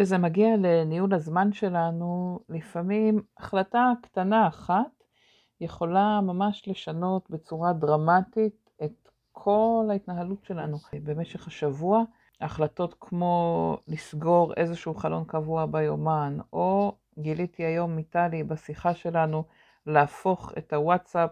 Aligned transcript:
כשזה 0.00 0.18
מגיע 0.18 0.48
לניהול 0.58 1.14
הזמן 1.14 1.52
שלנו, 1.52 2.38
לפעמים 2.48 3.22
החלטה 3.38 3.92
קטנה 4.02 4.48
אחת 4.48 5.04
יכולה 5.60 6.20
ממש 6.20 6.68
לשנות 6.68 7.30
בצורה 7.30 7.72
דרמטית 7.72 8.70
את 8.84 9.08
כל 9.32 9.88
ההתנהלות 9.90 10.44
שלנו 10.44 10.76
במשך 11.04 11.46
השבוע. 11.46 12.02
החלטות 12.40 12.94
כמו 13.00 13.76
לסגור 13.88 14.54
איזשהו 14.54 14.94
חלון 14.94 15.24
קבוע 15.24 15.66
ביומן, 15.66 16.38
או 16.52 16.96
גיליתי 17.18 17.62
היום 17.64 17.96
מטלי 17.96 18.42
בשיחה 18.42 18.94
שלנו 18.94 19.44
להפוך 19.86 20.52
את 20.58 20.72
הוואטסאפ 20.72 21.30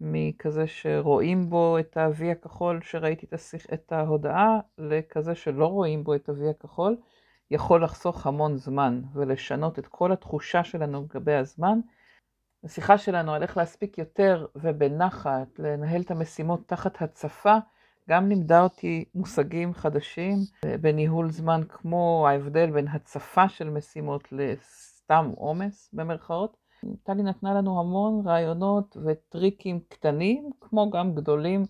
מכזה 0.00 0.66
שרואים 0.66 1.50
בו 1.50 1.78
את 1.78 1.96
ה-V 1.96 2.24
הכחול 2.32 2.80
שראיתי 2.82 3.26
את, 3.74 3.92
ההודעה, 3.92 4.58
לכזה 4.78 5.34
שלא 5.34 5.66
רואים 5.66 6.04
בו 6.04 6.14
את 6.14 6.28
ה-V 6.28 6.50
הכחול, 6.50 6.96
יכול 7.54 7.84
לחסוך 7.84 8.26
המון 8.26 8.56
זמן 8.56 9.02
ולשנות 9.12 9.78
את 9.78 9.86
כל 9.86 10.12
התחושה 10.12 10.64
שלנו 10.64 11.02
לגבי 11.02 11.34
הזמן. 11.34 11.80
השיחה 12.64 12.98
שלנו 12.98 13.34
על 13.34 13.42
איך 13.42 13.56
להספיק 13.56 13.98
יותר 13.98 14.46
ובנחת, 14.56 15.58
לנהל 15.58 16.00
את 16.00 16.10
המשימות 16.10 16.60
תחת 16.66 17.02
הצפה, 17.02 17.56
גם 18.10 18.28
לימדה 18.28 18.62
אותי 18.62 19.04
מושגים 19.14 19.74
חדשים 19.74 20.36
בניהול 20.80 21.30
זמן, 21.30 21.60
כמו 21.68 22.26
ההבדל 22.28 22.70
בין 22.70 22.88
הצפה 22.88 23.48
של 23.48 23.70
משימות 23.70 24.32
לסתם 24.32 25.30
עומס 25.36 25.90
במרכאות. 25.92 26.56
טלי 27.02 27.22
נתנה 27.22 27.54
לנו 27.54 27.80
המון 27.80 28.26
רעיונות 28.26 28.96
וטריקים 29.04 29.80
קטנים, 29.88 30.50
כמו 30.60 30.90
גם 30.90 31.14
גדולים, 31.14 31.62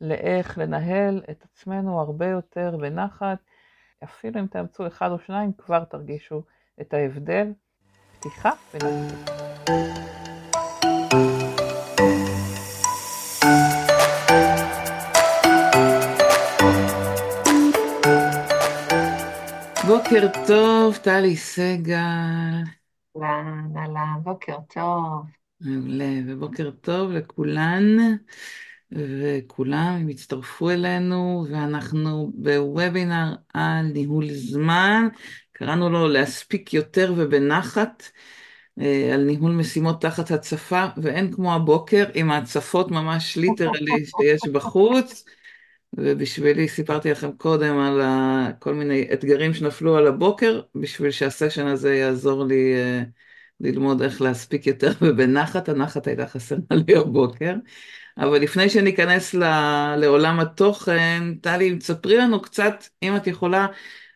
לאיך 0.00 0.58
לנהל 0.58 1.22
את 1.30 1.44
עצמנו 1.44 2.00
הרבה 2.00 2.26
יותר 2.26 2.76
בנחת. 2.80 3.38
אפילו 4.04 4.40
אם 4.40 4.46
תאמצו 4.46 4.86
אחד 4.86 5.10
או 5.10 5.18
שניים, 5.26 5.52
כבר 5.58 5.84
תרגישו 5.84 6.42
את 6.80 6.94
ההבדל. 6.94 7.52
פתיחה 8.18 8.50
ונתחיל. 8.74 9.18
בוקר 19.86 20.26
טוב, 20.46 20.96
טלי 20.96 21.36
סגל. 21.36 21.96
אהלן, 23.16 23.76
אהלן, 23.76 24.18
בוקר 24.22 24.56
טוב. 24.74 25.26
מעולה, 25.60 26.14
ובוקר 26.26 26.70
טוב 26.70 27.10
לכולן 27.10 27.82
וכולם, 28.96 29.98
הם 30.00 30.08
הצטרפו 30.08 30.70
אלינו, 30.70 31.46
ואנחנו 31.50 32.32
בוובינר 32.34 33.34
על 33.54 33.82
ניהול 33.82 34.28
זמן, 34.28 35.08
קראנו 35.52 35.90
לו 35.90 36.08
להספיק 36.08 36.74
יותר 36.74 37.14
ובנחת, 37.16 38.02
אה, 38.80 39.10
על 39.14 39.24
ניהול 39.24 39.52
משימות 39.52 40.00
תחת 40.00 40.30
הצפה, 40.30 40.86
ואין 40.96 41.32
כמו 41.32 41.54
הבוקר 41.54 42.04
עם 42.14 42.30
ההצפות 42.30 42.90
ממש 42.90 43.36
ליטרלי 43.36 44.04
שיש 44.04 44.40
בחוץ. 44.52 45.24
ובשבילי 45.96 46.68
סיפרתי 46.68 47.10
לכם 47.10 47.32
קודם 47.32 47.78
על 47.78 48.00
כל 48.58 48.74
מיני 48.74 49.08
אתגרים 49.12 49.54
שנפלו 49.54 49.96
על 49.96 50.06
הבוקר, 50.06 50.60
בשביל 50.74 51.10
שהסשן 51.10 51.66
הזה 51.66 51.94
יעזור 51.94 52.44
לי 52.44 52.74
uh, 52.74 53.06
ללמוד 53.60 54.02
איך 54.02 54.22
להספיק 54.22 54.66
יותר 54.66 54.92
ובנחת, 55.02 55.68
הנחת 55.68 56.06
הייתה 56.06 56.26
חסרה 56.26 56.58
לי 56.86 56.96
הבוקר. 56.96 57.54
אבל 58.18 58.40
לפני 58.40 58.70
שניכנס 58.70 59.34
לעולם 59.96 60.40
התוכן, 60.40 61.22
טלי, 61.40 61.78
תספרי 61.78 62.16
לנו 62.16 62.42
קצת, 62.42 62.84
אם 63.02 63.16
את 63.16 63.26
יכולה, 63.26 63.66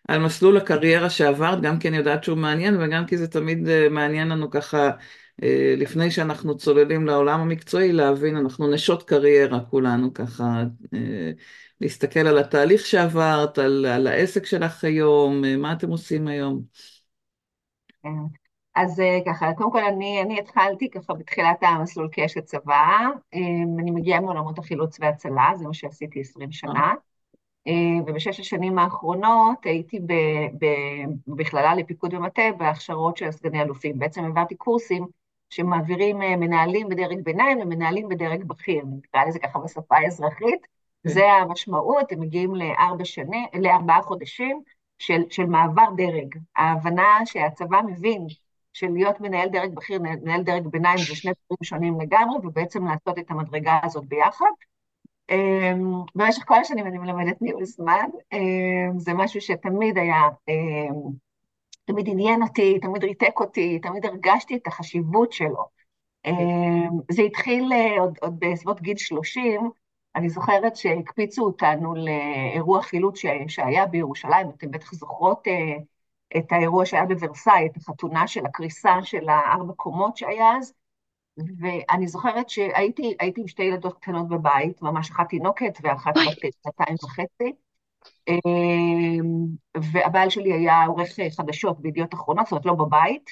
על 0.09 0.19
מסלול 0.19 0.57
הקריירה 0.57 1.11
שעברת, 1.11 1.61
גם 1.61 1.79
כי 1.79 1.89
אני 1.89 1.97
יודעת 1.97 2.25
שהוא 2.25 2.39
מעניין 2.39 2.77
וגם 2.81 3.07
כי 3.07 3.17
זה 3.17 3.29
תמיד 3.29 3.67
uh, 3.67 3.91
מעניין 3.91 4.29
לנו 4.29 4.51
ככה, 4.51 4.91
uh, 4.91 5.45
לפני 5.77 6.11
שאנחנו 6.11 6.57
צוללים 6.57 7.07
לעולם 7.07 7.41
המקצועי, 7.41 7.93
להבין, 7.93 8.37
אנחנו 8.37 8.71
נשות 8.71 9.03
קריירה 9.03 9.61
כולנו 9.61 10.15
ככה. 10.15 10.65
Uh, 10.85 10.97
להסתכל 11.81 12.21
על 12.21 12.39
התהליך 12.39 12.87
שעברת, 12.87 13.59
על, 13.59 13.87
על 13.87 14.07
העסק 14.07 14.47
שלך 14.47 14.85
היום, 14.85 15.45
אה, 15.45 15.57
מה 15.57 15.73
אתם 15.73 15.89
עושים 15.89 16.29
היום? 16.29 16.63
אז 18.77 19.01
אה, 19.01 19.19
ככה, 19.27 19.53
קודם 19.53 19.71
כל 19.71 19.85
אני, 19.85 20.23
אני 20.23 20.39
התחלתי 20.39 20.91
ככה 20.91 21.15
בתחילת 21.15 21.63
המסלול 21.63 22.09
כאשת 22.13 22.45
צבא, 22.45 22.99
אה, 23.35 23.41
אני 23.79 23.91
מגיעה 23.91 24.21
מעולמות 24.21 24.59
החילוץ 24.59 24.97
והצלה, 25.01 25.51
זה 25.55 25.67
מה 25.67 25.75
שעשיתי 25.75 26.21
20 26.21 26.53
שנה, 26.53 26.95
ובשש 28.07 28.41
השנים 28.41 28.79
האחרונות 28.79 29.65
הייתי 29.65 30.01
בכללה 31.27 31.75
לפיקוד 31.75 32.15
ומטה 32.15 32.43
בהכשרות 32.59 33.17
של 33.17 33.31
סגני 33.31 33.63
אלופים. 33.63 33.99
בעצם 33.99 34.25
העברתי 34.25 34.55
קורסים 34.55 35.07
שמעבירים 35.51 36.19
מנהלים 36.19 36.89
בדרג 36.89 37.21
ביניים 37.25 37.59
ומנהלים 37.61 38.09
בדרג 38.09 38.45
בכיר, 38.45 38.85
נקרא 38.87 39.25
לזה 39.25 39.39
ככה 39.39 39.59
בשפה 39.59 39.97
האזרחית. 39.97 40.61
כן. 40.63 41.09
זה 41.09 41.33
המשמעות, 41.33 42.13
הם 42.13 42.21
מגיעים 42.21 42.55
לארבע 42.55 43.05
שנים, 43.05 43.47
לארבעה 43.61 44.03
חודשים 44.03 44.61
של, 44.99 45.23
של 45.31 45.47
מעבר 45.47 45.87
דרג. 45.97 46.35
ההבנה 46.57 47.19
שהצבא 47.25 47.81
מבין 47.87 48.27
של 48.77 48.91
להיות 48.93 49.21
מנהל 49.21 49.49
דרג 49.49 49.75
בכיר, 49.75 50.01
מנהל 50.03 50.43
דרג 50.43 50.67
ביניים, 50.67 50.99
זה 50.99 51.17
שני 51.17 51.33
דברים 51.33 51.63
שונים 51.63 52.01
לגמרי, 52.01 52.37
ובעצם 52.43 52.87
לעשות 52.87 53.19
את 53.19 53.31
המדרגה 53.31 53.79
הזאת 53.83 54.05
ביחד. 54.05 54.51
אמ, 55.31 56.03
במשך 56.15 56.43
כל 56.47 56.55
השנים 56.55 56.87
אני 56.87 56.99
מלמדת 56.99 57.43
ניהול 57.43 57.65
זמן, 57.65 58.09
אמ, 58.33 58.99
זה 58.99 59.15
משהו 59.15 59.41
שתמיד 59.41 59.99
היה, 59.99 60.23
אמ, 60.49 61.11
תמיד 61.85 62.09
עניין 62.09 62.43
אותי, 62.43 62.79
תמיד 62.79 63.05
ריתק 63.05 63.41
אותי, 63.41 63.79
תמיד 63.79 64.07
הרגשתי 64.07 64.57
את 64.57 64.67
החשיבות 64.67 65.33
שלו. 65.33 65.77
זה 67.11 67.23
התחיל 67.23 67.73
אה, 67.73 68.01
עוד, 68.01 68.19
עוד 68.21 68.37
בסביבות 68.39 68.81
גיל 68.83 68.97
30, 68.97 69.71
אני 70.17 70.29
זוכרת 70.29 70.77
שהקפיצו 70.77 71.45
אותנו 71.45 71.95
לאירוע 71.95 72.83
חילוץ 72.83 73.19
שהיה 73.49 73.87
בירושלים, 73.87 74.49
אתם 74.49 74.71
בטח 74.71 74.95
זוכרות 74.95 75.49
אה, 75.49 75.77
את 76.37 76.53
האירוע 76.53 76.87
שהיה 76.87 77.05
בוורסאי, 77.05 77.67
את 77.67 77.77
החתונה 77.77 78.27
של 78.27 78.47
הקריסה 78.47 78.95
של 79.03 79.29
הארבע 79.29 79.73
קומות 79.73 80.17
שהיה 80.17 80.57
אז, 80.57 80.75
ואני 81.59 82.09
זוכרת 82.09 82.49
שהייתי 82.49 83.17
עם 83.37 83.49
שתי 83.49 83.63
ילדות 83.63 83.99
קטנות 83.99 84.29
בבית, 84.29 84.83
ממש 84.83 85.11
אחת 85.11 85.29
תינוקת 85.29 85.79
ואחת 85.83 86.13
בת 86.17 86.53
שנתיים 86.63 86.97
וחצי, 87.05 87.53
אה, 88.29 88.35
והבעל 89.93 90.31
שלי 90.31 90.53
היה 90.53 90.85
עורך 90.85 91.09
חדשות 91.37 91.81
בידיעות 91.81 92.15
אחרונות, 92.15 92.47
זאת 92.47 92.53
אומרת 92.53 92.67
לא 92.67 92.75
בבית, 92.75 93.31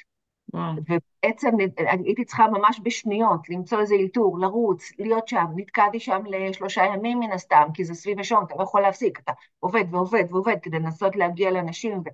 ובעצם 0.77 1.51
הייתי 1.77 2.25
צריכה 2.25 2.47
ממש 2.49 2.81
בשניות 2.83 3.49
למצוא 3.49 3.81
איזה 3.81 3.95
אלתור, 3.95 4.39
לרוץ, 4.39 4.93
להיות 4.99 5.29
שם, 5.29 5.47
נתקעתי 5.57 6.01
שם 6.01 6.23
לשלושה 6.27 6.85
ימים 6.85 7.21
מן 7.21 7.33
הסתם, 7.33 7.69
כי 7.75 7.85
זה 7.85 7.95
סביב 7.95 8.21
השעון, 8.21 8.45
אתה 8.45 8.55
לא 8.59 8.63
יכול 8.63 8.83
להפסיק, 8.83 9.19
אתה 9.19 9.33
עובד 9.61 9.85
ועובד 9.91 10.25
ועובד 10.31 10.57
כדי 10.63 10.79
לנסות 10.79 11.17
להגיע 11.17 11.51
לאנשים, 11.51 11.99
ו... 11.99 12.09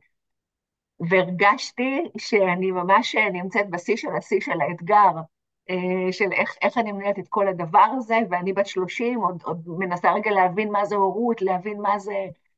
והרגשתי 1.08 2.04
שאני 2.18 2.70
ממש 2.70 3.16
נמצאת 3.32 3.70
בשיא 3.70 3.96
של 3.96 4.16
השיא 4.18 4.40
של 4.40 4.60
האתגר, 4.60 5.10
אה, 5.70 6.12
של 6.12 6.32
איך, 6.32 6.54
איך 6.62 6.78
אני 6.78 6.92
מנהלת 6.92 7.18
את 7.18 7.28
כל 7.28 7.48
הדבר 7.48 7.86
הזה, 7.96 8.18
ואני 8.30 8.52
בת 8.52 8.66
30, 8.66 9.20
עוד, 9.20 9.42
עוד 9.44 9.62
מנסה 9.66 10.12
רגע 10.12 10.30
להבין 10.30 10.72
מה 10.72 10.84
זה 10.84 10.94
הורות, 10.96 11.42
להבין 11.42 11.80
מה 11.80 11.98
זה 11.98 12.14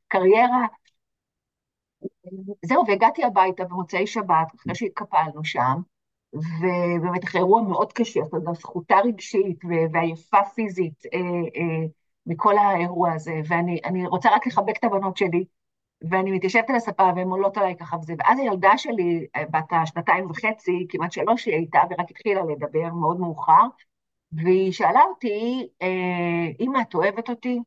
קריירה, 0.09 0.67
זהו, 2.65 2.85
והגעתי 2.89 3.25
הביתה 3.25 3.65
במוצאי 3.65 4.07
שבת, 4.07 4.47
אחרי 4.57 4.75
שהתקפלנו 4.75 5.45
שם, 5.45 5.81
ובאמת 6.33 7.25
אחרי 7.25 7.41
אירוע 7.41 7.63
מאוד 7.63 7.93
קשה, 7.93 8.21
זאת 8.25 8.35
אומרת, 8.35 8.57
זכותה 8.57 8.97
רגשית 9.05 9.59
ועייפה 9.93 10.45
פיזית 10.55 11.07
אה, 11.15 11.19
אה, 11.21 11.87
מכל 12.27 12.59
האירוע 12.59 13.13
הזה, 13.13 13.33
ואני 13.49 14.07
רוצה 14.07 14.31
רק 14.31 14.47
לחבק 14.47 14.77
את 14.79 14.85
הבנות 14.85 15.17
שלי, 15.17 15.45
ואני 16.11 16.33
מתיישבת 16.33 16.71
על 16.71 16.77
הספה 16.77 17.11
והן 17.17 17.29
עולות 17.29 17.57
עליי 17.57 17.77
ככה 17.77 17.97
וזה, 17.97 18.15
ואז 18.19 18.39
הילדה 18.39 18.73
שלי, 18.77 19.27
אה, 19.37 19.45
בת 19.51 19.73
השנתיים 19.73 20.31
וחצי, 20.31 20.87
כמעט 20.89 21.13
שלוש 21.13 21.47
היא 21.47 21.55
הייתה, 21.55 21.79
ורק 21.91 22.11
התחילה 22.11 22.41
לדבר 22.43 22.95
מאוד 22.95 23.21
מאוחר, 23.21 23.63
והיא 24.33 24.73
שאלה 24.73 25.01
אותי, 25.09 25.69
אמא, 26.61 26.79
את 26.81 26.95
אוהבת 26.95 27.31
אותי? 27.31 27.59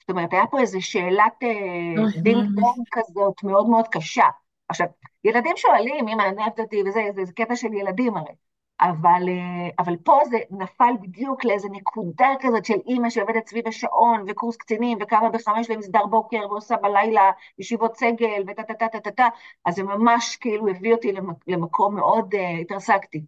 זאת 0.00 0.10
אומרת, 0.10 0.32
היה 0.32 0.46
פה 0.46 0.60
איזו 0.60 0.82
שאלת 0.82 1.42
אה, 1.42 2.20
דין 2.22 2.38
דון 2.54 2.84
כזאת 2.90 3.44
מאוד 3.44 3.68
מאוד 3.68 3.88
קשה. 3.88 4.24
עכשיו, 4.68 4.86
ילדים 5.24 5.56
שואלים, 5.56 6.08
אמא, 6.08 6.22
אני 6.22 6.42
אוהבת 6.42 6.60
אותי 6.60 6.82
וזה, 6.86 7.00
זה, 7.14 7.24
זה 7.24 7.32
קטע 7.32 7.56
של 7.56 7.72
ילדים 7.72 8.16
הרי. 8.16 8.32
אבל, 8.80 9.28
אה, 9.28 9.68
אבל 9.78 9.96
פה 9.96 10.18
זה 10.30 10.38
נפל 10.50 10.92
בדיוק 11.00 11.44
לאיזו 11.44 11.68
נקודה 11.68 12.28
כזאת 12.40 12.64
של 12.64 12.78
אימא 12.86 13.10
שעובדת 13.10 13.46
סביב 13.48 13.68
השעון, 13.68 14.24
וקורס 14.28 14.56
קצינים, 14.56 14.98
וקמה 15.00 15.28
בחמש 15.28 15.70
למסדר 15.70 16.06
בוקר, 16.06 16.40
ועושה 16.50 16.76
בלילה 16.76 17.30
ישיבות 17.58 17.96
סגל, 17.96 18.42
וטה 18.46 18.62
טה 18.62 18.74
טה 18.74 18.88
טה 18.88 19.00
טה 19.00 19.10
טה, 19.10 19.28
אז 19.64 19.74
זה 19.74 19.82
ממש 19.82 20.36
כאילו 20.36 20.68
הביא 20.68 20.92
אותי 20.92 21.12
למקום 21.46 21.94
מאוד, 21.96 22.34
uh, 22.34 22.60
התרסקתי. 22.60 23.24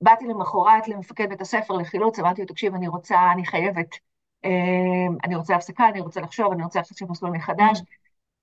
באתי 0.00 0.26
למחרת 0.26 0.88
למפקד 0.88 1.28
בית 1.28 1.40
הספר 1.40 1.74
לחילוץ, 1.74 2.18
אמרתי 2.18 2.40
לו, 2.40 2.46
תקשיב, 2.46 2.74
אני 2.74 2.88
רוצה, 2.88 3.32
אני 3.32 3.46
חייבת. 3.46 3.88
אמ, 4.44 5.16
אני 5.24 5.36
רוצה 5.36 5.56
הפסקה, 5.56 5.88
אני 5.88 6.00
רוצה 6.00 6.20
לחשוב, 6.20 6.52
אני 6.52 6.62
רוצה 6.62 6.80
לחשוב 6.80 7.10
מסלול 7.10 7.30
מחדש. 7.30 7.80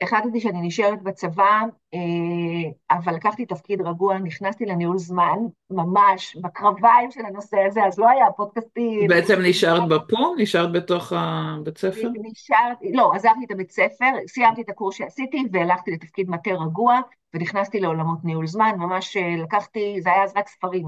החלטתי 0.02 0.40
שאני 0.40 0.62
נשארת 0.62 1.04
בצבא, 1.04 1.62
אה, 1.94 2.98
אבל 2.98 3.16
לקחתי 3.16 3.46
תפקיד 3.46 3.82
רגוע, 3.82 4.18
נכנסתי 4.18 4.66
לניהול 4.66 4.98
זמן, 4.98 5.38
ממש 5.70 6.38
בקרביים 6.42 7.12
של 7.12 7.26
הנושא 7.26 7.58
הזה, 7.68 7.86
אז 7.86 8.00
לא 8.00 8.10
היה 8.10 8.26
פודקאסטים. 8.38 9.08
בעצם 9.08 9.40
נשארת 9.42 9.90
בפום? 9.90 10.36
נשארת 10.38 10.72
בתוך 10.72 11.14
הבית 11.16 11.78
ספר? 11.78 12.10
נשארתי, 12.22 12.92
לא, 12.94 13.12
עזבתי 13.16 13.46
את 13.46 13.52
הבית 13.52 13.72
ספר, 13.72 14.06
סיימתי 14.28 14.62
את 14.62 14.70
הקורס 14.70 14.96
שעשיתי 14.96 15.44
והלכתי 15.52 15.92
לתפקיד 15.92 16.30
מטה 16.30 16.52
רגוע, 16.52 17.00
ונכנסתי 17.34 17.80
לעולמות 17.80 18.20
ניהול 18.24 18.48
זמן, 18.48 18.72
ממש 18.78 19.18
אה, 19.18 19.36
לקחתי, 19.44 20.02
זה 20.02 20.12
היה 20.12 20.24
אז 20.24 20.34
רק 20.36 20.48
ספרים. 20.48 20.88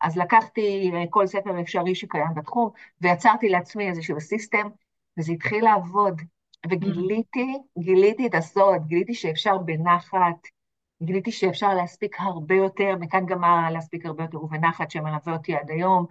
אז 0.00 0.16
לקחתי 0.16 0.90
אה, 0.94 1.04
כל 1.10 1.26
ספר 1.26 1.60
אפשרי 1.60 1.94
שקיים 1.94 2.34
בתחום, 2.36 2.70
ויצרתי 3.00 3.48
לעצמי 3.48 3.88
איזשהו 3.88 4.20
סיסטם, 4.20 4.68
וזה 5.18 5.32
התחיל 5.32 5.64
לעבוד. 5.64 6.20
וגיליתי, 6.70 7.58
גיליתי 7.78 8.26
את 8.26 8.34
הסוד, 8.34 8.86
גיליתי 8.86 9.14
שאפשר 9.14 9.58
בנחת, 9.58 10.46
גיליתי 11.02 11.32
שאפשר 11.32 11.74
להספיק 11.74 12.16
הרבה 12.20 12.54
יותר, 12.54 12.96
מכאן 13.00 13.26
גם 13.26 13.40
להספיק 13.72 14.06
הרבה 14.06 14.24
יותר 14.24 14.44
ובנחת 14.44 14.90
שמלווה 14.90 15.32
אותי 15.32 15.54
עד 15.56 15.70
היום. 15.70 16.06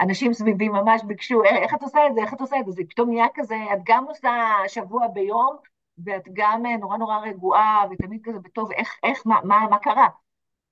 אנשים 0.00 0.32
סביבי 0.32 0.68
ממש 0.68 1.02
ביקשו, 1.04 1.44
אה, 1.44 1.56
איך 1.56 1.74
את 1.74 1.82
עושה 1.82 2.06
את 2.06 2.14
זה, 2.14 2.20
איך 2.20 2.34
את 2.34 2.40
עושה 2.40 2.60
את 2.60 2.66
זה, 2.66 2.72
זה 2.72 2.82
פתאום 2.88 3.10
נהיה 3.10 3.26
כזה, 3.34 3.56
את 3.72 3.78
גם 3.84 4.04
עושה 4.04 4.32
שבוע 4.68 5.06
ביום, 5.08 5.56
ואת 6.04 6.28
גם 6.32 6.66
אה, 6.66 6.76
נורא 6.76 6.96
נורא 6.96 7.18
רגועה, 7.18 7.84
ותמיד 7.90 8.20
כזה 8.24 8.38
בטוב, 8.38 8.72
איך, 8.72 8.96
איך, 9.02 9.22
מה, 9.26 9.40
מה, 9.44 9.66
מה 9.70 9.78
קרה? 9.78 10.08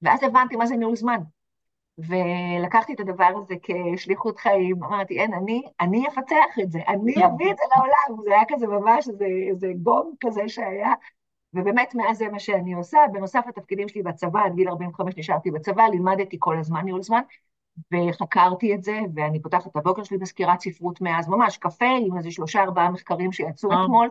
ואז 0.03 0.23
הבנתי 0.23 0.57
מה 0.57 0.67
זה 0.67 0.77
ניהול 0.77 0.97
זמן. 0.97 1.19
ולקחתי 1.99 2.93
את 2.95 3.01
הדבר 3.01 3.31
הזה 3.37 3.55
כשליחות 3.63 4.39
חיים, 4.39 4.85
אמרתי, 4.85 5.21
אין, 5.21 5.35
אני, 5.35 5.63
אני 5.81 6.09
אפצח 6.09 6.59
את 6.63 6.71
זה, 6.71 6.79
אני 6.89 7.15
אביא 7.27 7.51
את 7.51 7.57
זה 7.57 7.65
לעולם, 7.77 8.25
זה 8.25 8.31
היה 8.31 8.43
כזה 8.49 8.67
ממש 8.67 9.09
איזה, 9.09 9.27
איזה 9.51 9.73
גום 9.83 10.13
כזה 10.21 10.49
שהיה, 10.49 10.93
ובאמת 11.55 11.95
מאז 11.95 12.19
זה 12.19 12.29
מה 12.29 12.39
שאני 12.39 12.73
עושה, 12.75 12.99
בנוסף 13.13 13.45
לתפקידים 13.49 13.89
שלי 13.89 14.03
בצבא, 14.03 14.41
עד 14.45 14.55
גיל 14.55 14.69
45 14.69 15.17
נשארתי 15.17 15.51
בצבא, 15.51 15.83
לימדתי 15.83 16.37
כל 16.41 16.59
הזמן 16.59 16.85
ניהול 16.85 17.03
זמן, 17.03 17.21
וחקרתי 17.93 18.75
את 18.75 18.83
זה, 18.83 19.01
ואני 19.15 19.43
פותחת 19.43 19.67
את 19.67 19.77
הבוקר 19.77 20.03
שלי 20.03 20.19
בסקירת 20.19 20.61
ספרות 20.61 21.01
מאז, 21.01 21.29
ממש 21.29 21.59
קפה 21.59 21.97
עם 22.07 22.17
איזה 22.19 22.31
שלושה 22.31 22.63
ארבעה 22.63 22.91
מחקרים 22.91 23.33
שיצאו 23.33 23.71
אתמול, 23.73 24.09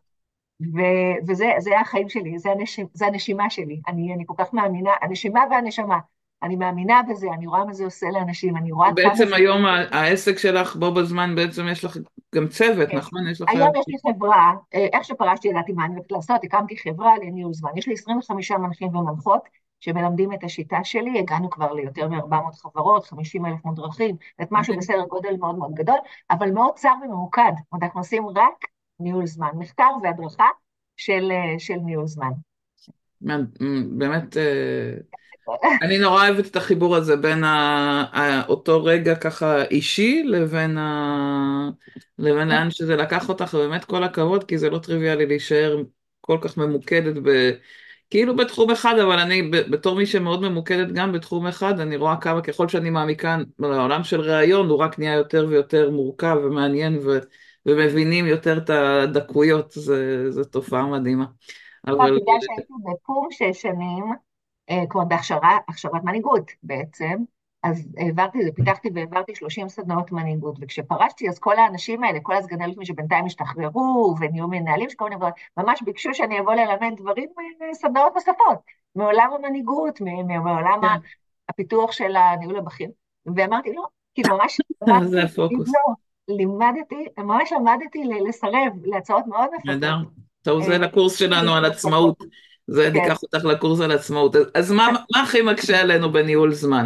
ו- 0.62 1.27
וזה 1.27 1.80
החיים 1.81 2.09
שלי, 2.09 2.39
זה, 2.39 2.51
הנשימה, 2.51 2.89
זה 2.94 3.06
הנשימה 3.07 3.50
שלי, 3.50 3.81
אני, 3.88 4.13
אני 4.13 4.24
כל 4.27 4.33
כך 4.38 4.53
מאמינה, 4.53 4.91
הנשימה 5.01 5.39
והנשמה. 5.51 5.97
אני 6.44 6.56
מאמינה 6.56 7.01
בזה, 7.10 7.28
אני 7.34 7.48
רואה 7.48 7.66
מה 7.66 7.74
זה 7.74 7.84
עושה 7.84 8.07
לאנשים, 8.12 8.57
אני 8.57 8.72
רואה 8.72 8.88
כמה... 8.88 9.10
בעצם 9.10 9.34
היום 9.34 9.66
העסק 9.92 10.38
שלך, 10.38 10.75
בו 10.75 10.94
בזמן 10.94 11.36
בעצם 11.36 11.68
יש 11.68 11.86
לך 11.86 11.98
גם 12.36 12.48
צוות, 12.48 12.90
כן. 12.90 12.98
נכון? 12.98 13.28
יש 13.28 13.42
לך... 13.42 13.50
היום 13.50 13.69
יש 13.75 13.86
לי 13.88 14.12
חברה, 14.12 14.54
אה, 14.74 14.88
איך 14.94 15.04
שפרשתי 15.04 15.48
ידעתי 15.48 15.74
מה 15.74 15.86
אני 15.86 15.94
הולכת 15.94 16.12
לעשות, 16.12 16.44
הקמתי 16.44 16.78
חברה 16.78 17.18
לניהול 17.18 17.54
זמן. 17.54 17.69
יש 17.75 17.88
לי 17.88 17.94
25 17.94 18.51
מנחים 18.51 18.95
ומנחות 18.95 19.42
שמלמדים 19.80 20.34
את 20.34 20.44
השיטה 20.44 20.78
שלי, 20.84 21.19
הגענו 21.19 21.50
כבר 21.50 21.74
ליותר 21.74 22.07
מ-400 22.07 22.56
חברות, 22.62 23.06
50 23.06 23.45
אלף 23.45 23.66
מודרכים, 23.66 24.16
זאת 24.42 24.48
משהו 24.51 24.74
אוקיי. 24.74 24.78
בסדר 24.78 25.06
גודל 25.10 25.36
מאוד 25.40 25.57
מאוד 25.57 25.74
גדול, 25.74 25.98
אבל 26.31 26.51
מאוד 26.51 26.74
צר 26.75 26.94
וממוקד. 27.06 27.51
אנחנו 27.74 28.00
עושים 28.00 28.28
רק 28.28 28.66
ניהול 29.00 29.25
זמן, 29.25 29.50
מחקר 29.57 29.90
והדרכה 30.04 30.48
של, 30.98 31.31
אה, 31.31 31.60
של 31.60 31.75
ניהול 31.75 32.07
זמן. 32.07 32.31
באמת... 33.98 34.38
אני 35.81 35.98
נורא 35.98 36.28
אוהבת 36.28 36.48
את 36.48 36.56
החיבור 36.56 36.95
הזה 36.95 37.16
בין 37.16 37.44
אותו 38.48 38.84
רגע 38.84 39.16
ככה 39.16 39.63
אישי 39.63 40.24
לבין, 40.25 40.78
ה... 40.78 41.69
לבין 42.19 42.48
לאן 42.48 42.72
שזה 42.72 42.95
לקח 42.95 43.30
אותך, 43.30 43.54
ובאמת 43.54 43.86
כל 43.86 44.04
הכבוד, 44.04 44.44
כי 44.44 44.57
זה 44.57 44.69
לא 44.69 44.80
טריוויאלי 44.80 45.25
להישאר 45.25 45.84
כל 46.22 46.38
כך 46.42 46.57
ממוקדת 46.57 47.16
ב... 47.24 47.51
כאילו 48.10 48.36
בתחום 48.36 48.72
אחד, 48.72 49.00
אבל 49.00 49.19
אני 49.19 49.42
בתור 49.51 49.95
מי 49.95 50.06
שמאוד 50.06 50.42
ממוקדת 50.42 50.92
גם 50.92 51.12
בתחום 51.12 51.48
אחד, 51.48 51.80
אני 51.80 51.95
רואה 51.95 52.16
כמה 52.22 52.42
ככל 52.42 52.68
שאני 52.68 52.90
מעמיקה 52.90 53.38
לעולם 53.60 54.04
של 54.04 54.22
ראיון, 54.22 54.69
הוא 54.69 54.78
רק 54.78 55.00
נהיה 55.00 55.13
יותר 55.13 55.45
ויותר 55.50 55.90
מורכב 55.90 56.38
ומעניין 56.44 57.00
ו... 57.06 57.19
ומבינים 57.66 58.25
יותר 58.25 58.57
את 58.57 58.69
הדקויות, 58.69 59.72
זו 60.30 60.44
תופעה 60.44 60.86
מדהימה. 60.86 61.25
אבל... 61.88 61.95
בגלל 61.95 62.36
שהייתי 62.42 62.74
בפור 62.94 63.28
שש 63.31 63.62
שנים, 63.62 64.04
אה, 64.69 64.83
כלומר 64.89 65.07
בהכשרה, 65.07 65.57
הכשרת 65.68 66.04
מנהיגות 66.04 66.51
בעצם, 66.63 67.15
אז 67.63 67.88
העברתי, 67.98 68.38
פיתחתי 68.56 68.89
והעברתי 68.95 69.36
30 69.36 69.69
סדנאות 69.69 70.12
מנהיגות, 70.12 70.56
וכשפרשתי 70.62 71.30
אז 71.30 71.39
כל 71.39 71.60
האנשים 71.60 72.04
האלה, 72.04 72.19
כל 72.24 72.36
הסגני 72.36 72.65
אלופים 72.65 72.86
שבינתיים 72.86 73.25
השתחררו 73.25 74.15
ונהיו 74.19 74.48
מנהלים 74.48 74.89
שכל 74.89 75.04
מיני 75.06 75.15
דברים, 75.15 75.33
ממש 75.57 75.81
ביקשו 75.81 76.13
שאני 76.13 76.39
אבוא 76.39 76.54
ללמד 76.54 76.94
דברים, 76.98 77.30
סדנאות 77.74 78.13
נוספות, 78.15 78.57
מעולם 78.95 79.30
המנהיגות, 79.36 80.01
מעולם 80.27 80.80
כן. 80.81 81.07
הפיתוח 81.50 81.92
של 81.92 82.16
הניהול 82.16 82.57
הבכיר, 82.57 82.89
ואמרתי 83.36 83.74
לא, 83.74 83.83
כאילו 84.16 84.38
ממש, 84.38 84.57
זה 85.12 85.24
הפוקוס. 85.24 85.68
לא, 85.68 85.94
לימדתי, 86.27 87.06
ממש 87.18 87.54
למדתי 87.54 88.04
לסרב 88.27 88.74
להצעות 88.83 89.27
מאוד 89.27 89.50
מפתות. 89.56 89.66
נהדר, 89.66 89.95
טוב, 90.42 90.63
זה 90.63 90.77
לקורס 90.77 91.16
שלנו 91.16 91.54
על 91.54 91.66
עצמאות. 91.66 92.24
זה 92.68 92.89
כן. 92.94 93.00
ניקח 93.00 93.18
אותך 93.24 93.45
לקורס 93.45 93.81
על 93.81 93.92
עצמאות. 93.92 94.36
אז 94.54 94.71
מה, 94.71 94.89
מה 95.15 95.21
הכי 95.21 95.42
מקשה 95.42 95.81
עלינו 95.81 96.12
בניהול 96.12 96.54
זמן? 96.54 96.86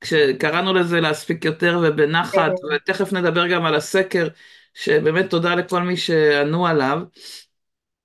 כשקראנו 0.00 0.74
לזה 0.74 1.00
להספיק 1.00 1.44
יותר 1.44 1.80
ובנחת, 1.82 2.34
כן. 2.36 2.74
ותכף 2.74 3.12
נדבר 3.12 3.46
גם 3.46 3.64
על 3.64 3.74
הסקר, 3.74 4.28
שבאמת 4.74 5.30
תודה 5.30 5.54
לכל 5.54 5.82
מי 5.82 5.96
שענו 5.96 6.66
עליו, 6.66 7.00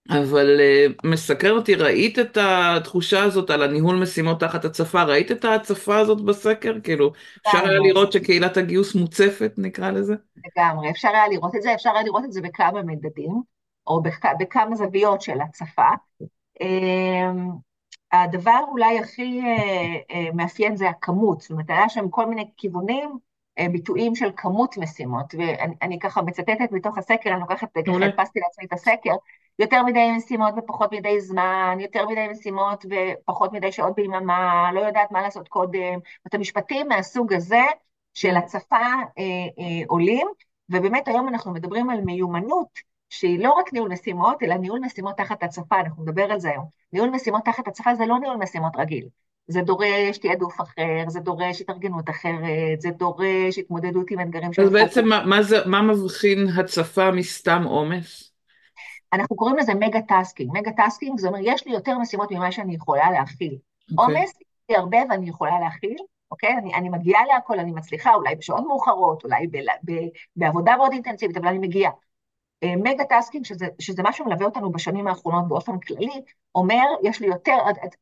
אבל 0.10 0.60
uh, 0.60 1.08
מסקר 1.10 1.52
אותי, 1.52 1.76
ראית 1.76 2.20
את 2.20 2.38
התחושה 2.42 3.24
הזאת 3.24 3.50
על 3.50 3.64
הניהול 3.64 3.96
משימות 3.96 4.40
תחת 4.40 4.66
הצפה? 4.66 5.04
ראית 5.04 5.32
את 5.32 5.46
ההצפה 5.46 5.98
הזאת 5.98 6.22
בסקר? 6.22 6.74
כאילו, 6.84 7.12
אפשר 7.48 7.58
היה 7.58 7.80
לראות 7.80 8.12
שקהילת 8.12 8.58
הגיוס 8.58 8.96
מוצפת, 8.96 9.54
נקרא 9.58 9.92
לזה? 9.92 10.14
לגמרי, 10.38 10.90
אפשר 10.90 11.08
היה 11.08 11.28
לראות 11.28 11.56
את 11.56 11.62
זה, 11.62 11.74
אפשר 11.74 11.90
היה 11.90 12.04
לראות 12.04 12.24
את 12.26 12.32
זה 12.32 12.42
בכמה 12.42 12.84
מדדים, 12.84 13.42
או 13.88 14.02
בכ, 14.02 14.26
בכמה 14.40 14.76
זוויות 14.76 15.22
של 15.22 15.42
הצפה. 15.42 15.90
אמ, 16.62 17.50
הדבר 18.12 18.60
אולי 18.72 19.00
הכי 19.00 19.42
אה, 19.42 20.16
אה, 20.16 20.32
מאפיין 20.34 20.76
זה 20.76 20.90
הכמות, 20.90 21.42
זאת 21.42 21.52
אומרת, 21.52 21.70
היה 21.70 21.90
שם 21.90 22.10
כל 22.10 22.26
מיני 22.26 22.52
כיוונים, 22.58 23.18
אה, 23.60 23.70
ביטויים 23.72 24.16
של 24.16 24.30
כמות 24.38 24.78
משימות, 24.78 25.36
ואני 25.38 26.00
ככה 26.00 26.22
מצטטת 26.22 26.72
מתוך 26.72 26.98
הסקר, 26.98 27.30
אני 27.30 27.40
לוקחת, 27.40 27.68
ככה 27.88 28.06
הדפסתי 28.06 28.40
לעצמי 28.40 28.66
את 28.66 28.74
הסקר, 28.74 29.16
יותר 29.60 29.84
מדי 29.84 30.12
משימות 30.18 30.54
ופחות 30.58 30.94
מדי 30.94 31.22
זמן, 31.22 31.78
יותר 31.80 32.08
מדי 32.08 32.28
משימות 32.28 32.86
ופחות 32.90 33.54
מדי 33.54 33.72
שעות 33.72 33.96
ביממה, 33.96 34.72
לא 34.74 34.80
יודעת 34.80 35.12
מה 35.12 35.22
לעשות 35.22 35.48
קודם, 35.48 36.00
את 36.28 36.34
המשפטים 36.34 36.88
מהסוג 36.88 37.34
הזה 37.34 37.64
של 38.14 38.36
הצפה 38.38 38.76
אה, 38.78 39.24
אה, 39.60 39.86
עולים, 39.88 40.28
ובאמת 40.70 41.08
היום 41.08 41.28
אנחנו 41.28 41.54
מדברים 41.54 41.90
על 41.90 42.02
מיומנות, 42.02 42.91
שהיא 43.12 43.44
לא 43.44 43.52
רק 43.52 43.74
ניהול 43.74 43.90
משימות, 43.90 44.44
אלא 44.44 44.56
ניהול 44.56 44.80
משימות 44.80 45.18
תחת 45.18 45.44
הצפה, 45.44 45.80
אנחנו 45.80 46.04
נדבר 46.04 46.24
על 46.24 46.40
זה 46.40 46.50
היום. 46.50 46.66
ניהול 46.94 47.10
משימות 47.10 47.42
תחת 47.46 47.68
הצפה 47.68 47.96
זה 47.96 48.06
לא 48.06 48.20
ניהול 48.20 48.38
משימות 48.38 48.74
רגיל. 48.78 49.08
זה 49.48 49.62
דורש 49.62 50.18
תעדוף 50.22 50.62
אחר, 50.62 51.04
זה 51.08 51.20
דורש 51.20 51.62
התארגנות 51.62 52.10
אחרת, 52.10 52.82
זה 52.82 52.90
דורש 52.92 53.58
התמודדות 53.58 54.12
עם 54.12 54.20
אתגרים 54.20 54.54
של... 54.54 54.62
אז 54.62 54.70
בעצם 54.70 55.08
מה, 55.08 55.26
מה, 55.26 55.44
זה, 55.44 55.58
מה 55.66 55.82
מבחין 55.82 56.48
הצפה 56.58 57.12
מסתם 57.12 57.64
עומס? 57.64 58.32
אנחנו 59.14 59.36
קוראים 59.36 59.58
לזה 59.58 59.74
mega 59.74 60.02
tasking. 60.02 60.50
Mega 60.54 60.72
tasking 60.72 61.20
זה 61.20 61.28
אומר, 61.28 61.40
יש 61.42 61.68
לי 61.68 61.74
יותר 61.74 61.98
משימות 61.98 62.32
ממה 62.32 62.52
שאני 62.52 62.76
יכולה 62.76 63.12
להכיל. 63.12 63.54
Okay. 63.54 63.96
אוקיי. 63.98 64.16
עומס, 64.16 64.30
יש 64.30 64.46
לי 64.70 64.76
הרבה 64.76 64.98
ואני 65.10 65.30
יכולה 65.30 65.60
להכיל, 65.60 65.98
אוקיי? 66.32 66.54
אני, 66.58 66.74
אני 66.74 66.90
מגיעה 66.90 67.26
להכל, 67.26 67.60
אני 67.60 67.72
מצליחה, 67.72 68.14
אולי 68.14 68.36
בשעות 68.36 68.64
מאוחרות, 68.68 69.24
אולי 69.24 69.48
ב, 69.48 69.58
ב, 69.86 69.92
בעבודה 70.36 70.78
מאוד 70.78 70.92
אינטנסיבית, 70.92 71.38
אבל 71.38 71.48
אני 71.48 71.60
מגיעה. 71.60 71.92
mega 72.64 73.06
tasking, 73.06 73.46
שזה, 73.46 73.66
שזה 73.80 74.04
משהו 74.06 74.26
מלווה 74.26 74.46
אותנו 74.46 74.72
בשנים 74.72 75.08
האחרונות 75.08 75.48
באופן 75.48 75.80
כללי, 75.80 76.22
אומר, 76.56 76.84
יש 77.04 77.22
לי 77.22 77.28
יותר, 77.28 77.58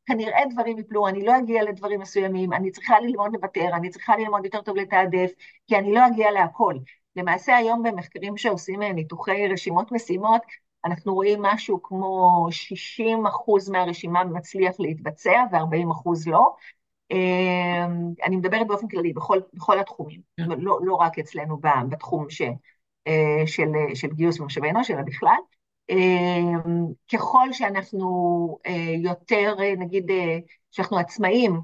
כנראה 0.06 0.42
דברים 0.52 0.78
יפלו, 0.78 1.08
אני 1.08 1.26
לא 1.26 1.38
אגיע 1.38 1.64
לדברים 1.64 2.00
מסוימים, 2.00 2.54
אני 2.54 2.72
צריכה 2.72 3.00
ללמוד 3.00 3.34
לוותר, 3.34 3.70
אני 3.74 3.90
צריכה 3.90 4.18
ללמוד 4.18 4.46
יותר 4.46 4.62
טוב 4.62 4.78
לתעדף, 4.78 5.32
כי 5.68 5.78
אני 5.78 5.94
לא 5.94 6.08
אגיע 6.08 6.32
להכל. 6.32 6.76
למעשה 7.16 7.58
היום 7.58 7.84
במחקרים 7.84 8.38
שעושים 8.38 8.82
אה, 8.82 8.94
ניתוחי 8.94 9.48
רשימות 9.48 9.92
משימות, 9.92 10.42
אנחנו 10.86 11.14
רואים 11.14 11.42
משהו 11.42 11.82
כמו 11.84 12.48
60 12.52 13.26
אחוז 13.26 13.70
מהרשימה 13.70 14.24
מצליח 14.24 14.76
להתבצע 14.80 15.44
ו-40 15.52 15.92
אחוז 15.92 16.28
לא. 16.28 16.56
אמ, 17.12 18.14
אני 18.26 18.36
מדברת 18.36 18.68
באופן 18.68 18.88
כללי, 18.88 19.14
בכל, 19.14 19.40
בכל 19.54 19.80
התחומים. 19.80 20.22
לא, 20.38 20.80
לא 20.84 20.96
רק 20.96 21.20
אצלנו 21.20 21.58
בתחום 21.90 22.30
ש... 22.30 22.42
אה, 23.10 23.48
של, 23.48 23.70
של 23.94 24.08
גיוס 24.08 24.40
משאבי 24.40 24.70
אנוש, 24.70 24.92
אלא 24.92 25.02
בכלל. 25.02 25.38
אה, 25.90 25.96
ככל 27.14 27.54
שאנחנו 27.54 28.08
אה, 28.66 28.94
יותר, 29.04 29.56
נגיד, 29.78 30.12
שאנחנו 30.72 30.98
עצמאים, 30.98 31.60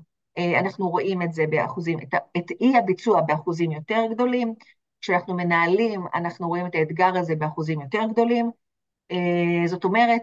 אנחנו 0.59 0.89
רואים 0.89 1.21
את 1.21 1.33
זה 1.33 1.43
באחוזים, 1.49 1.99
את, 1.99 2.15
את 2.37 2.51
אי 2.61 2.77
הביצוע 2.77 3.21
באחוזים 3.21 3.71
יותר 3.71 4.01
גדולים, 4.11 4.53
כשאנחנו 5.01 5.33
מנהלים, 5.33 6.05
אנחנו 6.15 6.47
רואים 6.47 6.65
את 6.65 6.75
האתגר 6.75 7.17
הזה 7.17 7.35
באחוזים 7.35 7.81
יותר 7.81 8.01
גדולים. 8.11 8.51
זאת 9.65 9.83
אומרת 9.83 10.21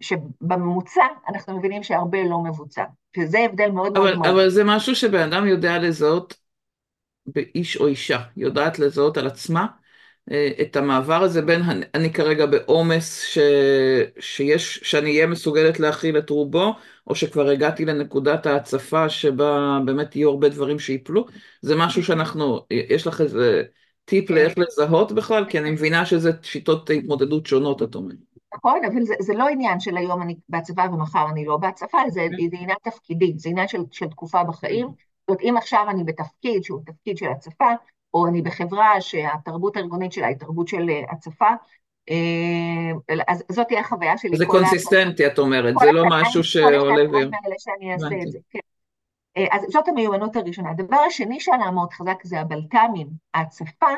שבממוצע 0.00 1.04
אנחנו 1.28 1.58
מבינים 1.58 1.82
שהרבה 1.82 2.24
לא 2.24 2.38
מבוצע, 2.38 2.84
שזה 3.16 3.38
הבדל 3.38 3.70
מאוד 3.70 3.96
אבל, 3.96 4.14
מאוד... 4.14 4.26
אבל 4.26 4.48
זה 4.48 4.64
משהו 4.64 4.94
שבן 4.94 5.32
אדם 5.32 5.46
יודע 5.46 5.78
לזהות 5.78 6.41
באיש 7.26 7.76
או 7.76 7.86
אישה, 7.86 8.20
יודעת 8.36 8.78
לזהות 8.78 9.16
על 9.16 9.26
עצמה 9.26 9.66
אה, 10.30 10.50
את 10.62 10.76
המעבר 10.76 11.22
הזה 11.22 11.42
בין 11.42 11.62
אני 11.94 12.12
כרגע 12.12 12.46
בעומס 12.46 13.22
ש... 13.22 13.38
שיש, 14.20 14.80
שאני 14.82 15.10
אהיה 15.10 15.26
מסוגלת 15.26 15.80
להכיל 15.80 16.18
את 16.18 16.30
רובו, 16.30 16.74
או 17.06 17.14
שכבר 17.14 17.48
הגעתי 17.48 17.84
לנקודת 17.84 18.46
ההצפה 18.46 19.08
שבה 19.08 19.78
באמת 19.84 20.16
יהיו 20.16 20.30
הרבה 20.30 20.48
דברים 20.48 20.78
שיפלו, 20.78 21.26
זה 21.62 21.76
משהו 21.76 22.04
שאנחנו, 22.04 22.60
יש 22.70 23.06
לך 23.06 23.20
איזה 23.20 23.62
טיפ 24.04 24.28
כן. 24.28 24.34
לאיך 24.34 24.58
לזהות 24.58 25.12
בכלל? 25.12 25.44
כי 25.48 25.58
אני 25.58 25.70
מבינה 25.70 26.06
שזה 26.06 26.30
שיטות 26.42 26.90
התמודדות 26.90 27.46
שונות, 27.46 27.82
את 27.82 27.94
אומרת. 27.94 28.16
נכון, 28.54 28.80
אבל 28.84 29.02
זה, 29.02 29.14
זה 29.20 29.34
לא 29.34 29.48
עניין 29.48 29.80
של 29.80 29.96
היום 29.96 30.22
אני 30.22 30.36
בהצפה 30.48 30.82
ומחר 30.92 31.26
אני 31.30 31.44
לא 31.44 31.56
בהצפה, 31.56 31.98
זה, 32.08 32.20
כן. 32.30 32.36
זה 32.50 32.56
עניין 32.60 32.76
תפקידי, 32.82 33.32
זה 33.36 33.48
עניין 33.48 33.68
של, 33.68 33.78
של 33.90 34.06
תקופה 34.06 34.44
בחיים. 34.44 34.88
זאת 35.32 35.40
אומרת, 35.40 35.50
אם 35.50 35.56
עכשיו 35.56 35.86
אני 35.90 36.04
בתפקיד 36.04 36.64
שהוא 36.64 36.80
תפקיד 36.86 37.16
של 37.16 37.28
הצפה, 37.28 37.72
או 38.14 38.26
אני 38.26 38.42
בחברה 38.42 39.00
שהתרבות 39.00 39.76
הארגונית 39.76 40.12
שלה 40.12 40.26
היא 40.26 40.36
תרבות 40.36 40.68
של 40.68 40.90
אה, 40.90 41.02
הצפה, 41.10 41.48
אה, 42.10 43.14
אז 43.28 43.44
זאת 43.48 43.68
תהיה 43.68 43.80
החוויה 43.80 44.18
שלי. 44.18 44.36
זה 44.36 44.46
קונסיסטנטי, 44.46 45.26
את 45.26 45.38
אומרת, 45.38 45.74
זה 45.80 45.92
לא 45.92 46.04
משהו 46.10 46.44
שעולה 46.44 47.04
ו... 47.10 47.30
כן. 48.50 48.58
אה, 49.36 49.46
אז 49.50 49.62
זאת 49.68 49.88
המיומנות 49.88 50.36
הראשונה. 50.36 50.70
הדבר 50.70 50.96
השני 50.96 51.40
שעלה 51.40 51.70
מאוד 51.70 51.92
חזק 51.92 52.16
זה 52.24 52.40
הבלת"מים, 52.40 53.06
ההצפה. 53.34 53.94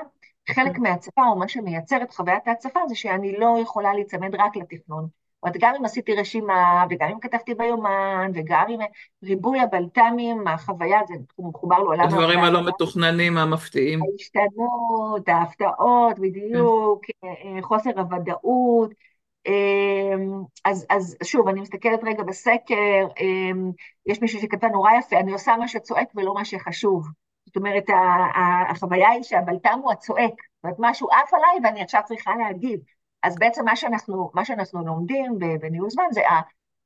חלק 0.51 0.79
מההצפה, 0.79 1.23
או 1.27 1.39
מה 1.39 1.49
שמייצר 1.49 2.03
את 2.03 2.15
חוויית 2.15 2.49
ההצפה, 2.49 2.81
זה 2.89 2.95
שאני 2.95 3.39
לא 3.39 3.57
יכולה 3.63 3.95
להיצמד 3.95 4.35
רק 4.35 4.57
לתכנון. 4.57 5.09
אומרת, 5.45 5.57
גם 5.61 5.75
אם 5.79 5.85
עשיתי 5.85 6.15
רשימה, 6.15 6.85
וגם 6.91 7.09
אם 7.09 7.21
כתבתי 7.21 7.55
ביומן, 7.55 8.31
וגם 8.35 8.65
אם 8.69 8.79
ריבוי 9.25 9.61
הבלת"מים, 9.61 10.49
החוויה, 10.49 11.01
זה 11.09 11.15
מחובר 11.39 11.79
לעולם... 11.79 12.05
הדברים 12.05 12.39
הלא 12.39 12.65
מתוכננים, 12.65 13.37
המפתיעים. 13.37 14.01
ההשתנות, 14.03 15.29
ההפתעות, 15.29 16.19
בדיוק, 16.19 17.05
כן. 17.23 17.61
חוסר 17.63 17.91
הוודאות. 17.97 18.91
אמ, 19.47 20.43
אז, 20.65 20.87
אז 20.91 21.17
שוב, 21.25 21.49
אני 21.49 21.61
מסתכלת 21.61 22.01
רגע 22.05 22.23
בסקר, 22.23 23.07
אמ, 23.21 23.71
יש 24.07 24.23
מישהו 24.23 24.41
שכתב 24.41 24.67
נורא 24.67 24.91
יפה, 24.99 25.19
אני 25.19 25.33
עושה 25.33 25.57
מה 25.57 25.69
שצועק 25.69 26.09
ולא 26.15 26.35
מה 26.35 26.45
שחשוב. 26.45 27.09
זאת 27.47 27.57
אומרת, 27.57 27.85
החוויה 28.71 29.11
היא 29.11 29.23
שהבלת"ם 29.23 29.81
הוא 29.83 29.93
הצועק, 29.93 30.33
זאת 30.33 30.65
אומרת, 30.65 30.77
משהו 30.79 31.09
עף 31.11 31.35
עליי 31.35 31.59
ואני 31.63 31.83
עכשיו 31.83 32.01
צריכה 32.05 32.31
להגיב. 32.37 32.81
אז 33.25 33.37
בעצם 33.39 33.65
מה 33.65 33.77
שאנחנו, 33.77 34.31
מה 34.35 34.45
שאנחנו 34.45 34.87
לומדים 34.87 35.39
בניהול 35.61 35.91
זמן 35.91 36.05
זה 36.11 36.21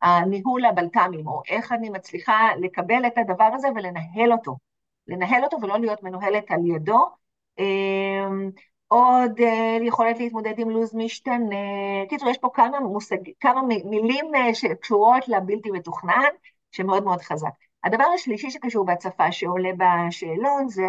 הניהול 0.03 0.65
הבלת"מים, 0.65 1.27
או 1.27 1.43
איך 1.49 1.73
אני 1.73 1.91
מצליחה 1.91 2.49
לקבל 2.61 3.07
את 3.07 3.19
הדבר 3.19 3.51
הזה 3.55 3.69
ולנהל 3.75 4.33
אותו. 4.33 4.57
לנהל 5.07 5.45
אותו 5.45 5.57
ולא 5.63 5.79
להיות 5.79 6.03
מנוהלת 6.03 6.51
על 6.51 6.67
ידו. 6.67 7.07
אמ, 7.59 8.51
עוד 8.89 9.41
אה, 9.41 9.79
יכולת 9.83 10.19
להתמודד 10.19 10.59
עם 10.59 10.71
לו"ז 10.71 10.95
משתנה. 10.95 11.57
קיצור, 12.09 12.29
יש 12.29 12.39
פה 12.39 12.49
כמה, 12.55 12.81
מושג, 12.81 13.17
כמה 13.41 13.63
מילים 13.63 14.35
אה, 14.35 14.55
שקשורות 14.55 15.29
לבלתי 15.29 15.71
מתוכנן, 15.71 16.31
שמאוד 16.73 17.05
מאוד 17.05 17.21
חזק. 17.21 17.51
הדבר 17.85 18.05
השלישי 18.15 18.51
שקשור 18.51 18.85
בהצפה 18.85 19.33
שעולה 19.33 19.71
בשאלון 19.79 20.69
זה 20.69 20.87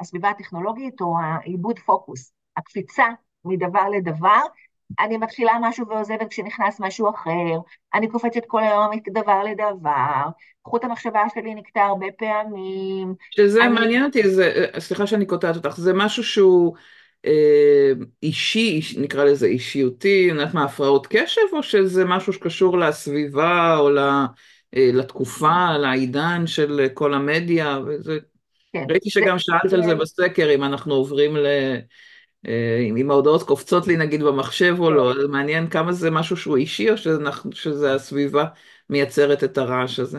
הסביבה 0.00 0.28
הטכנולוגית 0.30 1.00
או 1.00 1.14
העיבוד 1.18 1.78
פוקוס, 1.78 2.32
הקפיצה 2.56 3.06
מדבר 3.44 3.88
לדבר. 3.88 4.40
אני 5.00 5.16
מתחילה 5.16 5.52
משהו 5.60 5.88
ועוזבת 5.88 6.28
כשנכנס 6.30 6.80
משהו 6.80 7.10
אחר, 7.10 7.58
אני 7.94 8.08
קופצת 8.08 8.40
כל 8.46 8.62
היום 8.62 8.90
מדבר 9.06 9.42
לדבר, 9.44 10.28
חוט 10.64 10.84
המחשבה 10.84 11.22
שלי 11.34 11.54
נקטע 11.54 11.80
הרבה 11.80 12.06
פעמים. 12.18 13.14
שזה 13.36 13.64
אני... 13.64 13.74
מעניין 13.74 14.04
אותי, 14.04 14.30
זה, 14.30 14.66
סליחה 14.78 15.06
שאני 15.06 15.26
קוטעת 15.26 15.56
אותך, 15.56 15.76
זה 15.76 15.92
משהו 15.92 16.24
שהוא 16.24 16.76
אה, 17.26 17.92
אישי, 18.22 18.80
נקרא 18.98 19.24
לזה 19.24 19.46
אישיותי, 19.46 20.30
אני 20.30 20.40
יודעת 20.40 20.54
מה, 20.54 20.64
הפרעות 20.64 21.06
קשב, 21.06 21.42
או 21.52 21.62
שזה 21.62 22.04
משהו 22.04 22.32
שקשור 22.32 22.78
לסביבה 22.78 23.76
או 23.78 23.90
ל... 23.90 23.98
אה, 24.76 24.90
לתקופה, 24.94 25.76
לעידן 25.78 26.46
של 26.46 26.86
כל 26.94 27.14
המדיה, 27.14 27.78
וזה... 27.86 28.18
כן. 28.72 28.84
ראיתי 28.90 29.10
שגם 29.10 29.38
שאלת 29.38 29.72
על 29.72 29.82
זה 29.82 29.94
בסקר, 29.94 30.54
אם 30.54 30.64
אנחנו 30.64 30.94
עוברים 30.94 31.36
ל... 31.36 31.46
אה, 32.46 32.78
אם 32.96 33.10
ההודעות 33.10 33.42
קופצות 33.42 33.86
לי 33.86 33.96
נגיד 33.96 34.22
במחשב 34.22 34.76
או 34.78 34.90
לא, 34.90 35.14
זה 35.22 35.28
מעניין 35.28 35.70
כמה 35.70 35.92
זה 35.92 36.10
משהו 36.10 36.36
שהוא 36.36 36.56
אישי, 36.56 36.90
או 36.90 36.94
שזה 37.52 37.94
הסביבה 37.94 38.44
מייצרת 38.90 39.44
את 39.44 39.58
הרעש 39.58 39.98
הזה. 39.98 40.18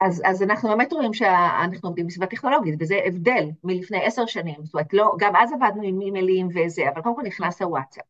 אז, 0.00 0.22
אז 0.24 0.42
אנחנו 0.42 0.68
באמת 0.68 0.92
רואים 0.92 1.14
שאנחנו 1.14 1.88
עובדים 1.88 2.06
בסביבה 2.06 2.26
טכנולוגית, 2.26 2.74
וזה 2.80 3.00
הבדל 3.06 3.44
מלפני 3.64 4.04
עשר 4.04 4.26
שנים, 4.26 4.54
זאת 4.64 4.74
אומרת, 4.74 4.92
לא, 4.92 5.12
גם 5.18 5.36
אז 5.36 5.52
עבדנו 5.52 5.82
עם 5.82 6.00
אימיילים 6.00 6.48
וזה, 6.54 6.82
אבל 6.94 7.02
קודם 7.02 7.16
כל 7.16 7.22
נכנס 7.22 7.62
הוואטסאפ. 7.62 8.04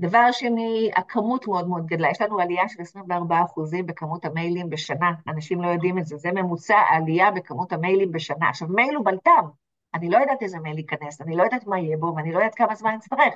דבר 0.00 0.32
שני, 0.32 0.90
הכמות 0.96 1.48
מאוד 1.48 1.68
מאוד 1.68 1.86
גדלה, 1.86 2.10
יש 2.10 2.20
לנו 2.20 2.40
עלייה 2.40 2.68
של 2.68 2.82
24 2.82 3.42
אחוזים 3.44 3.86
בכמות 3.86 4.24
המיילים 4.24 4.70
בשנה, 4.70 5.12
אנשים 5.28 5.62
לא 5.62 5.68
יודעים 5.68 5.98
את 5.98 6.06
זה, 6.06 6.16
זה 6.16 6.32
ממוצע 6.32 6.76
העלייה 6.76 7.30
בכמות 7.30 7.72
המיילים 7.72 8.12
בשנה. 8.12 8.48
עכשיו, 8.48 8.68
מייל 8.68 8.94
הוא 8.96 9.04
בלת"ם, 9.04 9.48
אני 9.94 10.10
לא 10.10 10.18
יודעת 10.18 10.42
איזה 10.42 10.58
מייל 10.58 10.78
ייכנס, 10.78 11.20
אני 11.20 11.36
לא 11.36 11.42
יודעת 11.42 11.66
מה 11.66 11.78
יהיה 11.78 11.96
בו, 11.96 12.12
ואני 12.16 12.32
לא 12.32 12.38
יודעת 12.38 12.54
כמה 12.54 12.74
זמן 12.74 12.94
אצטרך. 12.94 13.34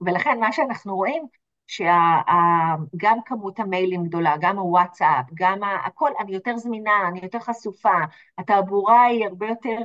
ולכן 0.00 0.40
מה 0.40 0.52
שאנחנו 0.52 0.96
רואים, 0.96 1.26
שגם 1.66 3.20
כמות 3.24 3.60
המיילים 3.60 4.04
גדולה, 4.04 4.34
גם 4.40 4.58
הוואטסאפ, 4.58 5.24
גם 5.34 5.60
הכל, 5.84 6.10
אני 6.20 6.34
יותר 6.34 6.56
זמינה, 6.56 7.08
אני 7.08 7.20
יותר 7.22 7.38
חשופה, 7.38 7.98
התעבורה 8.38 9.02
היא 9.04 9.26
הרבה 9.26 9.46
יותר 9.46 9.78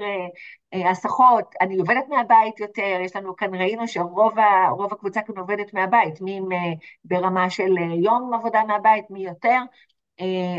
אה, 0.73 0.89
הסחות, 0.91 1.55
אני 1.61 1.77
עובדת 1.77 2.03
מהבית 2.09 2.59
יותר, 2.59 2.97
יש 3.01 3.15
לנו 3.15 3.35
כאן, 3.35 3.55
ראינו 3.55 3.87
שרוב 3.87 4.33
הקבוצה 4.91 5.21
כאן 5.21 5.37
עובדת 5.37 5.73
מהבית, 5.73 6.21
מי 6.21 6.41
ברמה 7.05 7.49
של 7.49 7.77
אה, 7.77 7.83
יום 7.83 8.33
עבודה 8.33 8.63
מהבית, 8.67 9.05
מי 9.09 9.23
יותר, 9.25 9.47
אה, 9.47 9.63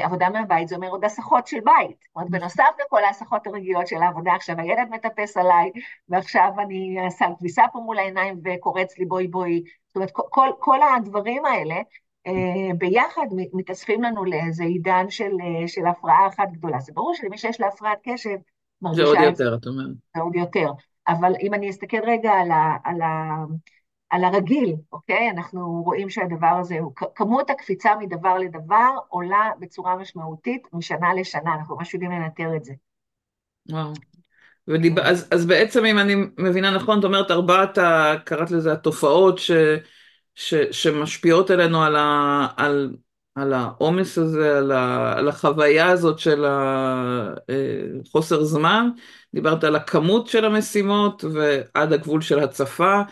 עבודה 0.02 0.30
מהבית 0.30 0.68
זה 0.68 0.76
אומר 0.76 0.88
עוד 0.88 1.04
הסחות 1.04 1.46
של 1.46 1.60
בית. 1.60 1.96
זאת 2.00 2.16
אומרת, 2.16 2.30
בנוסף 2.30 2.70
לכל 2.86 3.04
ההסחות 3.04 3.46
הרגילות 3.46 3.86
של 3.86 3.96
העבודה, 3.96 4.32
עכשיו 4.34 4.56
הילד 4.58 4.88
מטפס 4.90 5.36
עליי, 5.36 5.70
ועכשיו 6.08 6.50
אני 6.58 6.96
אעשה 7.04 7.26
כביסה 7.38 7.62
פה 7.72 7.78
מול 7.78 7.98
העיניים 7.98 8.40
וקורץ 8.44 8.98
לי 8.98 9.04
בואי 9.04 9.28
בואי. 9.28 9.62
זאת 9.86 9.96
אומרת, 9.96 10.10
כל, 10.12 10.48
כל 10.58 10.78
הדברים 10.82 11.44
האלה 11.44 11.76
אה, 12.26 12.74
ביחד 12.78 13.26
מתאספים 13.52 14.02
לנו 14.02 14.24
לאיזה 14.24 14.64
עידן 14.64 15.10
של, 15.10 15.32
אה, 15.40 15.68
של 15.68 15.86
הפרעה 15.86 16.26
אחת 16.26 16.48
גדולה. 16.52 16.80
זה 16.80 16.92
ברור 16.94 17.14
שלמי 17.14 17.38
שיש 17.38 17.60
לה 17.60 17.66
הפרעת 17.66 17.98
קשב, 18.02 18.36
מרגישה... 18.82 19.06
זה 19.06 19.18
עוד 19.18 19.18
יותר, 19.18 19.54
את 19.54 19.66
אומרת. 19.66 19.96
זה 20.16 20.22
עוד 20.22 20.36
יותר. 20.36 20.70
אבל 21.08 21.32
אם 21.42 21.54
אני 21.54 21.70
אסתכל 21.70 22.00
רגע 22.06 22.32
על 22.32 22.50
ה... 22.50 22.76
על 22.84 23.02
ה 23.02 23.34
על 24.12 24.24
הרגיל, 24.24 24.74
אוקיי? 24.92 25.30
אנחנו 25.30 25.82
רואים 25.84 26.10
שהדבר 26.10 26.56
הזה, 26.60 26.78
כמות 27.14 27.50
הקפיצה 27.50 27.90
מדבר 28.00 28.38
לדבר 28.38 28.90
עולה 29.08 29.50
בצורה 29.60 29.96
משמעותית 29.96 30.68
משנה 30.72 31.14
לשנה, 31.14 31.54
אנחנו 31.54 31.76
ממש 31.76 31.94
יודעים 31.94 32.12
לנטר 32.12 32.56
את 32.56 32.64
זה. 32.64 32.72
וואו. 33.70 33.92
ודיב... 34.68 34.98
אז, 34.98 35.28
אז 35.30 35.46
בעצם 35.46 35.84
אם 35.84 35.98
אני 35.98 36.14
מבינה 36.38 36.70
נכון, 36.70 36.98
את 36.98 37.04
אומרת 37.04 37.30
ארבעת. 37.30 37.78
קראת 38.24 38.50
לזה 38.50 38.72
התופעות 38.72 39.38
ש... 39.38 39.50
ש... 40.34 40.54
שמשפיעות 40.54 41.50
עלינו 41.50 41.82
על, 41.82 41.96
ה... 41.96 42.46
על... 42.56 42.96
על 43.34 43.52
העומס 43.52 44.18
הזה, 44.18 44.58
על, 44.58 44.72
ה... 44.72 45.12
על 45.18 45.28
החוויה 45.28 45.88
הזאת 45.88 46.18
של 46.18 46.44
החוסר 46.48 48.38
אה, 48.38 48.44
זמן, 48.44 48.88
דיברת 49.34 49.64
על 49.64 49.76
הכמות 49.76 50.26
של 50.26 50.44
המשימות 50.44 51.24
ועד 51.32 51.92
הגבול 51.92 52.20
של 52.20 52.38
הצפה. 52.38 53.02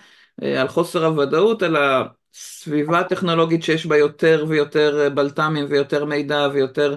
אה, 0.42 0.60
על 0.60 0.68
חוסר 0.68 1.06
הוודאות, 1.06 1.62
על 1.62 1.76
הסביבה 1.76 2.98
הטכנולוגית 3.00 3.62
שיש 3.62 3.86
בה 3.86 3.96
יותר 3.96 4.44
ויותר 4.48 5.00
אה, 5.00 5.10
בלת"מים 5.10 5.66
ויותר 5.68 6.04
מידע 6.04 6.48
ויותר 6.52 6.96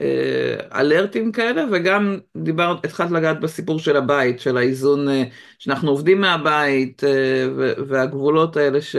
אה, 0.00 0.56
אלרטים 0.80 1.32
כאלה, 1.32 1.64
וגם 1.72 2.18
דיברת, 2.36 2.84
התחלת 2.84 3.10
לגעת 3.10 3.40
בסיפור 3.40 3.78
של 3.78 3.96
הבית, 3.96 4.40
של 4.40 4.56
האיזון, 4.56 5.08
אה, 5.08 5.22
שאנחנו 5.58 5.90
עובדים 5.90 6.20
מהבית, 6.20 7.04
אה, 7.04 7.46
והגבולות 7.88 8.56
האלה 8.56 8.82
ש, 8.82 8.96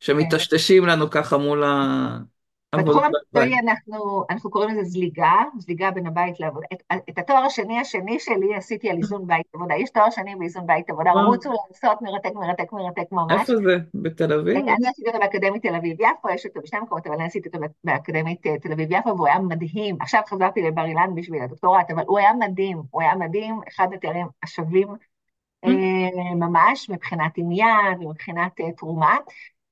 שמטשטשים 0.00 0.86
לנו 0.86 1.10
ככה 1.10 1.38
מול 1.38 1.64
ה... 1.64 2.33
בתחום 2.76 3.04
המקצועי 3.04 3.58
אנחנו, 3.58 4.24
אנחנו 4.30 4.50
קוראים 4.50 4.70
לזה 4.70 4.84
זליגה, 4.84 5.32
זליגה 5.58 5.90
בין 5.90 6.06
הבית 6.06 6.40
לעבודה. 6.40 6.66
את, 6.72 6.82
את 7.10 7.18
התואר 7.18 7.44
השני 7.44 7.80
השני 7.80 8.18
שלי 8.18 8.54
עשיתי 8.54 8.90
על 8.90 8.96
איזון 8.96 9.26
בית 9.26 9.46
עבודה. 9.54 9.74
יש 9.74 9.90
תואר 9.90 10.10
שני 10.10 10.34
באיזון 10.36 10.66
בית 10.66 10.90
עבודה, 10.90 11.10
רוצו 11.10 11.50
לעשות 11.70 12.02
מרתק, 12.02 12.30
מרתק, 12.34 12.72
מרתק 12.72 13.12
ממש. 13.12 13.40
איפה 13.40 13.56
זה? 13.56 13.76
בתל 13.94 14.32
אביב? 14.32 14.56
אני 14.56 14.88
עשיתי 14.88 15.08
אותו 15.08 15.18
באקדמית 15.18 15.62
תל 15.62 15.74
אביב-יפו, 15.74 16.28
יש 16.34 16.46
אותו 16.46 16.60
בשני 16.60 16.80
מקומות, 16.80 17.06
אבל 17.06 17.14
אני 17.14 17.24
עשיתי 17.24 17.48
אותו 17.48 17.58
באקדמית 17.84 18.46
אה, 18.46 18.58
תל 18.58 18.72
אביב-יפו, 18.72 19.08
והוא 19.08 19.26
היה 19.26 19.38
מדהים. 19.38 19.96
עכשיו 20.00 20.20
חזרתי 20.28 20.62
לבר 20.62 20.84
אילן 20.84 21.10
בשביל 21.14 21.42
הדוקטורט, 21.42 21.90
אבל 21.90 22.02
הוא 22.06 22.18
היה 22.18 22.32
מדהים, 22.32 22.82
הוא 22.90 23.02
היה 23.02 23.14
מדהים, 23.14 23.60
אחד 23.68 23.88
התארים 23.94 24.26
השווים 24.42 24.88
mm. 24.88 25.68
אה, 25.68 26.34
ממש, 26.34 26.90
מבחינת 26.90 27.32
עניין 27.36 28.00
ומבחינת 28.00 28.60
אה, 28.60 28.72
תרומה. 28.72 29.16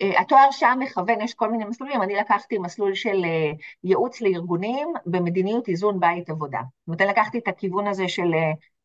התואר 0.01 0.51
שם 0.51 0.79
מכוון, 0.81 1.21
יש 1.21 1.35
כל 1.35 1.51
מיני 1.51 1.65
מסלולים, 1.65 2.03
אני 2.03 2.15
לקחתי 2.15 2.59
מסלול 2.59 2.95
של 2.95 3.25
ייעוץ 3.85 4.21
לארגונים 4.21 4.93
במדיניות 5.07 5.69
איזון 5.69 6.01
בית 6.01 6.31
עבודה. 6.31 6.59
זאת 6.87 7.01
אומרת, 7.01 7.13
לקחתי 7.17 7.39
את 7.39 7.49
הכיוון 7.49 7.87
הזה 7.87 8.09
של, 8.09 8.31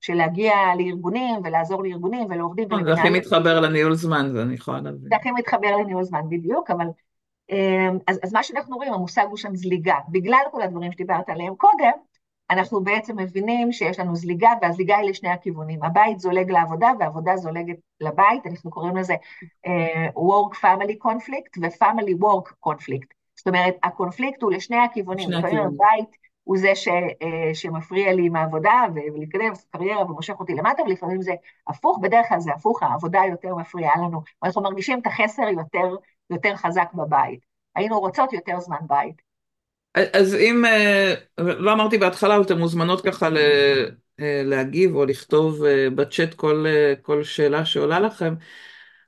של 0.02 0.14
להגיע 0.14 0.54
לארגונים 0.78 1.36
ולעזור 1.44 1.84
לארגונים 1.84 2.28
ולעובדים. 2.30 2.68
זה 2.86 2.94
הכי 2.94 3.10
מתחבר 3.10 3.60
לניהול 3.60 3.94
זמן, 3.94 4.30
זה 4.32 4.42
אני 4.42 4.54
יכולה 4.54 4.82
להבין. 4.82 5.10
זה 5.10 5.16
הכי 5.16 5.32
מתחבר 5.32 5.78
לניהול 5.78 6.04
זמן, 6.04 6.22
בדיוק, 6.30 6.72
אבל... 6.72 6.86
אז, 8.08 8.20
אז 8.24 8.34
מה 8.34 8.44
שאנחנו 8.44 8.76
רואים, 8.76 8.94
המושג 8.94 9.26
הוא 9.30 9.38
שם 9.38 9.56
זליגה. 9.56 9.96
בגלל 10.10 10.42
כל 10.52 10.62
הדברים 10.62 10.92
שדיברת 10.92 11.30
עליהם 11.30 11.56
קודם, 11.56 11.92
אנחנו 12.50 12.84
בעצם 12.84 13.18
מבינים 13.20 13.72
שיש 13.72 14.00
לנו 14.00 14.16
זליגה, 14.16 14.50
והזליגה 14.62 14.98
היא 14.98 15.10
לשני 15.10 15.30
הכיוונים. 15.30 15.84
הבית 15.84 16.20
זולג 16.20 16.52
לעבודה 16.52 16.92
והעבודה 17.00 17.38
זולגת 17.38 17.76
לבית, 18.02 18.48
אנחנו 18.48 18.72
קוראים 18.72 18.98
לזה 18.98 19.14
uh, 19.68 19.70
work-family 20.16 20.96
conflict 21.06 21.62
ו-family 21.62 22.24
work 22.24 22.70
conflict. 22.70 23.08
זאת 23.36 23.48
אומרת, 23.48 23.76
הקונפליקט 23.84 24.42
הוא 24.42 24.52
לשני 24.52 24.78
הכיוונים. 24.78 25.30
הכיוונים. 25.30 25.60
הבית 25.60 26.10
הוא 26.44 26.58
זה 26.58 26.76
ש, 26.76 26.88
uh, 26.88 26.94
שמפריע 27.54 28.14
לי 28.14 28.26
עם 28.26 28.36
העבודה 28.36 28.86
ולהתקדם, 28.96 29.52
קריירה 29.70 30.12
ומושך 30.12 30.40
אותי 30.40 30.54
למטה, 30.54 30.84
ולפעמים 30.84 31.22
זה 31.22 31.34
הפוך, 31.68 32.00
בדרך 32.02 32.26
כלל 32.30 32.40
זה 32.40 32.52
הפוך, 32.54 32.84
העבודה 32.84 33.22
יותר 33.30 33.56
מפריעה 33.56 33.98
לנו. 33.98 34.22
אנחנו 34.44 34.62
מרגישים 34.62 35.00
את 35.00 35.08
החסר 35.08 35.48
יותר, 35.48 35.96
יותר 36.30 36.56
חזק 36.56 36.94
בבית. 36.94 37.40
היינו 37.76 38.00
רוצות 38.00 38.34
יותר 38.34 38.60
זמן 38.60 38.78
בית. 38.88 39.27
אז 40.14 40.36
אם, 40.36 40.66
אה, 40.66 41.14
לא 41.38 41.74
אמרתי 41.74 41.98
בהתחלה, 41.98 42.36
אבל 42.36 42.44
אתן 42.44 42.58
מוזמנות 42.60 43.02
ככה 43.02 43.30
אה, 44.20 44.42
להגיב 44.44 44.96
או 44.96 45.06
לכתוב 45.06 45.64
אה, 45.64 45.90
בצ'אט 45.96 46.34
כל, 46.34 46.66
כל 47.02 47.24
שאלה 47.24 47.66
שעולה 47.66 48.00
לכם, 48.00 48.34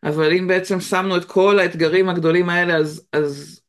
אבל 0.03 0.33
אם 0.33 0.47
בעצם 0.47 0.79
שמנו 0.79 1.17
את 1.17 1.25
כל 1.25 1.59
האתגרים 1.59 2.09
הגדולים 2.09 2.49
האלה, 2.49 2.75
אז, 2.75 3.07
אז 3.13 3.61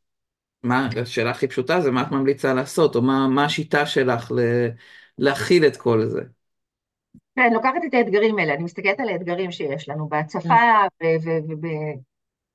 מה, 0.63 0.89
השאלה 1.03 1.31
הכי 1.31 1.49
פשוטה 1.49 1.81
זה 1.81 1.91
מה 1.91 2.03
את 2.03 2.11
ממליצה 2.11 2.55
לעשות, 2.55 2.97
או 2.97 3.03
מה, 3.03 3.29
מה 3.29 3.45
השיטה 3.45 3.87
שלך 3.87 4.33
להכיל 5.19 5.67
את 5.67 5.77
כל 5.77 6.07
זה? 6.07 6.21
כן, 7.37 7.53
לוקחת 7.53 7.81
את 7.89 7.95
האתגרים 7.95 8.39
האלה, 8.39 8.55
אני 8.55 8.65
מסתכלת 8.65 9.01
על 9.01 9.09
האתגרים 9.09 9.53
שיש 9.53 9.89
לנו 9.89 10.09
בהצפה 10.09 10.41
כן. 10.41 12.01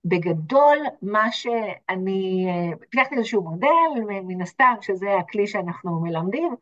בגדול, 0.06 0.78
מה 1.02 1.32
שאני, 1.32 2.48
פיתחתי 2.90 3.16
איזשהו 3.16 3.42
מודל, 3.42 4.02
מן 4.24 4.42
הסתם, 4.42 4.74
שזה 4.82 5.18
הכלי 5.18 5.48
שאנחנו 5.48 6.00
מלמדים, 6.02 6.56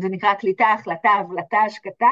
זה 0.00 0.08
נקרא 0.10 0.34
קליטה, 0.34 0.66
החלטה, 0.66 1.10
הבלטה, 1.10 1.58
השקטה. 1.58 2.10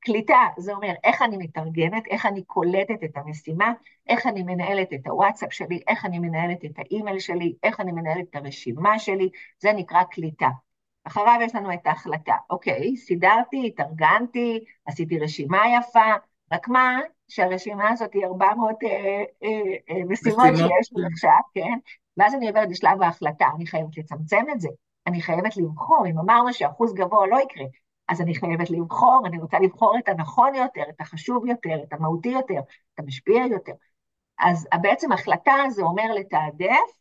קליטה, 0.00 0.40
זה 0.58 0.72
אומר 0.72 0.92
איך 1.04 1.22
אני 1.22 1.36
מתארגנת, 1.36 2.06
איך 2.06 2.26
אני 2.26 2.42
קולטת 2.42 3.04
את 3.04 3.16
המשימה, 3.16 3.72
איך 4.08 4.26
אני 4.26 4.42
מנהלת 4.42 4.92
את 4.92 5.06
הוואטסאפ 5.06 5.52
שלי, 5.52 5.80
איך 5.88 6.04
אני 6.04 6.18
מנהלת 6.18 6.64
את 6.64 6.78
האימייל 6.78 7.18
שלי, 7.18 7.54
איך 7.62 7.80
אני 7.80 7.92
מנהלת 7.92 8.24
את 8.30 8.36
הרשימה 8.36 8.98
שלי, 8.98 9.28
זה 9.62 9.72
נקרא 9.72 10.02
קליטה. 10.02 10.48
אחריו 11.04 11.38
יש 11.42 11.54
לנו 11.54 11.74
את 11.74 11.86
ההחלטה. 11.86 12.34
אוקיי, 12.50 12.96
סידרתי, 12.96 13.66
התארגנתי, 13.66 14.64
עשיתי 14.86 15.18
רשימה 15.18 15.62
יפה, 15.78 16.12
רק 16.52 16.68
מה, 16.68 16.98
שהרשימה 17.28 17.90
הזאת 17.90 18.14
היא 18.14 18.26
400 18.26 18.76
אה, 18.84 18.88
אה, 19.42 19.48
אה, 19.90 20.04
משימות 20.08 20.56
שיש 20.56 20.92
לי 20.96 21.06
עכשיו, 21.12 21.38
כן? 21.54 21.78
ואז 22.16 22.34
אני 22.34 22.48
עוברת 22.48 22.68
לשלב 22.70 23.02
ההחלטה, 23.02 23.46
אני 23.56 23.66
חייבת 23.66 23.98
לצמצם 23.98 24.44
את 24.52 24.60
זה, 24.60 24.68
אני 25.06 25.22
חייבת 25.22 25.56
לבחור, 25.56 26.06
אם 26.06 26.18
אמרנו 26.18 26.52
שאחוז 26.52 26.94
גבוה 26.94 27.26
לא 27.26 27.38
יקרה, 27.40 27.64
אז 28.08 28.20
אני 28.20 28.34
חייבת 28.34 28.70
לבחור, 28.70 29.22
אני 29.26 29.38
רוצה 29.38 29.58
לבחור 29.58 29.98
את 29.98 30.08
הנכון 30.08 30.54
יותר, 30.54 30.82
את 30.88 31.00
החשוב 31.00 31.46
יותר, 31.46 31.82
את 31.88 31.92
המהותי 31.92 32.28
יותר, 32.28 32.58
את 32.94 32.98
המשפיע 32.98 33.46
יותר. 33.46 33.72
אז 34.38 34.66
בעצם 34.82 35.12
החלטה 35.12 35.54
זה 35.70 35.82
אומר 35.82 36.14
לתעדף, 36.14 36.98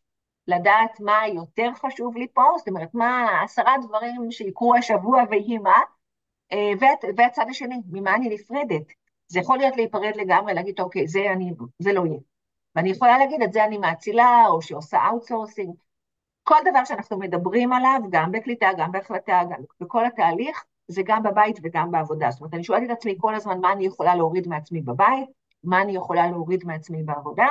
לדעת 0.48 1.00
מה 1.00 1.22
יותר 1.28 1.70
חשוב 1.74 2.18
לי 2.18 2.28
פה, 2.34 2.44
זאת 2.58 2.68
אומרת, 2.68 2.94
מה 2.94 3.42
עשרה 3.44 3.76
דברים 3.88 4.32
שיקרו 4.32 4.76
השבוע 4.76 5.24
ויהי 5.30 5.58
מה, 5.58 5.78
והצד 7.18 7.46
השני, 7.50 7.76
ממה 7.92 8.16
אני 8.16 8.30
נפרדת. 8.30 9.07
זה 9.28 9.40
יכול 9.40 9.58
להיות 9.58 9.76
להיפרד 9.76 10.16
לגמרי, 10.16 10.54
להגיד, 10.54 10.80
אוקיי, 10.80 11.08
זה, 11.08 11.32
אני, 11.32 11.52
זה 11.80 11.94
לא 11.94 12.06
יהיה. 12.06 12.20
ואני 12.76 12.90
יכולה 12.90 13.18
להגיד, 13.18 13.42
את 13.42 13.54
זה 13.54 13.66
אני 13.66 13.78
מאצילה, 13.78 14.46
או 14.48 14.62
שעושה 14.62 15.08
outsourcing. 15.08 15.76
כל 16.44 16.56
דבר 16.72 16.86
שאנחנו 16.86 17.20
מדברים 17.20 17.74
עליו, 17.74 18.02
גם 18.10 18.32
בקליטה, 18.32 18.70
גם 18.78 18.92
בהחלטה, 18.92 19.42
גם 19.50 19.62
בכל 19.80 20.06
התהליך, 20.06 20.66
זה 20.88 21.02
גם 21.06 21.24
בבית 21.24 21.60
וגם 21.64 21.92
בעבודה. 21.92 22.32
זאת 22.32 22.40
אומרת, 22.40 22.54
אני 22.54 22.64
שואלת 22.64 22.92
את 22.92 22.98
עצמי 22.98 23.16
כל 23.20 23.36
הזמן 23.36 23.60
מה 23.62 23.72
אני 23.72 23.86
יכולה 23.86 24.16
להוריד 24.16 24.48
מעצמי 24.48 24.82
בבית, 24.82 25.30
מה 25.64 25.82
אני 25.82 25.96
יכולה 25.96 26.28
להוריד 26.28 26.66
מעצמי 26.66 27.04
בעבודה. 27.04 27.48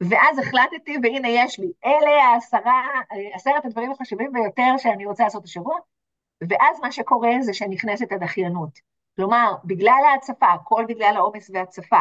ואז 0.00 0.38
החלטתי, 0.38 0.96
והנה 1.02 1.28
יש 1.28 1.58
לי, 1.58 1.72
אלה 1.84 2.24
העשרה, 2.24 2.82
עשרת 3.34 3.64
הדברים 3.64 3.92
החשובים 3.92 4.32
ביותר 4.32 4.78
שאני 4.78 5.06
רוצה 5.06 5.24
לעשות 5.24 5.44
השבוע, 5.44 5.78
ואז 6.48 6.80
מה 6.80 6.92
שקורה 6.92 7.30
זה 7.40 7.54
שנכנסת 7.54 8.12
הדחיינות. 8.12 8.78
כלומר, 9.20 9.54
בגלל 9.64 10.02
ההצפה, 10.12 10.46
הכל 10.46 10.84
בגלל 10.88 11.12
העומס 11.16 11.50
וההצפה, 11.54 12.00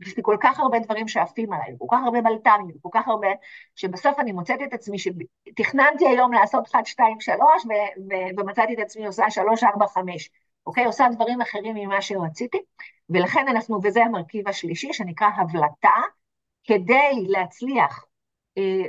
יש 0.00 0.16
לי 0.16 0.22
כל 0.22 0.36
כך 0.40 0.60
הרבה 0.60 0.78
דברים 0.78 1.08
שעפים 1.08 1.52
עליי, 1.52 1.74
כל 1.78 1.86
כך 1.90 1.98
הרבה 2.04 2.20
בלת"מים, 2.20 2.76
כל 2.82 2.88
כך 2.92 3.08
הרבה, 3.08 3.28
שבסוף 3.76 4.18
אני 4.18 4.32
מוצאת 4.32 4.58
את 4.64 4.72
עצמי 4.72 4.98
שתכננתי 4.98 6.06
היום 6.06 6.32
לעשות 6.32 6.66
1, 6.66 6.86
2, 6.86 7.20
3, 7.20 7.40
ומצאתי 8.38 8.74
את 8.74 8.78
עצמי 8.78 9.06
עושה 9.06 9.30
3, 9.30 9.64
4, 9.64 9.86
5, 9.86 10.30
אוקיי? 10.66 10.84
עושה 10.84 11.06
דברים 11.12 11.40
אחרים 11.40 11.74
ממה 11.74 12.02
שרציתי, 12.02 12.58
ולכן 13.10 13.48
אנחנו, 13.48 13.80
וזה 13.82 14.04
המרכיב 14.04 14.48
השלישי, 14.48 14.92
שנקרא 14.92 15.28
הבלטה, 15.36 16.00
כדי 16.64 17.26
להצליח 17.28 18.04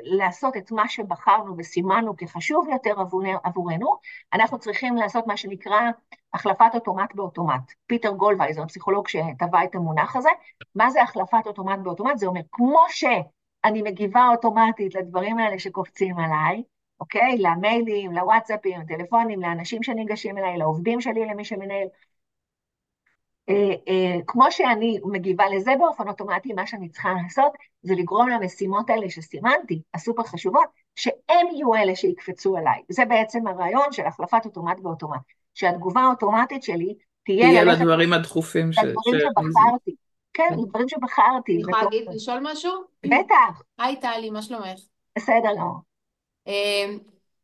לעשות 0.04 0.58
את 0.58 0.72
מה 0.72 0.88
שבחרנו 0.88 1.56
וסימנו 1.58 2.18
כחשוב 2.18 2.68
יותר 2.72 2.96
עבורנו, 3.44 3.96
אנחנו 4.34 4.60
צריכים 4.60 4.96
לעשות 4.96 5.28
מה 5.28 5.38
שנקרא 5.38 5.80
החלפת 6.34 6.72
אוטומט 6.74 7.16
באוטומט. 7.16 7.72
פיטר 7.88 8.12
גולוויצר, 8.12 8.64
הפסיכולוג 8.64 9.08
שטבע 9.08 9.64
את 9.64 9.76
המונח 9.76 10.16
הזה, 10.16 10.30
מה 10.76 10.90
זה 10.90 11.02
החלפת 11.02 11.42
אוטומט 11.46 11.80
באוטומט? 11.80 12.18
זה 12.18 12.28
אומר, 12.28 12.42
כמו 12.52 12.80
שאני 12.90 13.82
מגיבה 13.82 14.28
אוטומטית 14.32 14.96
לדברים 14.96 15.40
האלה 15.40 15.60
שקופצים 15.60 16.20
עליי, 16.20 16.64
אוקיי? 17.00 17.38
למיילים, 17.38 18.12
לוואטסאפים, 18.12 18.82
לטלפונים, 18.82 19.42
לאנשים 19.42 19.84
שניגשים 19.84 20.38
אליי, 20.38 20.58
לעובדים 20.58 21.02
שלי, 21.02 21.26
למי 21.26 21.46
שמנהל, 21.46 21.88
כמו 24.28 24.52
שאני 24.52 25.00
מגיבה 25.04 25.46
לזה 25.56 25.72
באופן 25.80 26.08
אוטומטי, 26.08 26.54
מה 26.54 26.68
שאני 26.68 26.90
צריכה 26.90 27.10
לעשות 27.24 27.52
זה 27.82 27.94
לגרום 27.98 28.30
למשימות 28.30 28.90
האלה 28.90 29.10
שסימנתי, 29.10 29.82
הסופר 29.94 30.24
חשובות, 30.24 30.68
שהם 30.96 31.48
יהיו 31.52 31.76
אלה 31.76 31.96
שיקפצו 31.96 32.58
עליי. 32.58 32.82
זה 32.90 33.06
בעצם 33.06 33.48
הרעיון 33.48 33.92
של 33.92 34.06
החלפת 34.06 34.46
אוטומט 34.46 34.80
באוטומט. 34.80 35.22
שהתגובה 35.54 36.02
האוטומטית 36.02 36.64
שלי 36.64 36.96
תהיה... 37.26 37.48
תהיה 37.48 37.64
לדברים 37.64 38.14
הדחופים 38.14 38.74
ש... 38.74 38.78
לדברים 38.78 39.20
שבחרתי. 39.20 39.96
כן, 40.34 40.44
כן, 40.50 40.60
לדברים 40.60 40.90
שבחרתי. 40.90 41.54
אני 41.54 41.62
יכולה 41.62 41.84
להגיד, 41.84 42.08
לשאול 42.10 42.40
משהו? 42.42 42.72
בטח. 43.06 43.62
היי 43.78 44.00
טלי, 44.00 44.30
מה 44.30 44.42
שלומך? 44.42 44.80
בסדר, 45.18 45.50
לא. 45.58 45.72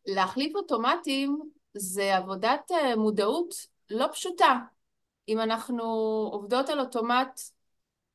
להחליף 0.08 0.56
אוטומטים 0.56 1.40
זה 1.74 2.16
עבודת 2.16 2.72
אה, 2.72 2.96
מודעות 2.96 3.54
לא 3.90 4.08
פשוטה. 4.12 4.60
אם 5.28 5.40
אנחנו 5.40 5.84
עובדות 6.32 6.70
על 6.70 6.80
אוטומט, 6.80 7.40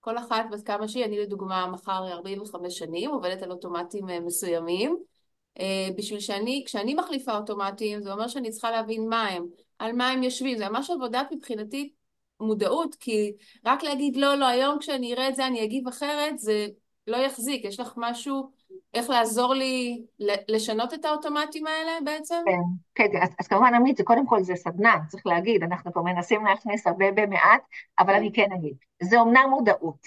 כל 0.00 0.18
אחת 0.18 0.44
בת 0.50 0.66
כמה 0.66 0.88
שהיא, 0.88 1.04
אני 1.04 1.18
לדוגמה 1.18 1.66
מחר 1.66 2.12
45 2.12 2.78
שנים, 2.78 3.10
עובדת 3.10 3.42
על 3.42 3.50
אוטומטים 3.50 4.10
אה, 4.10 4.20
מסוימים, 4.20 4.96
אה, 5.60 5.88
בשביל 5.96 6.20
שאני, 6.20 6.62
כשאני 6.66 6.94
מחליפה 6.94 7.36
אוטומטים, 7.36 8.00
זה 8.00 8.12
אומר 8.12 8.28
שאני 8.28 8.50
צריכה 8.50 8.70
להבין 8.70 9.08
מה 9.08 9.26
הם, 9.26 9.46
על 9.78 9.92
מה 9.92 10.08
הם 10.08 10.22
יושבים, 10.22 10.58
זה 10.58 10.68
ממש 10.68 10.90
עבודת 10.90 11.26
מבחינתי 11.32 11.92
מודעות, 12.40 12.94
כי 12.94 13.32
רק 13.64 13.82
להגיד 13.82 14.16
לא, 14.16 14.34
לא, 14.34 14.46
היום 14.46 14.78
כשאני 14.78 15.14
אראה 15.14 15.28
את 15.28 15.36
זה 15.36 15.46
אני 15.46 15.64
אגיב 15.64 15.88
אחרת, 15.88 16.38
זה 16.38 16.66
לא 17.06 17.16
יחזיק, 17.16 17.64
יש 17.64 17.80
לך 17.80 17.92
משהו 17.96 18.50
איך 18.94 19.10
לעזור 19.10 19.54
לי 19.54 20.02
לשנות 20.48 20.94
את 20.94 21.04
האוטומטים 21.04 21.66
האלה 21.66 21.92
בעצם? 22.04 22.42
כן, 22.46 22.60
כן, 22.94 23.22
אז, 23.22 23.28
אז 23.40 23.48
כמובן 23.48 23.74
עמית, 23.74 23.96
זה 23.96 24.04
קודם 24.04 24.26
כל 24.26 24.42
זה 24.42 24.54
סדנה, 24.56 24.96
צריך 25.08 25.26
להגיד, 25.26 25.62
אנחנו 25.62 25.92
פה 25.92 26.00
מנסים 26.00 26.44
להכניס 26.46 26.86
הרבה 26.86 27.12
במעט, 27.12 27.62
אבל. 27.98 28.14
אני 28.14 28.32
כן 28.32 28.52
אגיד, 28.58 28.74
זה 29.02 29.20
אומנם 29.20 29.46
מודעות, 29.50 30.06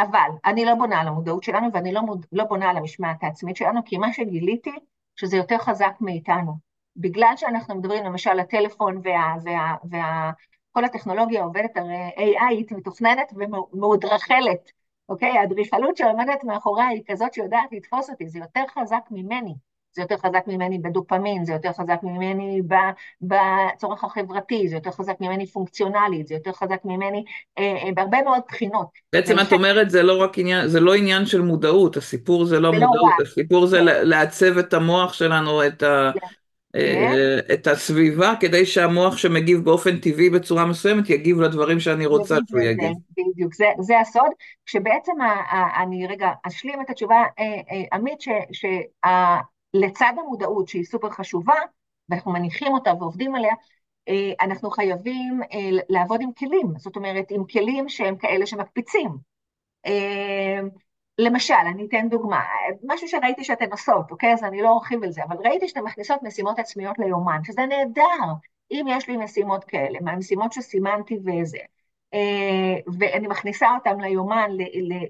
אבל 0.00 0.30
אני 0.44 0.64
לא 0.64 0.74
בונה 0.74 1.00
על 1.00 1.08
המודעות 1.08 1.42
שלנו 1.42 1.72
ואני 1.72 1.92
לא, 1.92 2.00
מוד, 2.00 2.26
לא 2.32 2.44
בונה 2.44 2.70
על 2.70 2.76
המשמעת 2.76 3.24
העצמית 3.24 3.56
שלנו, 3.56 3.80
כי 3.84 3.98
מה 3.98 4.12
שגיליתי, 4.12 4.72
שזה 5.16 5.36
יותר 5.36 5.58
חזק 5.58 5.92
מאיתנו. 6.00 6.52
בגלל 6.96 7.32
שאנחנו 7.36 7.74
מדברים 7.74 8.04
למשל 8.04 8.40
הטלפון 8.40 9.00
וה... 9.04 9.34
וה, 9.44 9.74
וה 9.90 10.30
כל 10.72 10.84
הטכנולוגיה 10.84 11.44
עובדת, 11.44 11.76
הרי 11.76 12.10
AI 12.16 12.50
היא 12.50 12.64
מתוכננת 12.70 13.32
ומאודרכלת. 13.36 14.70
אוקיי? 15.08 15.38
האדריכלות 15.38 15.96
שעומדת 15.96 16.44
מאחוריה 16.44 16.86
היא 16.86 17.02
כזאת 17.06 17.34
שיודעת 17.34 17.72
לתפוס 17.72 18.10
אותי, 18.10 18.28
זה 18.28 18.38
יותר 18.38 18.64
חזק 18.74 19.02
ממני. 19.10 19.54
זה 19.96 20.02
יותר 20.02 20.16
חזק 20.16 20.42
ממני 20.46 20.78
בדופמין, 20.78 21.44
זה 21.44 21.52
יותר 21.52 21.72
חזק 21.72 21.98
ממני 22.02 22.62
בצורך 23.22 24.04
החברתי, 24.04 24.68
זה 24.68 24.74
יותר 24.74 24.90
חזק 24.90 25.14
ממני 25.20 25.46
פונקציונלית, 25.46 26.26
זה 26.26 26.34
יותר 26.34 26.52
חזק 26.52 26.80
ממני 26.84 27.24
אה, 27.58 27.64
אה, 27.64 27.92
בהרבה 27.94 28.22
מאוד 28.22 28.40
בחינות. 28.48 28.86
בעצם 29.12 29.36
את 29.38 29.52
אומרת 29.52 29.90
זה 29.90 30.02
לא 30.02 30.22
רק 30.22 30.38
עניין, 30.38 30.68
זה 30.68 30.80
לא 30.80 30.94
עניין 30.94 31.26
של 31.26 31.40
מודעות, 31.40 31.96
הסיפור 31.96 32.44
זה 32.44 32.60
לא 32.60 32.72
לא 32.72 32.72
מודעות, 32.72 33.12
לא 33.18 33.24
הסיפור 33.24 33.66
זה 33.66 33.78
כן. 33.78 33.84
לעצב 33.84 34.58
את 34.58 34.74
המוח 34.74 35.12
שלנו, 35.12 35.66
את 35.66 35.82
ה... 35.82 36.10
כן. 36.76 37.12
אה, 37.12 37.54
את 37.54 37.66
הסביבה, 37.66 38.34
כדי 38.40 38.66
שהמוח 38.66 39.16
שמגיב 39.16 39.64
באופן 39.64 39.98
טבעי 39.98 40.30
בצורה 40.30 40.66
מסוימת, 40.66 41.10
יגיב 41.10 41.40
לדברים 41.40 41.80
שאני 41.80 42.06
רוצה 42.06 42.36
שהוא 42.48 42.60
יגיב. 42.60 42.90
בדיוק, 43.32 43.54
זה, 43.54 43.66
זה 43.80 44.00
הסוד, 44.00 44.30
כשבעצם 44.66 45.12
אני 45.82 46.06
רגע 46.06 46.28
אשלים 46.42 46.80
את 46.80 46.90
התשובה, 46.90 47.24
אה, 47.38 47.44
אה, 47.44 47.82
עמית, 47.92 48.18
שלצד 48.52 50.12
המודעות 50.18 50.68
שהיא 50.68 50.84
סופר 50.84 51.10
חשובה, 51.10 51.54
ואנחנו 52.08 52.32
מניחים 52.32 52.72
אותה 52.72 52.92
ועובדים 52.98 53.34
עליה, 53.34 53.54
אנחנו 54.40 54.70
חייבים 54.70 55.40
לעבוד 55.88 56.20
עם 56.20 56.32
כלים, 56.32 56.72
זאת 56.76 56.96
אומרת, 56.96 57.30
עם 57.30 57.44
כלים 57.44 57.88
שהם 57.88 58.16
כאלה 58.16 58.46
שמקפיצים. 58.46 59.08
למשל, 61.18 61.54
אני 61.54 61.86
אתן 61.86 62.08
דוגמה, 62.08 62.44
משהו 62.84 63.08
שראיתי 63.08 63.44
שאתן 63.44 63.70
עושות, 63.70 64.10
אוקיי? 64.10 64.32
אז 64.32 64.44
אני 64.44 64.62
לא 64.62 64.74
ארחיב 64.74 65.04
על 65.04 65.10
זה, 65.10 65.24
אבל 65.24 65.36
ראיתי 65.44 65.68
שאתן 65.68 65.80
מכניסות 65.84 66.22
משימות 66.22 66.58
עצמיות 66.58 66.98
ליומן, 66.98 67.44
שזה 67.44 67.66
נהדר, 67.66 68.32
אם 68.70 68.86
יש 68.88 69.08
לי 69.08 69.16
משימות 69.16 69.64
כאלה, 69.64 69.98
מהמשימות 70.00 70.52
שסימנתי 70.52 71.18
וזה, 71.24 71.58
אה, 72.14 72.74
ואני 72.98 73.26
מכניסה 73.26 73.66
אותן 73.74 74.00
ליומן 74.00 74.50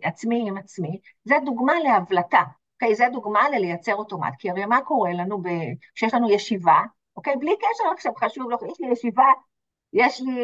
לעצמי 0.02 0.48
עם 0.48 0.56
עצמי, 0.56 1.00
זה 1.24 1.34
דוגמה 1.44 1.72
להבלטה, 1.84 2.42
אוקיי? 2.74 2.94
זה 2.94 3.04
דוגמה 3.12 3.48
ללייצר 3.48 3.94
אוטומט, 3.94 4.34
כי 4.38 4.50
הרי 4.50 4.66
מה 4.66 4.80
קורה 4.80 5.12
לנו 5.12 5.42
כשיש 5.94 6.14
לנו 6.14 6.30
ישיבה, 6.30 6.80
אוקיי? 7.16 7.36
בלי 7.36 7.54
קשר 7.56 7.84
עכשיו 7.94 8.12
חשוב, 8.14 8.50
לא, 8.50 8.58
יש 8.70 8.80
לי 8.80 8.92
ישיבה, 8.92 9.26
יש 9.92 10.20
לי, 10.20 10.40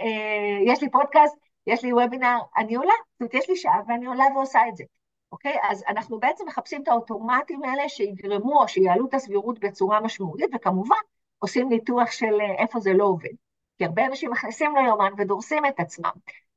אה, 0.00 0.72
יש 0.72 0.82
לי 0.82 0.90
פודקאסט, 0.90 1.36
יש 1.66 1.84
לי 1.84 1.92
וובינר, 1.92 2.38
אני 2.56 2.74
עולה, 2.74 2.94
זאת 3.12 3.20
אומרת, 3.20 3.34
יש 3.34 3.48
לי 3.48 3.56
שעה 3.56 3.80
ואני 3.88 4.06
עולה 4.06 4.24
ועושה 4.34 4.60
את 4.68 4.76
זה. 4.76 4.84
אוקיי? 5.32 5.56
אז 5.70 5.84
אנחנו 5.88 6.20
בעצם 6.20 6.44
מחפשים 6.46 6.82
את 6.82 6.88
האוטומטים 6.88 7.62
האלה 7.64 7.88
שיגרמו 7.88 8.62
או 8.62 8.68
שיעלו 8.68 9.06
את 9.06 9.14
הסבירות 9.14 9.58
בצורה 9.58 10.00
משמעותית, 10.00 10.50
וכמובן 10.54 10.96
עושים 11.38 11.68
ניתוח 11.68 12.10
של 12.10 12.40
אה, 12.40 12.54
איפה 12.62 12.80
זה 12.80 12.92
לא 12.92 13.04
עובד. 13.04 13.34
כי 13.78 13.84
הרבה 13.84 14.06
אנשים 14.06 14.30
מכניסים 14.30 14.76
ליומן 14.76 15.12
ודורסים 15.18 15.66
את 15.66 15.80
עצמם. 15.80 16.10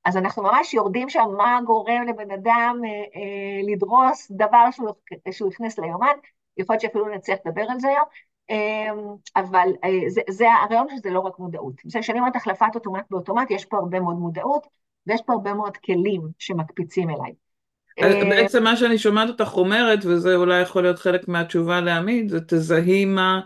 אז 0.06 0.18
אנחנו 0.18 0.44
ממש 0.44 0.74
יורדים 0.74 1.10
שם 1.10 1.26
מה 1.38 1.60
גורם 1.66 2.08
לבן 2.08 2.32
אדם 2.32 2.82
אה, 2.86 2.90
אה, 2.90 3.74
לדרוס 3.74 4.32
דבר 4.32 4.72
שהוא, 4.72 4.90
שהוא 5.32 5.50
הכניס 5.50 5.80
ליומן, 5.80 6.16
יכול 6.58 6.74
להיות 6.74 6.82
שאפילו 6.82 7.10
נצליח 7.10 7.40
לדבר 7.46 7.66
על 7.70 7.80
זה 7.80 7.88
היום, 7.88 8.06
אה, 8.50 8.92
אבל 9.36 9.74
אה, 9.84 10.10
זה, 10.10 10.22
זה 10.30 10.46
הרעיון 10.54 10.88
שזה 10.90 11.10
לא 11.10 11.20
רק 11.20 11.40
מודעות. 11.40 11.74
כשאני 12.02 12.20
אומרת 12.20 12.36
החלפת 12.36 12.76
אוטומט 12.76 13.06
באוטומט, 13.10 13.52
יש 13.52 13.66
פה 13.66 13.78
הרבה 13.78 14.00
מאוד 14.00 14.16
מודעות, 14.16 14.68
ויש 15.08 15.22
פה 15.22 15.34
הרבה 15.34 15.54
מאוד 15.54 15.78
כלים 15.78 16.22
שמקפיצים 16.40 17.10
אליי. 17.10 17.34
אה, 18.00 18.26
בעצם 18.30 18.64
מה 18.64 18.78
שאני 18.78 18.98
שומעת 18.98 19.30
אותך 19.30 19.54
אומרת, 19.54 20.06
וזה 20.06 20.36
אולי 20.36 20.62
יכול 20.62 20.82
להיות 20.82 21.00
חלק 21.00 21.28
מהתשובה 21.28 21.82
לעמית, 21.82 22.30
זה 22.30 22.40
תזהי 22.48 23.06
מה, 23.06 23.42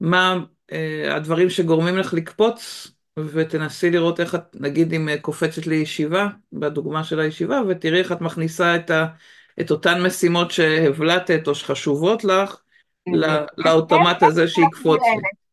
מה 0.00 0.36
אה, 0.72 1.16
הדברים 1.16 1.50
שגורמים 1.50 1.98
לך 1.98 2.14
לקפוץ, 2.14 2.92
ותנסי 3.18 3.90
לראות 3.90 4.20
איך 4.20 4.34
את, 4.34 4.42
נגיד 4.54 4.94
אם 4.94 5.08
אה, 5.08 5.18
קופצת 5.18 5.66
לישיבה, 5.66 6.28
בדוגמה 6.52 7.04
של 7.04 7.20
הישיבה, 7.20 7.60
ותראי 7.68 7.98
איך 7.98 8.12
את 8.12 8.20
מכניסה 8.20 8.76
את, 8.76 8.90
ה, 8.90 9.06
את 9.60 9.70
אותן 9.70 10.02
משימות 10.02 10.50
שהבלטת 10.50 11.48
או 11.48 11.54
שחשובות 11.54 12.24
לך, 12.24 12.56
לאוטומט 13.56 14.22
הזה 14.22 14.48
שיקפוץ. 14.48 15.00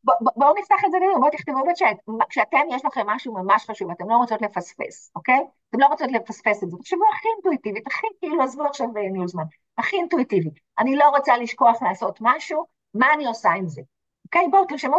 בואו 0.04 0.54
נפתח 0.60 0.86
את 0.86 0.92
זה 0.92 0.98
לדיון, 0.98 1.20
בואו 1.20 1.32
תכתבו 1.32 1.64
בצ'אט, 1.72 1.98
כשאתם 2.30 2.58
יש 2.70 2.86
לכם 2.86 3.10
משהו 3.10 3.34
ממש 3.34 3.66
חשוב, 3.70 3.92
אתם 3.92 4.10
לא 4.10 4.16
רוצות 4.16 4.42
לפספס, 4.42 5.12
אוקיי? 5.16 5.40
אתם 5.70 5.80
לא 5.80 5.86
רוצות 5.86 6.12
לפספס 6.12 6.64
את 6.64 6.70
זה, 6.70 6.78
תחשבו 6.78 7.04
הכי 7.16 7.28
אינטואיטיבית, 7.36 7.88
הכי, 7.88 8.08
כאילו, 8.20 8.44
עזבו 8.44 8.64
עכשיו 8.64 8.88
ניהול 9.12 9.28
זמן, 9.28 9.44
הכי 9.78 9.96
אינטואיטיבי. 9.96 10.50
אני 10.80 10.96
לא 10.96 11.10
רוצה 11.10 11.38
לשכוח 11.38 11.82
לעשות 11.82 12.18
משהו, 12.22 12.66
מה 12.94 13.14
אני 13.14 13.26
עושה 13.26 13.50
עם 13.50 13.68
זה? 13.68 13.82
אוקיי, 14.26 14.48
בואו 14.52 14.66
תרשמו 14.66 14.98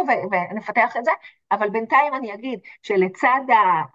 ונפתח 0.51 0.97
את 0.97 1.05
זה, 1.05 1.11
אבל 1.51 1.69
בינתיים 1.69 2.13
אני 2.13 2.33
אגיד 2.33 2.59
שלצד 2.81 3.41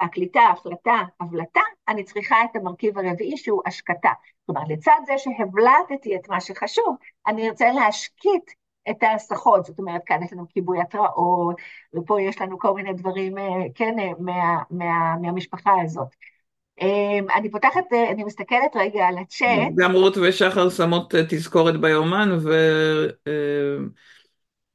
הקליטה, 0.01 0.41
ההחלטה, 0.41 1.03
הבלטה, 1.21 1.61
אני 1.89 2.05
צריכה 2.05 2.37
את 2.45 2.57
המרכיב 2.57 2.99
הרביעי 2.99 3.37
שהוא 3.37 3.63
השקטה. 3.67 4.11
כלומר, 4.47 4.63
לצד 4.69 5.01
זה 5.07 5.13
שהבלטתי 5.19 6.17
את 6.17 6.29
מה 6.29 6.41
שחשוב, 6.41 6.97
אני 7.27 7.49
ארצה 7.49 7.73
להשקיט 7.73 8.51
את 8.91 9.03
ההסחות, 9.03 9.65
זאת 9.65 9.79
אומרת, 9.79 10.01
כאן 10.07 10.23
יש 10.23 10.33
לנו 10.33 10.45
כיבוי 10.49 10.81
התראות, 10.81 11.57
ופה 11.95 12.21
יש 12.21 12.41
לנו 12.41 12.59
כל 12.59 12.75
מיני 12.75 12.93
דברים, 12.93 13.39
אה, 13.39 13.45
כן, 13.75 13.99
אה, 13.99 14.11
מה, 14.19 14.63
מה, 14.71 15.17
מהמשפחה 15.23 15.73
הזאת. 15.85 16.09
אמ, 16.81 17.27
אני 17.35 17.51
פותחת, 17.51 17.93
אה, 17.93 18.11
אני 18.11 18.25
מסתכלת 18.25 18.77
רגע 18.77 19.07
על 19.07 19.19
הצ'אט. 19.19 19.73
גם 19.77 19.93
רות 19.93 20.17
ושחר 20.17 20.71
שמות 20.71 21.15
תזכורת 21.29 21.81
ביומן, 21.81 22.39
ו... 22.43 22.51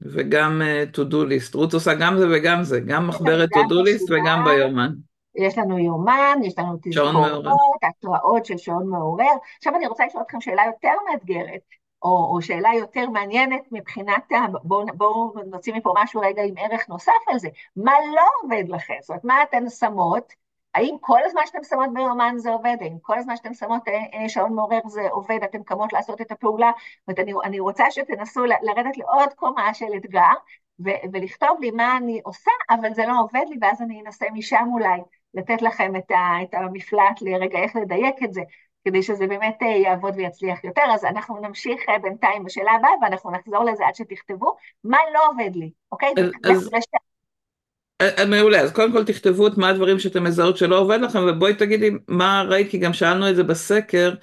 וגם 0.02 0.62
to 0.94 1.12
do 1.12 1.16
list. 1.16 1.56
רות 1.56 1.74
עושה 1.74 1.94
גם 1.94 2.18
זה 2.18 2.26
וגם 2.32 2.64
זה, 2.64 2.80
גם 2.80 3.08
מחברת 3.08 3.50
to 3.50 3.70
do 3.70 3.88
list 3.88 4.14
וגם 4.14 4.44
ביומן. 4.46 4.90
יש 5.38 5.58
לנו 5.58 5.80
יומן, 5.80 6.40
יש 6.44 6.60
לנו 6.60 6.78
תזכורות, 6.84 7.46
התראות 7.84 8.46
של 8.46 8.58
שעון 8.58 8.90
מעורר. 8.90 9.36
עכשיו 9.58 9.76
אני 9.76 9.88
רוצה 9.88 10.06
לשאול 10.06 10.24
אתכם 10.24 10.42
שאלה 10.42 10.64
יותר 10.66 10.94
מאתגרת. 11.12 11.62
או, 12.06 12.36
או 12.36 12.42
שאלה 12.42 12.70
יותר 12.80 13.10
מעניינת 13.10 13.62
מבחינת, 13.72 14.32
בואו 14.64 14.86
בוא 14.96 15.34
נוציא 15.46 15.74
מפה 15.74 15.94
משהו 16.04 16.22
רגע 16.22 16.44
עם 16.44 16.54
ערך 16.58 16.90
נוסף 16.90 17.12
על 17.28 17.40
זה, 17.40 17.50
מה 17.76 17.92
לא 18.16 18.24
עובד 18.44 18.64
לכם? 18.70 18.94
זאת 19.02 19.10
אומרת, 19.10 19.24
מה 19.24 19.44
אתן 19.44 19.70
שמות? 19.70 20.34
האם 20.76 20.96
כל 21.02 21.20
הזמן 21.26 21.42
שאתן 21.46 21.64
שמות 21.64 21.94
ביומן 21.94 22.34
זה 22.38 22.52
עובד? 22.52 22.78
האם 22.82 22.98
כל 23.02 23.18
הזמן 23.20 23.36
שאתן 23.36 23.54
שמות 23.54 23.88
אה, 23.88 23.94
אה, 24.14 24.30
שעון 24.30 24.54
מעורר 24.54 24.80
זה 24.88 25.02
עובד? 25.12 25.40
אתן 25.44 25.64
קמות 25.64 25.94
לעשות 25.94 26.22
את 26.22 26.32
הפעולה? 26.32 26.72
זאת 26.78 27.08
אומרת, 27.08 27.20
אני, 27.20 27.34
אני 27.44 27.60
רוצה 27.60 27.92
שתנסו 27.92 28.46
לרדת 28.46 28.98
לעוד 28.98 29.34
קומה 29.36 29.74
של 29.74 29.86
אתגר, 29.98 30.34
ו- 30.86 31.02
ולכתוב 31.14 31.58
לי 31.62 31.72
מה 31.72 31.98
אני 31.98 32.22
עושה, 32.24 32.52
אבל 32.70 32.94
זה 32.94 33.06
לא 33.06 33.14
עובד 33.22 33.46
לי, 33.50 33.58
ואז 33.62 33.82
אני 33.82 34.02
אנסה 34.02 34.26
משם 34.34 34.66
אולי 34.74 35.02
לתת 35.34 35.62
לכם 35.62 35.96
את, 35.96 36.12
ה- 36.12 36.44
את 36.44 36.54
המפלט 36.54 37.22
לרגע 37.22 37.60
איך 37.60 37.76
לדייק 37.76 38.16
את 38.24 38.34
זה. 38.34 38.42
כדי 38.86 39.04
שזה 39.04 39.28
באמת 39.28 39.58
אה, 39.62 39.68
יעבוד 39.68 40.14
ויצליח 40.18 40.64
יותר. 40.64 40.82
אז 40.94 41.06
אנחנו 41.06 41.40
נמשיך 41.42 41.82
אה, 41.90 42.00
בינתיים 42.00 42.44
בשאלה 42.44 42.72
הבאה, 42.72 42.92
ואנחנו 43.02 43.32
נחזור 43.32 43.64
לזה 43.64 43.88
עד 43.88 43.96
שתכתבו 43.96 44.56
מה 44.84 44.98
לא 45.14 45.20
עובד 45.32 45.56
לי, 45.56 45.70
אוקיי? 45.92 46.14
אז... 46.44 46.70
אה, 48.02 48.26
מעולה, 48.26 48.62
אז 48.62 48.72
קודם 48.72 48.92
כל 48.92 49.06
תכתבו 49.06 49.48
את 49.48 49.58
מה 49.58 49.70
הדברים 49.70 50.00
שאתם 50.00 50.24
מזהות 50.24 50.58
שלא 50.58 50.80
עובד 50.80 51.00
לכם, 51.02 51.20
ובואי 51.28 51.54
תגידי 51.54 51.90
מה 52.08 52.44
ראית, 52.50 52.72
כי 52.72 52.78
גם 52.78 52.94
שאלנו 52.94 53.30
את 53.30 53.36
זה 53.36 53.44
בסקר, 53.44 54.14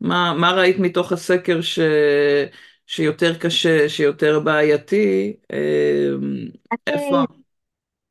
מה, 0.00 0.34
מה 0.34 0.52
ראית 0.52 0.78
מתוך 0.78 1.12
הסקר 1.12 1.60
ש... 1.60 1.78
שיותר 2.86 3.38
קשה, 3.38 3.88
שיותר 3.88 4.40
בעייתי, 4.40 5.36
איפה? 6.86 7.22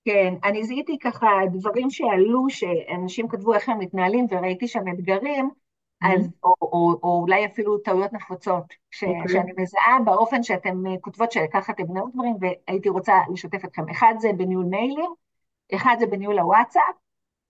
כן, 0.06 0.34
אני 0.44 0.64
זיהיתי 0.64 0.98
ככה 1.00 1.28
דברים 1.52 1.90
שעלו, 1.90 2.46
שאנשים 2.50 3.28
כתבו 3.28 3.54
איך 3.54 3.70
הם 3.70 3.80
מתנהלים, 3.80 4.26
וראיתי 4.32 4.68
שם 4.68 4.84
אתגרים, 4.94 5.50
אז, 6.02 6.26
mm-hmm. 6.26 6.44
או, 6.44 6.56
או, 6.62 7.00
או 7.04 7.22
אולי 7.22 7.46
אפילו 7.46 7.78
טעויות 7.78 8.14
נפוצות, 8.14 8.64
ש, 8.92 9.04
okay. 9.04 9.08
אוקיי. 9.08 9.34
שאני 9.34 9.52
מזהה 9.58 9.98
באופן 10.06 10.44
שאתם 10.44 10.88
אה, 10.88 10.96
כותבות 11.02 11.32
שככה 11.32 11.74
אתם 11.74 11.88
בנאות 11.88 12.14
דברים, 12.14 12.36
והייתי 12.42 12.90
רוצה 12.90 13.14
לשתף 13.34 13.66
אתכם. 13.66 13.90
אחד 13.90 14.14
זה 14.20 14.30
בניהול 14.38 14.66
מיילים, 14.66 15.12
אחד 15.76 15.96
זה 16.00 16.06
בניהול 16.06 16.40
הוואטסאפ, 16.40 16.96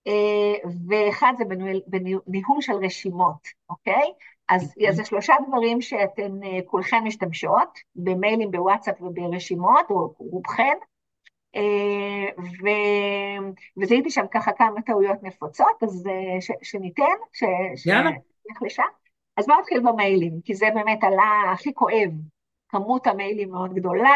אה, 0.08 0.70
ואחד 0.88 1.34
זה 1.38 1.46
בניהול, 1.46 1.82
בניהול 2.28 2.62
של 2.62 2.74
רשימות, 2.74 3.48
אוקיי? 3.70 4.12
אז, 4.50 4.64
okay. 4.64 4.68
אוקיי. 4.70 4.90
אז 4.90 4.96
זה 4.96 5.06
שלושה 5.06 5.34
דברים 5.48 5.82
שאתן 5.82 6.44
אה, 6.44 6.60
כולכן 6.66 7.04
משתמשות, 7.04 7.80
במיילים, 7.96 8.52
בוואטסאפ 8.52 9.02
וברשימות, 9.02 9.86
או 9.90 10.16
רובכן, 10.18 10.78
ו... 12.40 12.68
וזיהיתי 13.78 14.10
שם 14.10 14.26
ככה 14.32 14.52
כמה 14.52 14.82
טעויות 14.82 15.24
נפוצות, 15.24 15.84
אז 15.84 16.10
ש... 16.40 16.52
שניתן, 16.62 17.04
ש... 17.34 17.44
יאללה. 17.86 18.10
נלך 18.50 18.62
לשם. 18.62 18.84
אז 19.38 19.48
בואו 19.48 19.60
נתחיל 19.60 19.80
במיילים, 19.80 20.42
כי 20.44 20.56
זה 20.56 20.66
באמת 20.76 21.04
עלה 21.04 21.52
הכי 21.54 21.74
כואב. 21.74 22.12
כמות 22.72 23.08
המיילים 23.08 23.52
מאוד 23.52 23.74
גדולה, 23.74 24.14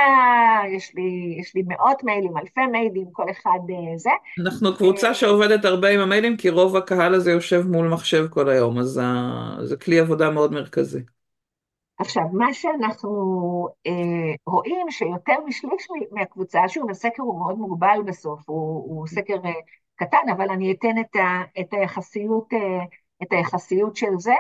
יש 0.76 0.96
לי, 0.96 1.38
יש 1.40 1.56
לי 1.56 1.64
מאות 1.68 2.04
מיילים, 2.04 2.38
אלפי 2.38 2.66
מיילים, 2.72 3.06
כל 3.12 3.32
אחד 3.32 3.60
uh, 3.68 3.98
זה. 3.98 4.10
אנחנו 4.42 4.76
קבוצה 4.76 5.12
uh, 5.12 5.14
שעובדת 5.14 5.66
הרבה 5.66 5.90
עם 5.90 6.00
המיילים, 6.00 6.38
כי 6.38 6.50
רוב 6.50 6.76
הקהל 6.76 7.14
הזה 7.14 7.32
יושב 7.32 7.68
מול 7.68 7.88
מחשב 7.88 8.28
כל 8.30 8.50
היום, 8.50 8.78
אז 8.78 9.02
זה 9.64 9.78
כלי 9.78 10.00
עבודה 10.00 10.30
מאוד 10.30 10.54
מרכזי. 10.54 11.00
עכשיו, 12.00 12.24
מה 12.34 12.54
שאנחנו 12.54 13.10
uh, 13.88 13.92
רואים, 14.48 14.92
שיותר 14.92 15.36
משליש 15.46 15.88
מהקבוצה, 16.12 16.62
שוב, 16.68 16.90
הסקר 16.90 17.24
הוא 17.24 17.40
מאוד 17.40 17.58
מוגבל 17.58 18.00
בסוף, 18.06 18.50
הוא, 18.50 18.84
הוא 18.96 19.08
סקר 19.08 19.38
uh, 19.44 19.48
קטן, 19.96 20.30
אבל 20.32 20.50
אני 20.50 20.72
אתן 20.72 21.00
את, 21.00 21.16
ה, 21.16 21.42
את 21.60 21.74
היחסיות 21.74 22.54
uh, 22.54 22.58
את 23.24 23.34
היחסיות 23.34 23.96
של 23.96 24.18
זה. 24.18 24.34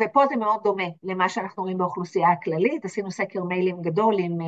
ופה 0.00 0.26
זה 0.26 0.36
מאוד 0.36 0.60
דומה 0.64 0.84
למה 1.02 1.28
שאנחנו 1.28 1.62
רואים 1.62 1.78
באוכלוסייה 1.78 2.28
הכללית. 2.28 2.84
עשינו 2.84 3.10
סקר 3.10 3.44
מיילים 3.44 3.82
גדול 3.82 4.14
עם, 4.18 4.38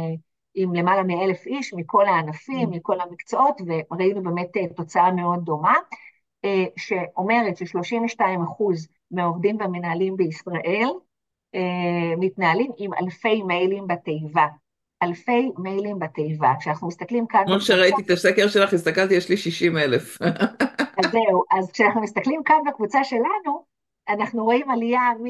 עם 0.54 0.74
למעלה 0.74 1.02
מאלף 1.02 1.46
איש 1.46 1.74
מכל 1.74 2.06
הענפים, 2.06 2.70
מכל 2.70 3.00
המקצועות, 3.00 3.60
וראינו 3.90 4.22
באמת 4.22 4.48
תוצאה 4.76 5.12
מאוד 5.12 5.44
דומה, 5.44 5.74
שאומרת 6.76 7.56
ש-32 7.56 8.20
אחוז 8.44 8.88
מהעובדים 9.10 9.56
והמנהלים 9.60 10.16
בישראל 10.16 10.88
מתנהלים 12.18 12.70
עם 12.78 12.90
אלפי 12.94 13.42
מיילים 13.42 13.86
בתיבה. 13.86 14.46
אלפי 15.02 15.50
מיילים 15.58 15.98
בתיבה. 15.98 16.52
כשאנחנו 16.60 16.88
מסתכלים 16.88 17.26
כאן... 17.26 17.42
כמו 17.46 17.60
שראיתי 17.60 18.02
את 18.02 18.10
הסקר 18.10 18.48
שלך, 18.48 18.72
הסתכלתי, 18.72 19.14
יש 19.14 19.28
לי 19.28 19.36
60 19.36 19.78
אלף. 19.78 20.18
אז 20.98 21.10
זהו, 21.12 21.44
אז 21.50 21.72
כשאנחנו 21.72 22.00
מסתכלים 22.00 22.42
כאן 22.42 22.56
בקבוצה 22.66 23.04
שלנו, 23.04 23.64
אנחנו 24.08 24.44
רואים 24.44 24.70
עלייה 24.70 25.00
מ... 25.20 25.26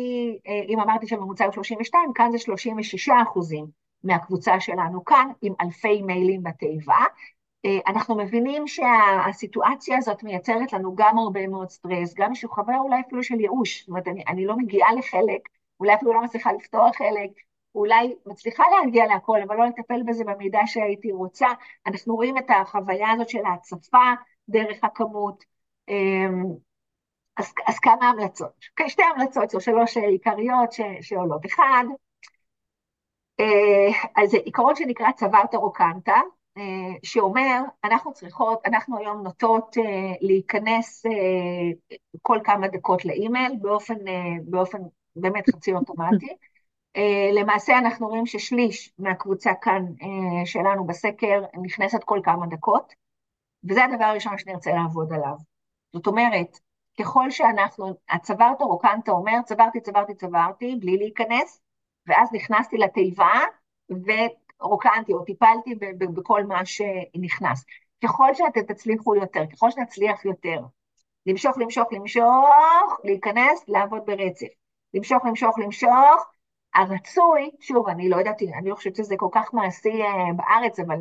אם 0.69 0.81
אמרתי 0.81 1.07
שהממוצע 1.07 1.45
הוא 1.45 1.53
32, 1.53 2.13
כאן 2.15 2.33
זה 2.33 2.39
36 2.39 3.09
אחוזים 3.23 3.67
מהקבוצה 4.05 4.61
שלנו 4.61 5.05
כאן, 5.05 5.31
עם 5.43 5.53
אלפי 5.61 6.03
מיילים 6.03 6.43
בתיבה. 6.43 7.05
אנחנו 7.87 8.17
מבינים 8.17 8.67
שהסיטואציה 8.67 9.99
הזאת 9.99 10.23
מייצרת 10.23 10.73
לנו 10.73 10.95
גם 10.97 11.19
הרבה 11.19 11.47
מאוד 11.47 11.71
סטרס, 11.71 12.15
גם 12.15 12.31
איזשהו 12.31 12.51
חוויה 12.51 12.79
אולי 12.79 13.01
אפילו 13.07 13.23
של 13.23 13.41
ייאוש, 13.41 13.81
זאת 13.81 13.89
אומרת, 13.89 14.09
אני, 14.09 14.25
אני 14.29 14.47
לא 14.47 14.57
מגיעה 14.57 14.93
לחלק, 14.93 15.49
אולי 15.81 15.95
אפילו 15.95 16.13
לא 16.13 16.23
מצליחה 16.23 16.53
לפתוח 16.53 16.97
חלק, 16.97 17.31
אולי 17.75 18.15
מצליחה 18.27 18.65
להגיע 18.71 19.07
להכל, 19.07 19.43
אבל 19.43 19.57
לא 19.57 19.65
לטפל 19.67 20.03
בזה 20.07 20.25
במידה 20.25 20.61
שהייתי 20.67 21.13
רוצה. 21.13 21.47
אנחנו 21.87 22.15
רואים 22.15 22.39
את 22.39 22.45
החוויה 22.49 23.11
הזאת 23.11 23.29
של 23.29 23.45
ההצפה 23.45 24.13
דרך 24.49 24.85
הכמות. 24.85 25.56
אז, 27.37 27.55
אז 27.67 27.79
כמה 27.79 28.11
המלצות? 28.11 28.53
Okay, 28.81 28.89
שתי 28.89 29.03
המלצות, 29.03 29.55
או 29.55 29.61
שלוש 29.61 29.97
עיקריות 29.97 30.73
ש, 30.73 30.81
שעולות. 31.01 31.47
אחד, 31.47 31.85
אז 34.17 34.31
זה 34.31 34.37
עיקרון 34.37 34.77
שנקרא 34.77 35.13
צווארתא 35.13 35.57
רוקנטה, 35.57 36.21
שאומר, 37.03 37.61
אנחנו 37.85 38.13
צריכות, 38.13 38.67
אנחנו 38.67 38.99
היום 38.99 39.23
נוטות 39.23 39.77
להיכנס 40.21 41.07
כל 42.23 42.39
כמה 42.45 42.69
דקות 42.69 43.05
לאימייל 43.05 43.53
באופן, 43.61 43.95
באופן 44.45 44.79
באמת 45.17 45.45
חצי 45.51 45.73
אוטומטי. 45.73 46.37
למעשה 47.33 47.79
אנחנו 47.79 48.09
רואים 48.09 48.27
ששליש 48.27 48.93
מהקבוצה 48.99 49.53
כאן 49.61 49.85
שלנו 50.45 50.87
בסקר 50.87 51.45
נכנסת 51.63 52.05
כל 52.05 52.21
כמה 52.25 52.47
דקות, 52.47 52.93
וזה 53.69 53.85
הדבר 53.85 54.05
הראשון 54.05 54.39
שנרצה 54.39 54.71
לעבוד 54.71 55.13
עליו. 55.13 55.56
זאת 55.93 56.07
אומרת, 56.07 56.59
ככל 56.99 57.31
שאנחנו, 57.31 57.95
הצווארתא 58.09 58.65
רוקנטה 58.65 59.13
אומר, 59.13 59.43
צברתי, 59.45 59.81
צברתי, 59.81 60.15
צברתי, 60.15 60.77
בלי 60.81 60.97
להיכנס, 60.97 61.61
ואז 62.07 62.29
נכנסתי 62.33 62.77
לתיבה 62.79 63.33
ורוקנתי 63.91 65.13
או 65.13 65.25
טיפלתי 65.25 65.75
בכל 65.99 66.45
מה 66.45 66.65
שנכנס. 66.65 67.65
ככל 68.05 68.35
שאתם 68.35 68.63
תצליחו 68.63 69.17
יותר, 69.17 69.47
ככל 69.53 69.71
שנצליח 69.71 70.25
יותר, 70.25 70.61
למשוך, 71.27 71.59
למשוך, 71.59 71.93
למשוך, 71.93 73.01
להיכנס, 73.05 73.65
לעבוד 73.69 74.03
ברצף. 74.07 74.47
למשוך, 74.95 75.25
למשוך, 75.25 75.59
למשוך, 75.59 76.27
הרצוי, 76.75 77.51
שוב, 77.61 77.89
אני 77.89 78.09
לא 78.09 78.17
יודעת, 78.17 78.43
אני 78.43 78.71
לא 78.71 78.75
חושבת 78.75 78.97
שזה 78.97 79.15
כל 79.19 79.29
כך 79.33 79.55
מעשי 79.55 80.03
בארץ, 80.37 80.81
אבל 80.81 80.97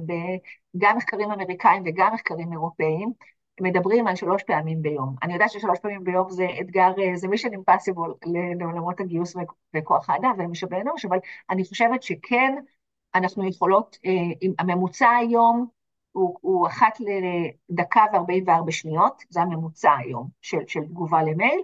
גם 0.78 0.98
מחקרים 0.98 1.32
אמריקאים 1.32 1.84
וגם 1.86 2.14
מחקרים 2.14 2.52
אירופאיים, 2.52 3.14
מדברים 3.62 4.08
על 4.08 4.16
שלוש 4.16 4.44
פעמים 4.44 4.82
ביום. 4.82 5.16
אני 5.24 5.34
יודעת 5.34 5.50
ששלוש 5.50 5.80
פעמים 5.80 6.04
ביום 6.04 6.30
זה 6.30 6.48
אתגר, 6.62 6.92
זה 7.16 7.28
mission 7.28 7.52
impossible 7.54 8.30
לעולמות 8.60 9.00
הגיוס 9.00 9.36
וכוח 9.76 10.10
האדם 10.10 10.36
ומשאבי 10.38 10.82
אנוש, 10.82 11.06
אבל 11.06 11.18
אני 11.50 11.64
חושבת 11.64 12.04
שכן, 12.04 12.56
אנחנו 13.16 13.48
יכולות, 13.48 13.98
הממוצע 14.60 15.10
היום 15.10 15.68
הוא, 16.12 16.38
הוא 16.42 16.68
אחת 16.68 16.98
לדקה 17.70 18.06
וארבעים 18.14 18.44
וארבע 18.48 18.72
שניות, 18.72 19.24
זה 19.30 19.42
הממוצע 19.42 19.92
היום 19.98 20.28
של, 20.42 20.58
של 20.68 20.84
תגובה 20.86 21.24
למייל. 21.24 21.62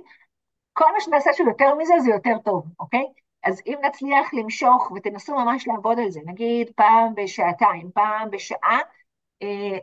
כל 0.73 0.86
מה 0.93 1.01
שנעשה 1.01 1.30
של 1.34 1.43
יותר 1.47 1.75
מזה 1.75 1.93
זה 1.99 2.10
יותר 2.10 2.38
טוב, 2.43 2.65
אוקיי? 2.80 3.06
אז 3.43 3.62
אם 3.67 3.77
נצליח 3.86 4.34
למשוך 4.34 4.91
ותנסו 4.95 5.36
ממש 5.36 5.67
לעבוד 5.67 5.99
על 5.99 6.10
זה, 6.10 6.19
נגיד 6.25 6.71
פעם 6.75 7.15
בשעתיים, 7.15 7.91
פעם 7.93 8.30
בשעה, 8.32 8.80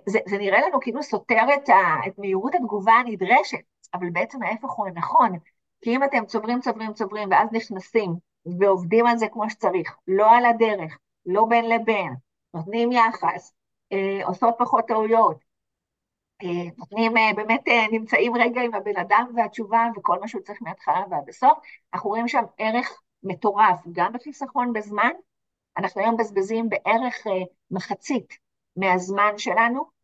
זה, 0.06 0.18
זה 0.26 0.38
נראה 0.38 0.68
לנו 0.68 0.80
כאילו 0.80 1.02
סותר 1.02 1.42
את, 1.54 1.68
ה, 1.68 2.06
את 2.06 2.18
מהירות 2.18 2.54
התגובה 2.54 2.92
הנדרשת, 2.92 3.58
אבל 3.94 4.10
בעצם 4.10 4.42
ההפך 4.42 4.70
הוא 4.70 4.86
הנכון, 4.86 5.38
כי 5.80 5.96
אם 5.96 6.04
אתם 6.04 6.26
צוברים, 6.26 6.60
צוברים, 6.60 6.92
צוברים, 6.92 7.28
ואז 7.30 7.48
נכנסים 7.52 8.14
ועובדים 8.60 9.06
על 9.06 9.18
זה 9.18 9.26
כמו 9.32 9.50
שצריך, 9.50 9.96
לא 10.08 10.30
על 10.30 10.44
הדרך, 10.44 10.98
לא 11.26 11.44
בין 11.44 11.64
לבין, 11.68 12.14
נותנים 12.54 12.92
יחס, 12.92 13.52
עושות 14.24 14.54
פחות 14.58 14.84
טעויות, 14.88 15.44
נותנים, 16.78 17.12
באמת 17.36 17.62
נמצאים 17.92 18.36
רגע 18.36 18.60
עם 18.60 18.74
הבן 18.74 18.96
אדם 18.96 19.30
והתשובה 19.36 19.86
וכל 19.96 20.18
מה 20.20 20.28
שהוא 20.28 20.42
צריך 20.42 20.62
מההתחלה 20.62 21.04
ועד 21.10 21.28
הסוף, 21.28 21.58
אנחנו 21.94 22.10
רואים 22.10 22.28
שם 22.28 22.42
ערך 22.58 23.02
מטורף, 23.22 23.80
גם 23.92 24.12
בחיסכון 24.12 24.72
בזמן, 24.72 25.10
אנחנו 25.76 26.00
היום 26.00 26.14
מבזבזים 26.14 26.68
בערך 26.68 27.26
מחצית 27.70 28.47
מהזמן 28.78 29.32
שלנו, 29.36 29.98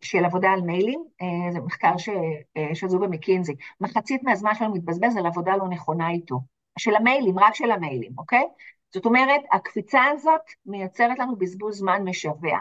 של 0.00 0.24
עבודה 0.24 0.50
על 0.50 0.60
מיילים, 0.60 1.04
זה 1.52 1.60
מחקר 1.60 1.96
שעשו 1.96 2.98
במקינזי, 2.98 3.54
מחצית 3.80 4.22
מהזמן 4.22 4.54
שלנו 4.54 4.74
מתבזבז 4.74 5.16
על 5.16 5.26
עבודה 5.26 5.56
לא 5.56 5.68
נכונה 5.68 6.10
איתו, 6.10 6.40
של 6.78 6.96
המיילים, 6.96 7.38
רק 7.38 7.54
של 7.54 7.70
המיילים, 7.70 8.12
אוקיי? 8.18 8.44
זאת 8.94 9.06
אומרת, 9.06 9.40
הקפיצה 9.52 10.04
הזאת 10.04 10.40
מייצרת 10.66 11.18
לנו 11.18 11.36
בזבוז 11.36 11.78
זמן 11.78 12.02
משווע. 12.08 12.58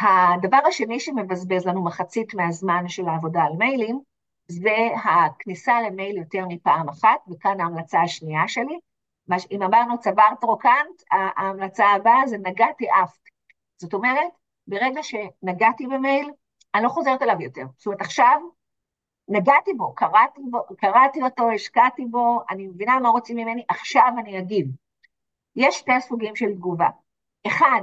הדבר 0.00 0.60
השני 0.68 1.00
שמבזבז 1.00 1.66
לנו 1.66 1.84
מחצית 1.84 2.34
מהזמן 2.34 2.88
של 2.88 3.08
העבודה 3.08 3.42
על 3.42 3.52
מיילים, 3.58 4.00
זה 4.48 4.76
הכניסה 5.04 5.80
למייל 5.80 6.16
יותר 6.16 6.44
מפעם 6.48 6.88
אחת, 6.88 7.20
וכאן 7.30 7.60
ההמלצה 7.60 8.00
השנייה 8.00 8.48
שלי. 8.48 8.78
אם 9.50 9.62
אמרנו 9.62 9.98
צווארת 9.98 10.44
רוקנט, 10.44 11.02
ההמלצה 11.10 11.86
הבאה 11.86 12.26
זה 12.26 12.38
נגעתי 12.38 12.86
עפת. 13.02 13.28
זאת 13.78 13.94
אומרת, 13.94 14.32
ברגע 14.66 15.00
שנגעתי 15.02 15.86
במייל, 15.86 16.30
אני 16.74 16.84
לא 16.84 16.88
חוזרת 16.88 17.22
אליו 17.22 17.40
יותר. 17.40 17.64
זאת 17.76 17.86
אומרת, 17.86 18.00
עכשיו 18.00 18.40
נגעתי 19.28 19.74
בו, 19.74 19.94
קראתי, 19.94 20.40
בו, 20.50 20.58
קראתי 20.78 21.22
אותו, 21.22 21.50
השקעתי 21.50 22.04
בו, 22.04 22.40
אני 22.50 22.66
מבינה 22.66 22.98
מה 23.00 23.08
רוצים 23.08 23.36
ממני, 23.36 23.64
עכשיו 23.68 24.12
אני 24.18 24.38
אגיב. 24.38 24.66
יש 25.56 25.74
שתי 25.74 26.00
סוגים 26.00 26.36
של 26.36 26.54
תגובה. 26.54 26.88
אחד, 27.46 27.80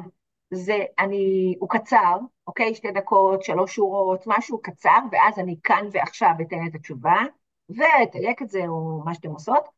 זה 0.51 0.77
אני, 0.99 1.55
הוא 1.59 1.69
קצר, 1.69 2.17
אוקיי? 2.47 2.75
שתי 2.75 2.91
דקות, 2.91 3.43
שלוש 3.43 3.75
שורות, 3.75 4.23
משהו 4.27 4.61
קצר, 4.61 4.99
ואז 5.11 5.39
אני 5.39 5.55
כאן 5.63 5.87
ועכשיו 5.91 6.31
אתן 6.41 6.67
את 6.69 6.75
התשובה, 6.75 7.17
ואתייק 7.69 8.41
את 8.41 8.49
זה, 8.49 8.67
או 8.67 9.01
מה 9.05 9.13
שאתם 9.13 9.29
עושות. 9.29 9.74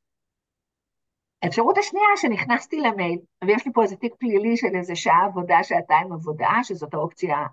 האפשרות 1.44 1.78
השנייה, 1.78 2.08
שנכנסתי 2.16 2.82
למייל, 2.82 3.20
ויש 3.44 3.66
לי 3.66 3.74
פה 3.74 3.84
איזה 3.84 3.96
תיק 3.96 4.16
פלילי 4.20 4.58
של 4.58 4.76
איזה 4.76 4.96
שעה 4.96 5.26
עבודה, 5.26 5.64
שעתיים 5.64 6.14
עבודה, 6.14 6.50
שזאת 6.64 6.94
האופציה 6.94 7.46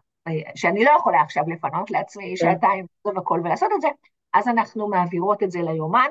שאני 0.54 0.84
לא 0.84 0.90
יכולה 0.98 1.20
עכשיו 1.20 1.44
לפנות 1.48 1.90
לעצמי 1.90 2.36
שעתיים 2.36 2.86
הכל 3.16 3.40
ולעשות 3.44 3.68
את 3.76 3.80
זה, 3.80 3.88
אז 4.32 4.48
אנחנו 4.48 4.88
מעבירות 4.88 5.42
את 5.42 5.50
זה 5.50 5.62
ליומן, 5.62 6.10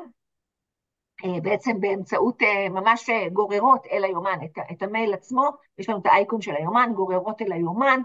בעצם 1.44 1.80
באמצעות 1.80 2.42
ממש 2.70 3.10
גוררות 3.34 3.88
אל 3.92 4.04
היומן, 4.04 4.38
את, 4.46 4.60
את 4.72 4.84
המייל 4.84 5.14
עצמו, 5.14 5.50
יש 5.78 5.90
לנו 5.90 6.00
את 6.00 6.06
האייקון 6.06 6.42
של 6.42 6.56
היומן, 6.56 6.92
גוררות 6.96 7.42
אל 7.42 7.52
היומן, 7.52 8.00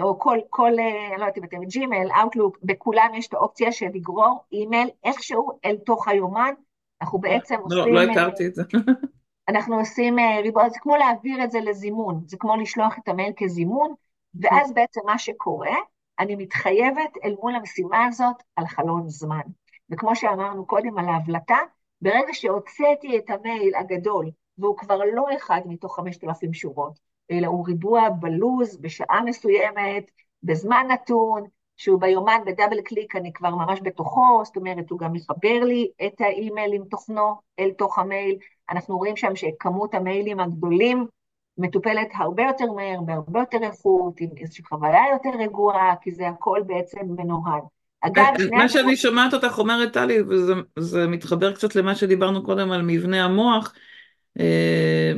או 0.00 0.18
כל, 0.18 0.38
כל, 0.50 0.72
אני 0.72 1.10
לא 1.10 1.24
יודעת 1.24 1.38
אם 1.38 1.44
אתם 1.44 1.64
Gmail, 1.64 2.08
Outlook, 2.20 2.58
בכולם 2.62 3.14
יש 3.14 3.28
את 3.28 3.34
האופציה 3.34 3.72
של 3.72 3.86
לגרור 3.94 4.44
אימייל 4.52 4.90
איכשהו 5.04 5.58
אל 5.64 5.76
תוך 5.76 6.08
היומן, 6.08 6.54
אנחנו 7.02 7.18
בעצם 7.18 7.54
לא, 7.70 7.80
עושים... 7.80 7.94
לא 7.94 8.00
הכרתי 8.02 8.46
את 8.46 8.54
זה. 8.54 8.62
אנחנו 9.48 9.78
עושים 9.78 10.16
ריבוע, 10.42 10.68
זה 10.68 10.78
כמו 10.80 10.96
להעביר 10.96 11.44
את 11.44 11.50
זה 11.50 11.60
לזימון, 11.60 12.22
זה 12.26 12.36
כמו 12.40 12.56
לשלוח 12.56 12.98
את 12.98 13.08
המייל 13.08 13.32
כזימון, 13.36 13.94
ואז 14.40 14.72
בעצם 14.72 15.00
מה 15.04 15.18
שקורה, 15.18 15.76
אני 16.18 16.36
מתחייבת 16.36 17.10
אל 17.24 17.34
מול 17.42 17.54
המשימה 17.54 18.04
הזאת 18.04 18.42
על 18.56 18.66
חלון 18.66 19.08
זמן. 19.08 19.40
וכמו 19.90 20.16
שאמרנו 20.16 20.66
קודם 20.66 20.98
על 20.98 21.08
ההבלטה, 21.08 21.58
ברגע 22.00 22.32
שהוצאתי 22.32 23.18
את 23.18 23.30
המייל 23.30 23.74
הגדול, 23.74 24.30
והוא 24.58 24.76
כבר 24.76 24.98
לא 25.14 25.26
אחד 25.36 25.60
מתוך 25.66 25.96
5,000 25.96 26.54
שורות, 26.54 26.98
אלא 27.30 27.46
הוא 27.46 27.66
ריבוע 27.66 28.08
בלו"ז, 28.08 28.76
בשעה 28.76 29.24
מסוימת, 29.24 30.10
בזמן 30.42 30.86
נתון, 30.90 31.44
שהוא 31.76 32.00
ביומן 32.00 32.38
ב 32.46 32.51
double 32.51 32.80
click 32.80 33.16
אני 33.16 33.32
כבר 33.32 33.50
ממש 33.50 33.78
בתוכו, 33.82 34.42
זאת 34.44 34.56
אומרת, 34.56 34.90
הוא 34.90 34.98
גם 34.98 35.12
מחבר 35.12 35.64
לי 35.64 35.90
את 36.06 36.20
האימייל 36.20 36.72
עם 36.72 36.84
תוכנו 36.90 37.34
אל 37.58 37.70
תוך 37.78 37.98
המייל. 37.98 38.36
אנחנו 38.70 38.98
רואים 38.98 39.16
שם 39.16 39.36
שכמות 39.36 39.94
המיילים 39.94 40.40
הגדולים 40.40 41.06
מטופלת 41.58 42.08
הרבה 42.14 42.42
יותר 42.42 42.72
מהר, 42.72 43.00
בהרבה 43.00 43.40
יותר 43.40 43.58
איכות, 43.62 44.20
עם 44.20 44.28
איזושהי 44.40 44.64
חוויה 44.64 45.02
יותר 45.12 45.38
רגועה, 45.38 45.94
כי 46.02 46.10
זה 46.10 46.28
הכל 46.28 46.60
בעצם 46.66 47.00
מנוהל. 47.16 47.60
אגב, 48.00 48.24
אה. 48.40 48.58
מה 48.58 48.68
שאני 48.68 48.96
שומעת 48.96 49.34
אותך 49.34 49.58
אומרת, 49.58 49.92
טלי, 49.92 50.18
וזה 50.76 51.06
מתחבר 51.06 51.52
קצת 51.52 51.76
למה 51.76 51.94
שדיברנו 51.94 52.42
קודם 52.42 52.72
על 52.72 52.82
מבנה 52.82 53.24
המוח, 53.24 53.72
אה, 54.40 55.12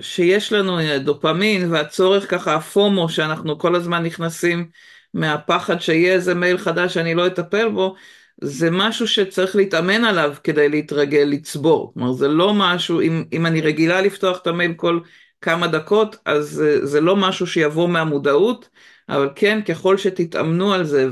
שיש 0.00 0.52
לנו 0.52 0.76
דופמין 1.04 1.72
והצורך 1.72 2.30
ככה, 2.30 2.54
הפומו, 2.54 3.08
שאנחנו 3.08 3.58
כל 3.58 3.74
הזמן 3.74 4.02
נכנסים 4.02 4.68
מהפחד 5.14 5.78
שיהיה 5.78 6.12
איזה 6.12 6.34
מייל 6.34 6.58
חדש 6.58 6.94
שאני 6.94 7.14
לא 7.14 7.26
אטפל 7.26 7.68
בו, 7.68 7.94
זה 8.40 8.70
משהו 8.70 9.08
שצריך 9.08 9.56
להתאמן 9.56 10.04
עליו 10.04 10.34
כדי 10.44 10.68
להתרגל 10.68 11.28
לצבור. 11.30 11.92
כלומר, 11.94 12.12
זה 12.12 12.28
לא 12.28 12.54
משהו, 12.54 13.00
אם, 13.00 13.24
אם 13.32 13.46
אני 13.46 13.60
רגילה 13.60 14.00
לפתוח 14.00 14.38
את 14.42 14.46
המייל 14.46 14.74
כל 14.74 15.00
כמה 15.40 15.66
דקות, 15.66 16.16
אז 16.24 16.48
זה, 16.48 16.86
זה 16.86 17.00
לא 17.00 17.16
משהו 17.16 17.46
שיבוא 17.46 17.88
מהמודעות, 17.88 18.68
אבל 19.08 19.28
כן, 19.34 19.62
ככל 19.62 19.96
שתתאמנו 19.98 20.72
על 20.72 20.84
זה 20.84 21.08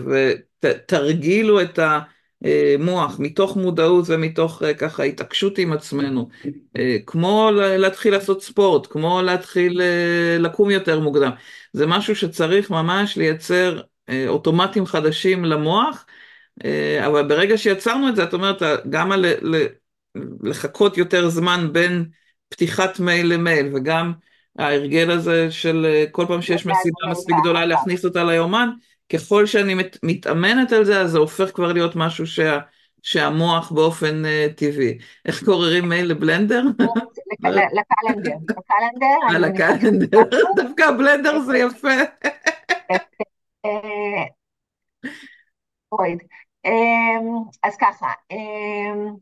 ותרגילו 0.63 1.61
את 1.61 1.79
המוח 1.79 3.17
מתוך 3.19 3.57
מודעות 3.57 4.05
ומתוך 4.09 4.63
אה, 4.63 4.75
ככה 4.75 5.03
התעקשות 5.03 5.59
עם 5.59 5.73
עצמנו, 5.73 6.29
אה, 6.77 6.97
כמו 7.07 7.51
להתחיל 7.55 8.13
לעשות 8.13 8.43
ספורט, 8.43 8.87
כמו 8.91 9.23
להתחיל 9.23 9.81
אה, 9.81 10.39
לקום 10.39 10.71
יותר 10.71 11.01
מוקדם, 11.01 11.31
זה 11.73 11.87
משהו 11.87 12.17
שצריך 12.17 12.71
ממש 12.71 13.17
לייצר 13.17 13.81
אוטומטים 14.29 14.87
חדשים 14.87 15.45
למוח, 15.45 16.07
אבל 17.07 17.29
ברגע 17.29 17.59
שיצרנו 17.59 18.09
את 18.09 18.17
זה, 18.17 18.25
את 18.25 18.35
אומרת, 18.35 18.63
גם 18.91 19.13
על 19.13 19.27
לחכות 20.43 20.99
יותר 20.99 21.29
זמן 21.29 21.69
בין 21.73 22.05
פתיחת 22.49 23.01
מייל 23.01 23.33
למייל, 23.33 23.71
וגם 23.75 24.13
ההרגל 24.59 25.11
הזה 25.11 25.51
של 25.51 25.87
אה, 25.89 26.05
כל 26.11 26.25
פעם 26.29 26.43
שיש 26.43 26.67
מסיבה 26.67 27.11
מספיק 27.11 27.37
גדולה 27.41 27.67
להכניס 27.67 28.05
אותה 28.05 28.25
ליומן, 28.25 28.71
ככל 29.13 29.47
שאני 29.47 29.75
מת, 29.75 29.99
מתאמנת 30.03 30.73
על 30.73 30.85
זה, 30.85 31.01
אז 31.01 31.11
זה 31.11 31.19
הופך 31.19 31.51
כבר 31.55 31.73
להיות 31.73 31.97
משהו 31.97 32.27
שה, 32.27 32.59
שהמוח 33.03 33.73
באופן 33.73 34.23
uh, 34.25 34.53
טבעי. 34.53 34.99
איך 35.25 35.45
קוררים 35.45 35.89
מייל 35.89 36.07
לבלנדר? 36.07 36.63
לקלנדר. 37.43 38.37
לקלנדר. 39.39 40.23
דווקא 40.57 40.83
הבלנדר 40.83 41.41
זה 41.41 41.59
יפה. 41.59 41.89
אה, 43.65 44.25
אמ, 46.65 47.37
אז 47.63 47.77
ככה, 47.77 48.07
אמ, 48.31 49.15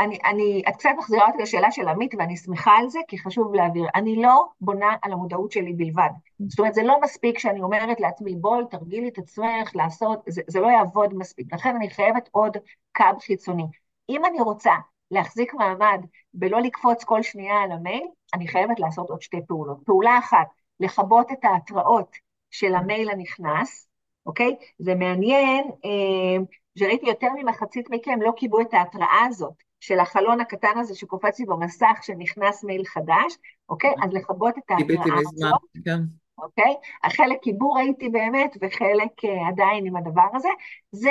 אני, 0.00 0.18
אני, 0.26 0.62
את 0.68 0.76
קצת 0.76 0.90
מחזירה 0.98 1.26
אותי 1.26 1.42
לשאלה 1.42 1.72
של 1.72 1.88
עמית 1.88 2.14
ואני 2.18 2.36
שמחה 2.36 2.72
על 2.72 2.88
זה, 2.90 2.98
כי 3.08 3.18
חשוב 3.18 3.54
להעביר. 3.54 3.86
אני 3.94 4.22
לא 4.22 4.46
בונה 4.60 4.96
על 5.02 5.12
המודעות 5.12 5.52
שלי 5.52 5.72
בלבד. 5.72 6.08
זאת 6.48 6.58
אומרת, 6.58 6.74
זה 6.74 6.82
לא 6.82 7.00
מספיק 7.02 7.38
שאני 7.38 7.62
אומרת 7.62 8.00
לעצמי, 8.00 8.36
בואי, 8.36 8.64
תרגילי 8.70 9.08
את 9.08 9.18
עצמך 9.18 9.70
לעשות, 9.76 10.20
זה, 10.28 10.42
זה 10.48 10.60
לא 10.60 10.68
יעבוד 10.68 11.14
מספיק. 11.14 11.54
לכן 11.54 11.76
אני 11.76 11.90
חייבת 11.90 12.28
עוד 12.32 12.56
קו 12.96 13.04
חיצוני. 13.26 13.66
אם 14.08 14.24
אני 14.24 14.40
רוצה 14.40 14.74
להחזיק 15.10 15.54
מעמד 15.54 16.06
בלא 16.34 16.60
לקפוץ 16.60 17.04
כל 17.04 17.22
שנייה 17.22 17.56
על 17.62 17.72
המייל, 17.72 18.06
אני 18.34 18.48
חייבת 18.48 18.80
לעשות 18.80 19.10
עוד 19.10 19.22
שתי 19.22 19.40
פעולות. 19.48 19.78
פעולה 19.86 20.18
אחת, 20.18 20.48
לכבות 20.80 21.32
את 21.32 21.44
ההתראות 21.44 22.16
של 22.50 22.74
המייל 22.74 23.10
הנכנס, 23.10 23.88
אוקיי? 24.26 24.56
זה 24.78 24.94
מעניין, 24.94 25.64
אה, 25.84 26.44
שראיתי 26.78 27.06
יותר 27.06 27.28
ממחצית 27.36 27.90
מכם 27.90 28.22
לא 28.22 28.32
קיבלו 28.36 28.60
את 28.60 28.74
ההתראה 28.74 29.24
הזאת. 29.28 29.66
של 29.80 29.98
החלון 29.98 30.40
הקטן 30.40 30.78
הזה 30.78 30.94
שקופץ 30.94 31.38
לי 31.38 31.46
במסך 31.46 31.98
שנכנס 32.02 32.64
מייל 32.64 32.84
חדש, 32.84 33.36
אוקיי? 33.68 33.94
אז 34.02 34.12
לכבות 34.12 34.58
את 34.58 34.70
ההתראה 34.70 35.18
הזאת. 35.18 35.60
כן. 35.84 36.00
אוקיי? 36.38 36.74
החלק 37.04 37.42
עיבור 37.42 37.78
הייתי 37.78 38.08
באמת, 38.08 38.56
וחלק 38.62 39.24
uh, 39.24 39.48
עדיין 39.48 39.86
עם 39.86 39.96
הדבר 39.96 40.28
הזה. 40.34 40.48
זה, 40.92 41.10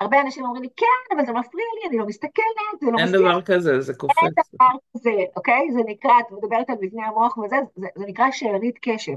הרבה 0.00 0.20
אנשים 0.20 0.44
אומרים 0.44 0.62
לי, 0.62 0.68
כן, 0.76 1.16
אבל 1.16 1.26
זה 1.26 1.32
מפריע 1.32 1.66
לי, 1.80 1.88
אני 1.88 1.98
לא 1.98 2.06
מסתכלת, 2.06 2.80
זה 2.80 2.90
לא 2.90 2.98
אין 2.98 3.12
דבר 3.12 3.42
כזה, 3.42 3.80
זה 3.80 3.94
קופץ. 3.94 4.22
אין 4.22 4.32
דבר 4.54 4.66
כזה, 4.96 5.10
אוקיי? 5.36 5.70
זה 5.72 5.80
נקרא, 5.86 6.12
את 6.20 6.32
מדברת 6.32 6.70
על 6.70 6.76
מבנה 6.80 7.06
המוח 7.06 7.38
וזה, 7.38 7.56
זה, 7.76 7.86
זה 7.96 8.06
נקרא 8.06 8.30
שארית 8.30 8.78
קשב. 8.82 9.16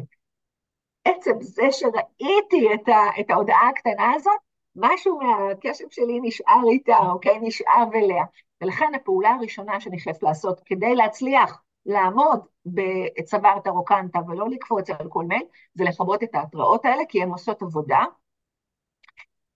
עצם 1.07 1.41
זה 1.41 1.71
שראיתי 1.71 2.73
את, 2.73 2.89
ה, 2.89 3.19
את 3.19 3.29
ההודעה 3.29 3.69
הקטנה 3.69 4.13
הזאת, 4.15 4.39
משהו 4.75 5.19
מהקשב 5.19 5.85
שלי 5.89 6.19
נשאר 6.21 6.61
איתה, 6.71 6.97
אוקיי? 6.97 7.39
נשאר 7.41 7.83
אליה. 7.95 8.23
ולכן 8.61 8.91
הפעולה 8.95 9.29
הראשונה 9.29 9.79
שאני 9.79 9.99
חייבת 9.99 10.23
לעשות 10.23 10.61
כדי 10.65 10.95
להצליח 10.95 11.61
לעמוד 11.85 12.45
בצווארת 12.65 13.67
הרוקנטה 13.67 14.19
ולא 14.27 14.49
לקפוץ 14.49 14.89
על 14.89 15.09
כל 15.09 15.23
מייל, 15.23 15.43
זה 15.73 15.83
לכבות 15.83 16.23
את 16.23 16.35
ההתראות 16.35 16.85
האלה, 16.85 17.03
כי 17.09 17.23
הן 17.23 17.29
עושות 17.29 17.61
עבודה. 17.61 17.99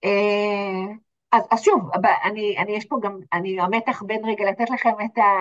אה, 0.04 0.94
אז, 1.32 1.44
אז 1.52 1.62
שוב, 1.62 1.90
אני, 2.24 2.58
אני 2.58 2.72
יש 2.72 2.86
פה 2.86 2.98
גם, 3.02 3.20
אני 3.34 3.62
המתח 3.62 4.04
בין 4.04 4.26
רגע 4.26 4.46
לתת 4.50 4.70
לכם 4.70 4.94
את 5.06 5.18
ה... 5.18 5.32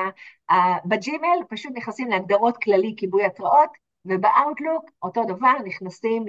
בג'ימל 0.85 1.39
פשוט 1.49 1.73
נכנסים 1.75 2.09
להגדרות 2.09 2.57
כללי 2.57 2.95
כיבוי 2.97 3.25
התראות, 3.25 3.71
ובאוטלוק 4.05 4.91
אותו 5.03 5.25
דבר, 5.25 5.53
נכנסים 5.65 6.25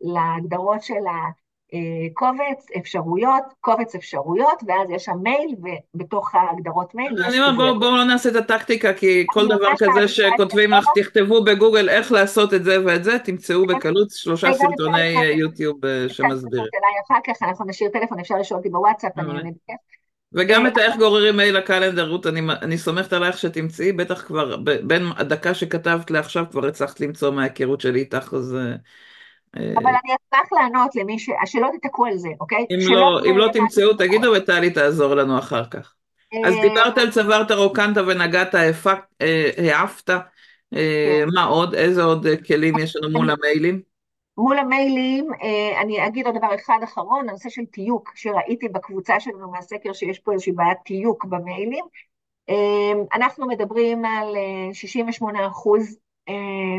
להגדרות 0.00 0.82
של 0.82 1.06
ה... 1.06 1.44
אה, 1.74 2.78
אפשרויות, 2.78 3.42
קובץ 3.60 3.94
אפשרויות, 3.94 4.62
ואז 4.66 4.90
יש 4.90 5.04
שם 5.04 5.16
מייל, 5.22 5.54
ובתוך 5.94 6.34
ההגדרות 6.34 6.94
מייל 6.94 7.12
יש... 7.18 7.26
אני 7.26 7.40
אומרת, 7.40 7.78
בואו 7.78 7.96
לא 7.96 8.04
נעשה 8.04 8.28
את 8.28 8.36
הטקטיקה, 8.36 8.92
כי 8.92 9.24
כל 9.28 9.48
דבר 9.48 9.70
כזה 9.78 10.08
שכותבים 10.08 10.70
לך, 10.70 10.86
תכתבו 10.94 11.44
בגוגל 11.44 11.88
איך 11.88 12.12
לעשות 12.12 12.54
את 12.54 12.64
זה 12.64 12.86
ואת 12.86 13.04
זה, 13.04 13.18
תמצאו 13.18 13.66
כן. 13.68 13.74
בקלות 13.74 14.10
שלושה 14.10 14.52
סרטוני 14.52 15.14
יוטיוב 15.38 15.84
אה, 15.84 16.08
שמסבירים. 16.08 16.66
אחר 17.06 17.20
כך 17.26 17.42
אנחנו 17.42 17.64
נשאיר 17.64 17.90
טלפון, 17.90 18.20
אפשר 18.20 18.34
לשאול 18.34 18.58
אותי 18.58 18.68
בוואטסאפ, 18.68 19.18
אני 19.18 19.50
בכיף. 19.50 20.03
וגם 20.34 20.66
את 20.66 20.76
האיך 20.76 20.96
גוררים 20.96 21.36
מייל 21.36 21.56
לקלנדר, 21.56 22.08
רות, 22.08 22.26
אני, 22.26 22.40
אני 22.62 22.78
סומכת 22.78 23.12
עלייך 23.12 23.38
שתמצאי, 23.38 23.92
בטח 23.92 24.22
כבר 24.26 24.56
בין 24.82 25.06
הדקה 25.16 25.54
שכתבת 25.54 26.10
לעכשיו 26.10 26.44
כבר 26.50 26.66
הצלחת 26.66 27.00
למצוא 27.00 27.30
מההיכרות 27.30 27.80
שלי 27.80 28.00
איתך, 28.00 28.34
אז 28.34 28.56
אבל 29.56 29.90
אני 30.04 30.14
אשמח 30.14 30.52
לענות 30.52 30.96
למי 30.96 31.18
ש... 31.18 31.30
שלא 31.46 31.68
תתקעו 31.78 32.06
על 32.06 32.16
זה, 32.16 32.28
אוקיי? 32.40 32.66
אם 32.70 32.94
לא, 32.94 33.20
אם 33.30 33.38
לא 33.38 33.48
תמצאו, 33.52 33.94
תגידו 33.94 34.32
וטלי 34.36 34.70
תעזור 34.70 35.14
לנו 35.14 35.38
אחר 35.38 35.64
כך. 35.64 35.94
אז 36.44 36.54
אה, 36.54 36.60
דיברת 36.60 36.98
על 36.98 37.10
צווארת 37.10 37.50
הרוקנטה 37.50 38.02
ונגעת, 38.06 38.54
אה, 38.54 38.60
העפת, 38.60 38.98
אה, 39.20 40.20
כן. 40.76 41.28
מה 41.34 41.44
עוד? 41.44 41.74
איזה 41.74 42.02
עוד 42.02 42.26
כלים 42.46 42.78
יש 42.78 42.96
לנו 42.96 43.10
מול 43.10 43.30
המיילים? 43.30 43.93
מול 44.38 44.58
המיילים, 44.58 45.28
אני 45.80 46.06
אגיד 46.06 46.26
עוד 46.26 46.36
דבר 46.36 46.54
אחד 46.54 46.78
אחרון, 46.84 47.28
הנושא 47.28 47.48
של 47.48 47.64
תיוק, 47.64 48.12
שראיתי 48.14 48.68
בקבוצה 48.68 49.20
שלנו 49.20 49.50
מהסקר 49.50 49.92
שיש 49.92 50.18
פה 50.18 50.32
איזושהי 50.32 50.52
בעיית 50.52 50.78
תיוק 50.84 51.24
במיילים. 51.24 51.84
אנחנו 53.12 53.46
מדברים 53.46 54.04
על 54.04 54.36
68 54.72 55.46
אחוז 55.46 55.98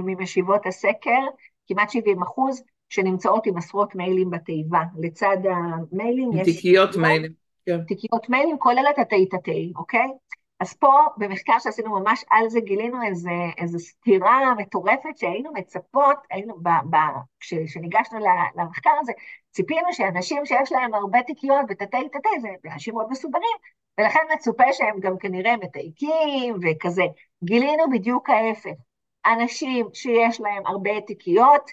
ממשיבות 0.04 0.66
הסקר, 0.66 1.22
כמעט 1.68 1.90
70 1.90 2.22
אחוז, 2.22 2.64
שנמצאות 2.90 3.46
עם 3.46 3.58
עשרות 3.58 3.96
מיילים 3.96 4.30
בתיבה. 4.30 4.82
לצד 5.00 5.38
המיילים 5.50 6.32
יש... 6.34 6.56
תיקיות 6.56 6.96
מיילים. 6.98 7.32
כן. 7.66 7.84
תיקיות 7.88 8.30
מיילים, 8.30 8.58
כוללת 8.60 9.00
התאי-תתי, 9.00 9.74
אוקיי? 9.76 10.08
אז 10.60 10.74
פה, 10.74 10.92
במחקר 11.18 11.60
שעשינו 11.60 12.00
ממש 12.00 12.26
על 12.30 12.50
זה, 12.50 12.60
גילינו 12.60 13.04
איזה, 13.04 13.30
איזו 13.58 13.80
סתירה 13.80 14.54
מטורפת 14.58 15.18
שהיינו 15.18 15.54
מצפות, 15.54 16.18
היינו, 16.32 16.56
ב, 16.64 16.70
ב, 16.90 16.96
כש, 17.40 17.54
כשניגשנו 17.54 18.20
למחקר 18.56 18.90
הזה, 19.00 19.12
ציפינו 19.52 19.94
שאנשים 19.94 20.46
שיש 20.46 20.72
להם 20.72 20.94
הרבה 20.94 21.24
תיקיות 21.24 21.66
ותתי-תתי, 21.70 22.40
זה 22.42 22.48
אנשים 22.74 22.94
מאוד 22.94 23.08
מסוברים, 23.10 23.58
ולכן 23.98 24.20
מצופה 24.36 24.74
שהם 24.74 25.00
גם 25.00 25.18
כנראה 25.18 25.58
מתייקים 25.58 26.56
וכזה. 26.62 27.04
גילינו 27.44 27.84
בדיוק 27.92 28.30
ההפך. 28.30 28.76
אנשים 29.26 29.88
שיש 29.94 30.42
להם 30.42 30.66
הרבה 30.66 31.02
תיקיות, 31.02 31.72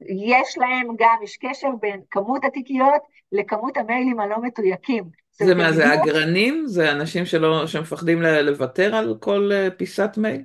יש 0.00 0.58
להם 0.58 0.88
גם, 0.98 1.16
יש 1.22 1.36
קשר 1.36 1.68
בין 1.80 2.00
כמות 2.10 2.44
התיקיות 2.44 3.02
לכמות 3.32 3.76
המיילים 3.76 4.20
הלא 4.20 4.36
מתויקים. 4.42 5.21
זה 5.32 5.54
מה, 5.54 5.72
זה 5.72 5.94
אגרנים? 5.94 6.66
זה 6.66 6.92
אנשים 6.92 7.26
שלא, 7.26 7.66
שמפחדים 7.66 8.22
לוותר 8.22 8.94
על 8.94 9.16
כל 9.20 9.50
אה, 9.52 9.68
פיסת 9.70 10.10
מייל? 10.16 10.42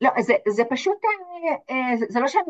לא, 0.00 0.10
זה, 0.20 0.34
זה 0.48 0.62
פשוט, 0.70 0.96
אה, 1.04 1.74
אה, 1.76 1.96
זה, 1.96 2.06
זה 2.08 2.20
לא 2.20 2.28
שהם, 2.28 2.42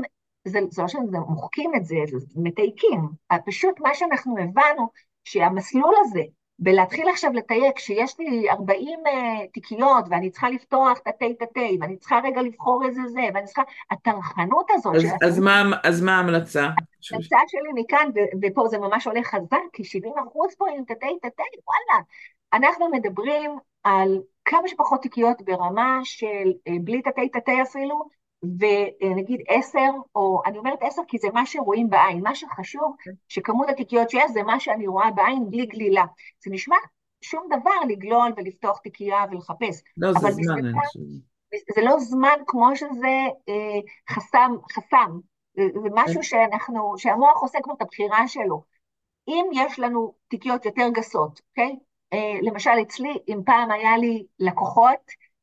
זה, 0.44 0.58
זה 0.70 0.82
לא 0.82 0.88
שהם 0.88 1.02
מוחקים 1.28 1.70
את 1.76 1.84
זה, 1.84 1.96
זה 2.06 2.26
מתייקים. 2.36 3.00
פשוט 3.46 3.80
מה 3.80 3.94
שאנחנו 3.94 4.36
הבנו, 4.38 4.88
שהמסלול 5.24 5.94
הזה, 6.00 6.22
בלהתחיל 6.58 7.08
עכשיו 7.08 7.32
לתייק, 7.32 7.78
שיש 7.78 8.18
לי 8.18 8.50
40 8.50 8.88
uh, 8.88 9.08
אה, 9.08 9.46
תיקיות, 9.52 10.04
ואני 10.10 10.30
צריכה 10.30 10.50
לפתוח 10.50 10.98
תתי 10.98 11.34
תתי, 11.34 11.78
ואני 11.80 11.96
צריכה 11.96 12.20
רגע 12.24 12.42
לבחור 12.42 12.84
איזה 12.86 13.00
זה, 13.06 13.20
ואני 13.34 13.46
צריכה... 13.46 13.62
הטרחנות 13.90 14.66
הזאת... 14.70 14.94
אז, 14.94 15.04
אז, 15.22 15.38
מה, 15.38 15.62
אז 15.84 16.02
מה 16.02 16.16
ההמלצה? 16.16 16.62
ההמלצה 16.62 17.36
שלי 17.48 17.82
מכאן, 17.82 18.10
ופה 18.42 18.68
זה 18.68 18.78
ממש 18.78 19.06
עולה 19.06 19.22
חזק, 19.24 19.56
כי 19.72 19.84
70 19.84 20.12
אחוז 20.28 20.54
פה 20.58 20.66
עם 20.76 20.84
תתי 20.84 21.18
תתי, 21.22 21.42
וואלה. 21.66 22.02
אנחנו 22.52 22.88
מדברים 22.90 23.58
על 23.84 24.22
כמה 24.44 24.68
שפחות 24.68 25.02
תיקיות 25.02 25.42
ברמה 25.42 26.00
של 26.04 26.52
uh, 26.68 26.72
בלי 26.80 27.02
תתי 27.02 27.28
תתי 27.28 27.62
אפילו, 27.62 28.08
ונגיד 28.42 29.40
עשר, 29.48 29.90
או 30.14 30.42
אני 30.46 30.58
אומרת 30.58 30.78
עשר 30.82 31.02
כי 31.08 31.18
זה 31.18 31.28
מה 31.34 31.46
שרואים 31.46 31.90
בעין, 31.90 32.20
מה 32.22 32.34
שחשוב 32.34 32.96
שכמות 33.28 33.68
התיקיות 33.68 34.10
שיש 34.10 34.30
זה 34.32 34.42
מה 34.42 34.60
שאני 34.60 34.86
רואה 34.86 35.10
בעין 35.10 35.50
בלי 35.50 35.66
גלילה. 35.66 36.04
זה 36.44 36.50
נשמע 36.50 36.76
שום 37.20 37.48
דבר 37.60 37.80
לגלול 37.88 38.32
ולפתוח 38.36 38.78
תיקייה 38.78 39.24
ולחפש. 39.30 39.82
לא, 39.96 40.12
זה 40.12 40.30
זמן. 40.30 40.72
זה 41.74 41.82
לא 41.82 41.98
זמן 41.98 42.38
כמו 42.46 42.76
שזה 42.76 43.16
אה, 43.48 43.80
חסם, 44.10 44.52
חסם. 44.72 45.18
זה, 45.56 45.62
זה 45.82 45.88
משהו 45.94 46.14
כן. 46.14 46.22
שאנחנו, 46.22 46.98
שהמוח 46.98 47.42
עושה 47.42 47.58
כבר 47.62 47.74
את 47.74 47.82
הבחירה 47.82 48.28
שלו. 48.28 48.62
אם 49.28 49.44
יש 49.52 49.78
לנו 49.78 50.14
תיקיות 50.28 50.64
יותר 50.64 50.88
גסות, 50.94 51.40
אוקיי? 51.50 51.76
אה, 52.12 52.38
למשל 52.42 52.70
אצלי, 52.82 53.18
אם 53.28 53.40
פעם 53.46 53.70
היה 53.70 53.96
לי 53.96 54.26
לקוחות, 54.38 55.00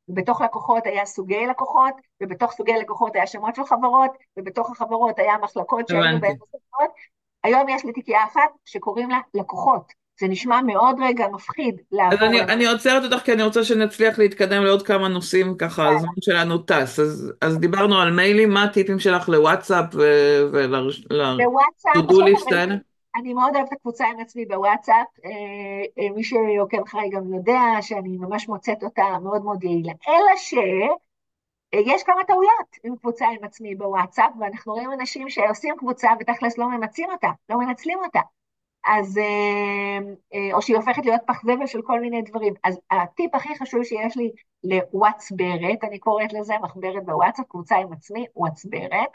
בתוך 0.10 0.42
לקוחות 0.42 0.86
היה 0.86 1.06
סוגי 1.06 1.46
לקוחות, 1.50 1.94
ובתוך 2.24 2.52
סוגי 2.52 2.74
לקוחות 2.82 3.16
היה 3.16 3.28
שמות 3.28 3.56
של 3.56 3.66
חברות, 3.66 4.12
ובתוך 4.38 4.72
החברות 4.72 5.20
היה 5.20 5.34
מחלקות 5.42 5.88
שהיו 5.88 6.02
בהן 6.02 6.36
מסוכות, 6.36 6.90
היום 7.44 7.70
יש 7.70 7.86
לי 7.86 7.94
תיקייה 7.94 8.24
אחת 8.24 8.50
שקוראים 8.66 9.10
לה 9.10 9.20
לקוחות. 9.34 10.06
זה 10.20 10.28
נשמע 10.28 10.62
מאוד 10.62 10.96
רגע 11.04 11.28
מפחיד 11.28 11.76
לעבור. 11.92 12.20
אז 12.20 12.24
אני, 12.24 12.42
אני 12.42 12.66
עוצרת 12.66 13.04
אותך 13.04 13.24
כי 13.24 13.34
אני 13.34 13.44
רוצה 13.44 13.64
שנצליח 13.64 14.20
להתקדם 14.20 14.64
לעוד 14.64 14.82
כמה 14.82 15.08
נושאים, 15.08 15.58
ככה 15.58 15.84
כן. 15.90 15.96
הזמן 15.96 16.10
שלנו 16.22 16.58
טס. 16.58 17.00
אז, 17.00 17.34
אז 17.42 17.60
דיברנו 17.60 18.00
על 18.00 18.12
מיילים, 18.12 18.50
מה 18.50 18.64
הטיפים 18.64 19.00
שלך 19.00 19.30
לוואטסאפ 19.30 19.86
ולטודו 20.52 22.22
ליסט 22.22 22.52
האלה? 22.52 22.76
אני 23.16 23.34
מאוד 23.34 23.56
אוהבת 23.56 23.68
את 23.68 23.74
הקבוצה 23.74 24.06
עם 24.08 24.20
עצמי 24.20 24.46
בוואטסאפ, 24.46 25.08
אה, 25.26 25.32
אה, 26.00 26.10
מי 26.16 26.24
שעוקב 26.24 26.82
אחריי 26.82 27.10
גם 27.10 27.34
יודע 27.34 27.62
שאני 27.82 28.18
ממש 28.18 28.48
מוצאת 28.50 28.84
אותה 28.84 29.04
מאוד 29.24 29.44
מאוד 29.44 29.64
יעילה. 29.64 29.94
אלא 30.08 30.36
שיש 30.38 32.04
כמה 32.04 32.24
טעויות 32.28 32.76
עם 32.84 32.96
קבוצה 32.96 33.26
עם 33.28 33.44
עצמי 33.44 33.76
בוואטסאפ, 33.76 34.32
ואנחנו 34.40 34.74
רואים 34.74 34.92
אנשים 34.92 35.30
שעושים 35.30 35.76
קבוצה 35.78 36.10
ותכלס 36.20 36.58
לא 36.58 36.70
ממצים 36.70 37.10
אותה, 37.12 37.30
לא 37.50 37.58
מנצלים 37.60 38.00
אותה. 38.06 38.20
אז, 38.86 39.18
אה, 39.18 40.54
או 40.54 40.62
שהיא 40.62 40.76
הופכת 40.76 41.06
להיות 41.06 41.22
פח 41.28 41.42
זבל 41.44 41.68
של 41.68 41.82
כל 41.82 42.00
מיני 42.00 42.22
דברים. 42.22 42.54
אז 42.64 42.80
הטיפ 42.92 43.36
הכי 43.36 43.50
חשוב 43.60 43.84
שיש 43.84 44.18
לי 44.18 44.32
לוואטסברת, 44.64 45.84
אני 45.84 46.00
קוראת 46.00 46.34
לזה 46.34 46.54
מחברת 46.62 47.06
בוואטסאפ, 47.06 47.46
קבוצה 47.50 47.76
עם 47.76 47.94
עצמי, 47.94 48.26
וואטסברת. 48.36 49.10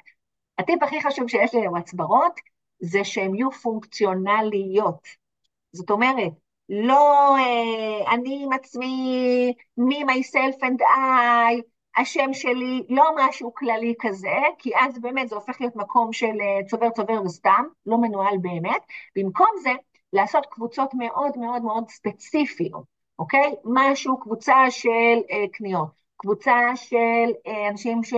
הטיפ 0.59 0.83
הכי 0.83 1.03
חשוב 1.03 1.29
שיש 1.29 1.55
לי 1.55 1.65
לוואטסברות, 1.65 2.41
זה 2.81 3.05
שהן 3.05 3.35
יהיו 3.35 3.51
פונקציונליות. 3.51 5.09
זאת 5.73 5.91
אומרת, 5.91 6.33
לא 6.69 7.37
אה, 7.37 8.15
אני 8.15 8.41
עם 8.45 8.53
עצמי, 8.53 9.55
me, 9.81 9.95
myself 10.05 10.63
and 10.63 10.81
I, 10.81 11.63
השם 11.97 12.33
שלי, 12.33 12.87
לא 12.89 13.05
משהו 13.17 13.55
כללי 13.55 13.95
כזה, 14.01 14.37
כי 14.59 14.71
אז 14.77 14.99
באמת 14.99 15.29
זה 15.29 15.35
הופך 15.35 15.61
להיות 15.61 15.77
מקום 15.77 16.13
של 16.13 16.41
אה, 16.41 16.67
צובר 16.69 16.91
צובר 16.91 17.23
וסתם, 17.25 17.65
לא 17.87 17.99
מנוהל 17.99 18.39
באמת. 18.39 18.83
במקום 19.17 19.49
זה, 19.63 19.71
לעשות 20.13 20.47
קבוצות 20.47 20.95
מאוד 20.95 21.39
מאוד 21.39 21.63
מאוד 21.63 21.89
ספציפיות, 21.89 22.85
אוקיי? 23.19 23.55
משהו, 23.65 24.21
קבוצה 24.21 24.55
של 24.71 24.89
אה, 25.31 25.45
קניות. 25.53 26.00
קבוצה 26.21 26.59
של 26.75 27.33
אה, 27.47 27.69
אנשים 27.69 28.05
ש, 28.05 28.15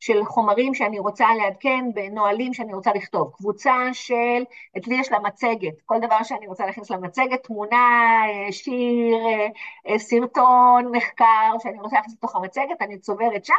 של 0.00 0.24
חומרים 0.24 0.74
שאני 0.74 0.98
רוצה 0.98 1.26
לעדכן 1.34 1.84
בנהלים 1.94 2.54
שאני 2.54 2.74
רוצה 2.74 2.92
לכתוב, 2.92 3.32
קבוצה 3.36 3.74
של, 3.92 4.44
אצלי 4.78 4.94
יש 5.00 5.12
לה 5.12 5.18
מצגת, 5.18 5.82
כל 5.84 5.98
דבר 6.00 6.22
שאני 6.22 6.46
רוצה 6.46 6.66
להכניס 6.66 6.90
למצגת, 6.90 7.42
תמונה, 7.42 8.20
אה, 8.28 8.52
שיר, 8.52 9.16
אה, 9.88 9.98
סרטון, 9.98 10.96
מחקר, 10.96 11.52
שאני 11.62 11.80
רוצה 11.80 11.96
להכניס 11.96 12.14
לתוך 12.16 12.36
המצגת, 12.36 12.82
אני 12.82 12.98
צוברת 12.98 13.44
שם, 13.44 13.54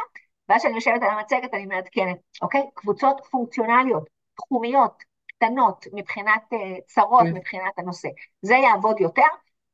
ואז 0.48 0.60
כשאני 0.60 0.74
יושבת 0.74 1.02
על 1.02 1.10
המצגת 1.10 1.54
אני 1.54 1.66
מעדכנת, 1.66 2.18
אוקיי? 2.42 2.62
קבוצות 2.74 3.20
פונקציונליות, 3.30 4.08
תחומיות, 4.36 5.04
קטנות, 5.26 5.86
מבחינת 5.92 6.42
צרות, 6.86 7.22
כן. 7.22 7.32
מבחינת 7.34 7.78
הנושא. 7.78 8.08
זה 8.42 8.54
יעבוד 8.54 9.00
יותר. 9.00 9.22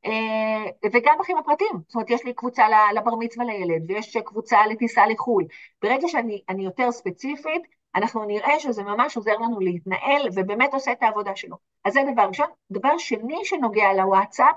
אה, 0.07 0.91
וגם 0.93 1.17
בחיים 1.21 1.39
הפרטיים, 1.39 1.73
זאת 1.87 1.95
אומרת, 1.95 2.11
יש 2.11 2.25
לי 2.25 2.35
קבוצה 2.35 2.65
לבר 2.95 3.15
מצווה 3.15 3.47
לילד, 3.47 3.91
ויש 3.91 4.17
קבוצה 4.17 4.67
לטיסה 4.67 5.07
לחו"ל. 5.07 5.45
ברגע 5.83 6.09
שאני 6.09 6.65
יותר 6.65 6.93
ספציפית, 6.93 7.63
אנחנו 7.95 8.25
נראה 8.25 8.61
שזה 8.61 8.83
ממש 8.83 9.17
עוזר 9.17 9.37
לנו 9.37 9.61
להתנהל, 9.61 10.29
ובאמת 10.35 10.75
עושה 10.75 10.93
את 10.93 11.03
העבודה 11.03 11.37
שלו. 11.37 11.57
אז 11.85 11.93
זה 11.93 12.01
דבר 12.13 12.23
ראשון. 12.23 12.47
דבר 12.71 12.99
שני 12.99 13.45
שנוגע 13.45 13.93
לוואטסאפ, 13.93 14.57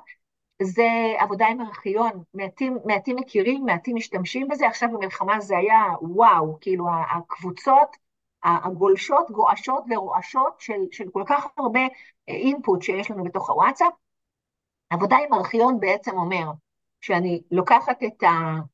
זה 0.62 0.88
עבודה 1.20 1.48
עם 1.48 1.62
ארכיון. 1.62 2.24
מעטים, 2.34 2.78
מעטים 2.86 3.16
מכירים, 3.16 3.66
מעטים 3.66 3.96
משתמשים 3.96 4.48
בזה, 4.48 4.68
עכשיו 4.68 4.90
במלחמה 4.90 5.40
זה 5.40 5.58
היה 5.58 5.84
וואו, 6.02 6.58
כאילו 6.62 6.86
הקבוצות 7.16 7.98
הגולשות, 8.44 9.32
גועשות 9.32 9.84
ורועשות 9.90 10.60
של, 10.60 10.82
של 10.92 11.10
כל 11.14 11.24
כך 11.28 11.46
הרבה 11.58 11.80
אינפוט 12.28 12.82
שיש 12.82 13.12
לנו 13.12 13.24
בתוך 13.24 13.50
הוואטסאפ, 13.50 13.94
עבודה 14.94 15.18
עם 15.28 15.34
ארכיון 15.34 15.80
בעצם 15.80 16.18
אומר 16.18 16.52
שאני 17.02 17.42
לוקחת 17.52 18.04
את, 18.04 18.24
ה, 18.24 18.28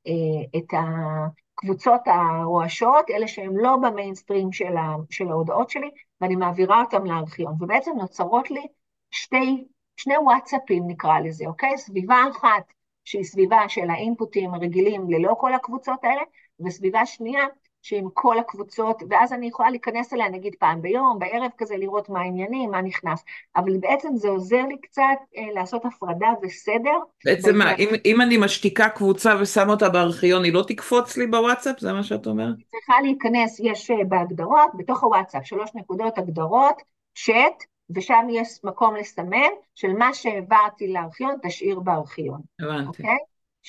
אה, 0.08 0.60
את 0.60 0.74
הקבוצות 0.74 2.02
הרועשות, 2.06 3.10
אלה 3.10 3.28
שהן 3.28 3.54
לא 3.54 3.78
במיינסטרים 3.78 4.52
של, 4.52 4.78
ה, 4.78 4.96
של 5.10 5.28
ההודעות 5.28 5.70
שלי, 5.70 5.90
ואני 6.22 6.36
מעבירה 6.36 6.82
אותן 6.82 7.08
לארכיון, 7.08 7.54
ובעצם 7.60 7.92
נוצרות 7.98 8.52
לי 8.52 8.68
שתי, 9.12 9.68
שני 9.98 10.18
וואטסאפים 10.18 10.84
נקרא 10.88 11.20
לזה, 11.20 11.46
אוקיי? 11.48 11.78
סביבה 11.78 12.24
אחת 12.32 12.64
שהיא 13.04 13.24
סביבה 13.24 13.60
של 13.68 13.90
האינפוטים 13.90 14.54
הרגילים 14.54 15.10
ללא 15.10 15.36
כל 15.40 15.54
הקבוצות 15.54 16.04
האלה, 16.04 16.22
וסביבה 16.60 17.06
שנייה 17.06 17.46
שעם 17.82 18.08
כל 18.14 18.40
הקבוצות, 18.40 19.04
ואז 19.10 19.34
אני 19.34 19.48
יכולה 19.48 19.70
להיכנס 19.70 20.14
אליה 20.14 20.30
נגיד 20.30 20.56
פעם 20.60 20.82
ביום, 20.82 21.20
בערב 21.20 21.52
כזה, 21.58 21.78
לראות 21.78 22.10
מה 22.10 22.20
העניינים, 22.20 22.72
מה 22.72 22.82
נכנס. 22.82 23.24
אבל 23.56 23.78
בעצם 23.78 24.16
זה 24.16 24.28
עוזר 24.28 24.66
לי 24.66 24.78
קצת 24.82 25.02
אה, 25.38 25.44
לעשות 25.54 25.86
הפרדה 25.86 26.28
וסדר. 26.42 26.98
בעצם 27.26 27.58
מה, 27.58 27.76
אם, 27.76 27.90
אם 28.06 28.22
אני 28.22 28.38
משתיקה 28.38 28.90
קבוצה 28.90 29.36
ושמה 29.42 29.72
אותה 29.72 29.90
בארכיון, 29.90 30.44
היא 30.44 30.54
לא 30.54 30.64
תקפוץ 30.68 31.18
לי 31.18 31.28
בוואטסאפ? 31.28 31.80
זה 31.80 31.94
מה 31.94 32.04
שאת 32.04 32.28
אומרת? 32.28 32.56
צריכה 32.72 33.02
להיכנס, 33.02 33.60
יש 33.64 33.92
אה, 33.92 34.04
בהגדרות, 34.08 34.70
בתוך 34.78 35.04
הוואטסאפ, 35.04 35.46
שלוש 35.46 35.70
נקודות 35.76 36.18
הגדרות, 36.18 36.82
צ'אט, 37.16 37.64
ושם 37.96 38.28
יש 38.30 38.60
מקום 38.64 38.96
לסמן 38.96 39.50
של 39.76 39.94
מה 39.94 40.14
שהעברתי 40.14 40.94
לארכיון, 40.94 41.36
תשאיר 41.44 41.80
בארכיון. 41.80 42.42
הבנתי. 42.60 42.88
אוקיי? 42.88 43.18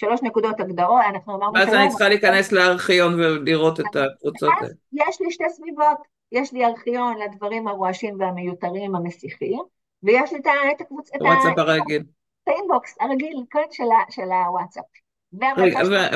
שלוש 0.01 0.20
נקודות 0.22 0.61
הגדרות, 0.61 1.01
אנחנו 1.09 1.36
אמרנו... 1.36 1.55
ואז 1.55 1.74
אני 1.74 1.88
צריכה 1.88 2.09
להיכנס 2.09 2.53
לארכיון 2.53 3.14
ולראות 3.14 3.80
את 3.80 3.96
הקבוצות 3.96 4.51
האלה. 4.61 4.72
יש 4.92 5.20
לי 5.20 5.30
שתי 5.30 5.44
סביבות, 5.48 5.98
יש 6.32 6.53
לי 6.53 6.64
ארכיון 6.64 7.14
לדברים 7.18 7.68
הרועשים 7.68 8.16
והמיותרים 8.20 8.96
המסיחים, 8.96 9.61
ויש 10.03 10.32
לי 10.32 10.38
את 10.72 10.80
הקבוצה... 10.80 11.16
הוואטסאפ 11.20 11.59
הרגיל. 11.59 12.03
את 12.44 12.48
האינבוקס 12.48 12.96
הרגיל, 13.01 13.42
כן, 13.51 13.64
של 14.11 14.32
הוואטסאפ. 14.32 14.84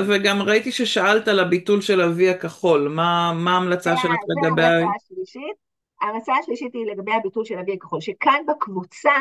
וגם 0.08 0.42
ראיתי 0.42 0.72
ששאלת 0.72 1.28
על 1.28 1.40
הביטול 1.40 1.80
של 1.80 2.00
ה-V 2.00 2.30
הכחול, 2.30 2.88
מה 2.88 3.32
ההמלצה 3.46 3.96
שלך 3.96 4.12
לגבי... 4.28 4.62
ההמלצה 6.00 6.32
השלישית 6.42 6.74
היא 6.74 6.86
לגבי 6.86 7.12
הביטול 7.12 7.44
של 7.44 7.58
ה-V 7.58 7.72
הכחול, 7.72 8.00
שכאן 8.00 8.42
בקבוצה 8.48 9.14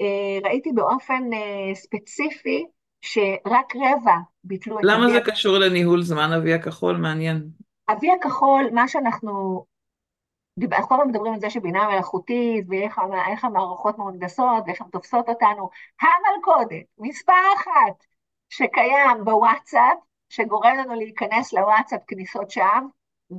אה, 0.00 0.38
ראיתי 0.44 0.72
באופן 0.72 1.32
אה, 1.32 1.74
ספציפי 1.74 2.66
שרק 3.02 3.76
רבע 3.76 4.16
ביטלו 4.44 4.78
את... 4.78 4.84
למה 4.84 5.10
זה 5.10 5.20
קשור 5.24 5.58
לניהול 5.58 6.02
זמן 6.02 6.32
אבי 6.32 6.54
הכחול? 6.54 6.96
מעניין. 6.96 7.48
אבי 7.88 8.10
הכחול, 8.12 8.70
מה 8.72 8.88
שאנחנו... 8.88 9.64
אנחנו 10.72 10.88
כל 10.88 10.94
הזמן 10.94 11.08
מדברים 11.08 11.34
על 11.34 11.40
זה 11.40 11.50
שבינה 11.50 11.88
מלאכותית, 11.88 12.64
ואיך 12.68 13.44
המערכות 13.44 13.98
מהונדסות, 13.98 14.64
ואיך 14.66 14.80
הן 14.80 14.88
תופסות 14.88 15.28
אותנו. 15.28 15.70
המלכודת, 16.00 16.86
מספר 16.98 17.32
אחת, 17.56 18.04
שקיים 18.48 19.24
בוואטסאפ, 19.24 19.98
שגורם 20.28 20.76
לנו 20.76 20.94
להיכנס 20.94 21.52
לוואטסאפ 21.52 22.00
כניסות 22.06 22.50
שווא, 22.50 22.66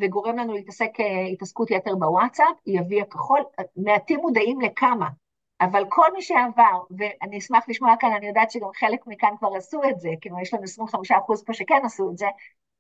וגורם 0.02 0.38
לנו 0.38 0.54
להתעסק 0.54 1.00
אה, 1.00 1.26
התעסקות 1.34 1.72
יתר 1.72 1.96
בוואטסאפ, 1.96 2.56
היא 2.66 2.80
אבי 2.80 3.02
הכחול. 3.02 3.42
מעטים 3.76 4.20
מודעים 4.20 4.62
לכמה. 4.62 5.08
אבל 5.62 5.84
כל 5.90 6.08
מי 6.14 6.22
שעבר, 6.22 6.80
ואני 6.98 7.38
אשמח 7.38 7.64
לשמוע 7.68 7.94
כאן, 8.00 8.10
אני 8.18 8.28
יודעת 8.28 8.52
שגם 8.52 8.68
חלק 8.80 9.00
מכאן 9.08 9.30
כבר 9.40 9.50
עשו 9.58 9.82
את 9.90 10.00
זה, 10.00 10.10
כאילו 10.22 10.40
יש 10.42 10.54
לנו 10.54 10.64
25 10.64 11.12
אחוז 11.12 11.44
פה 11.44 11.54
שכן 11.54 11.82
עשו 11.84 12.10
את 12.12 12.18
זה, 12.18 12.26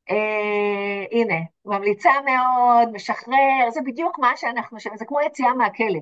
אה, 0.09 1.05
הנה, 1.11 1.35
ממליצה 1.65 2.09
מאוד, 2.25 2.91
משחרר, 2.93 3.69
זה 3.73 3.79
בדיוק 3.85 4.19
מה 4.19 4.31
שאנחנו 4.35 4.79
שם, 4.79 4.89
זה 4.95 5.05
כמו 5.05 5.17
יציאה 5.25 5.53
מהכלא. 5.53 5.99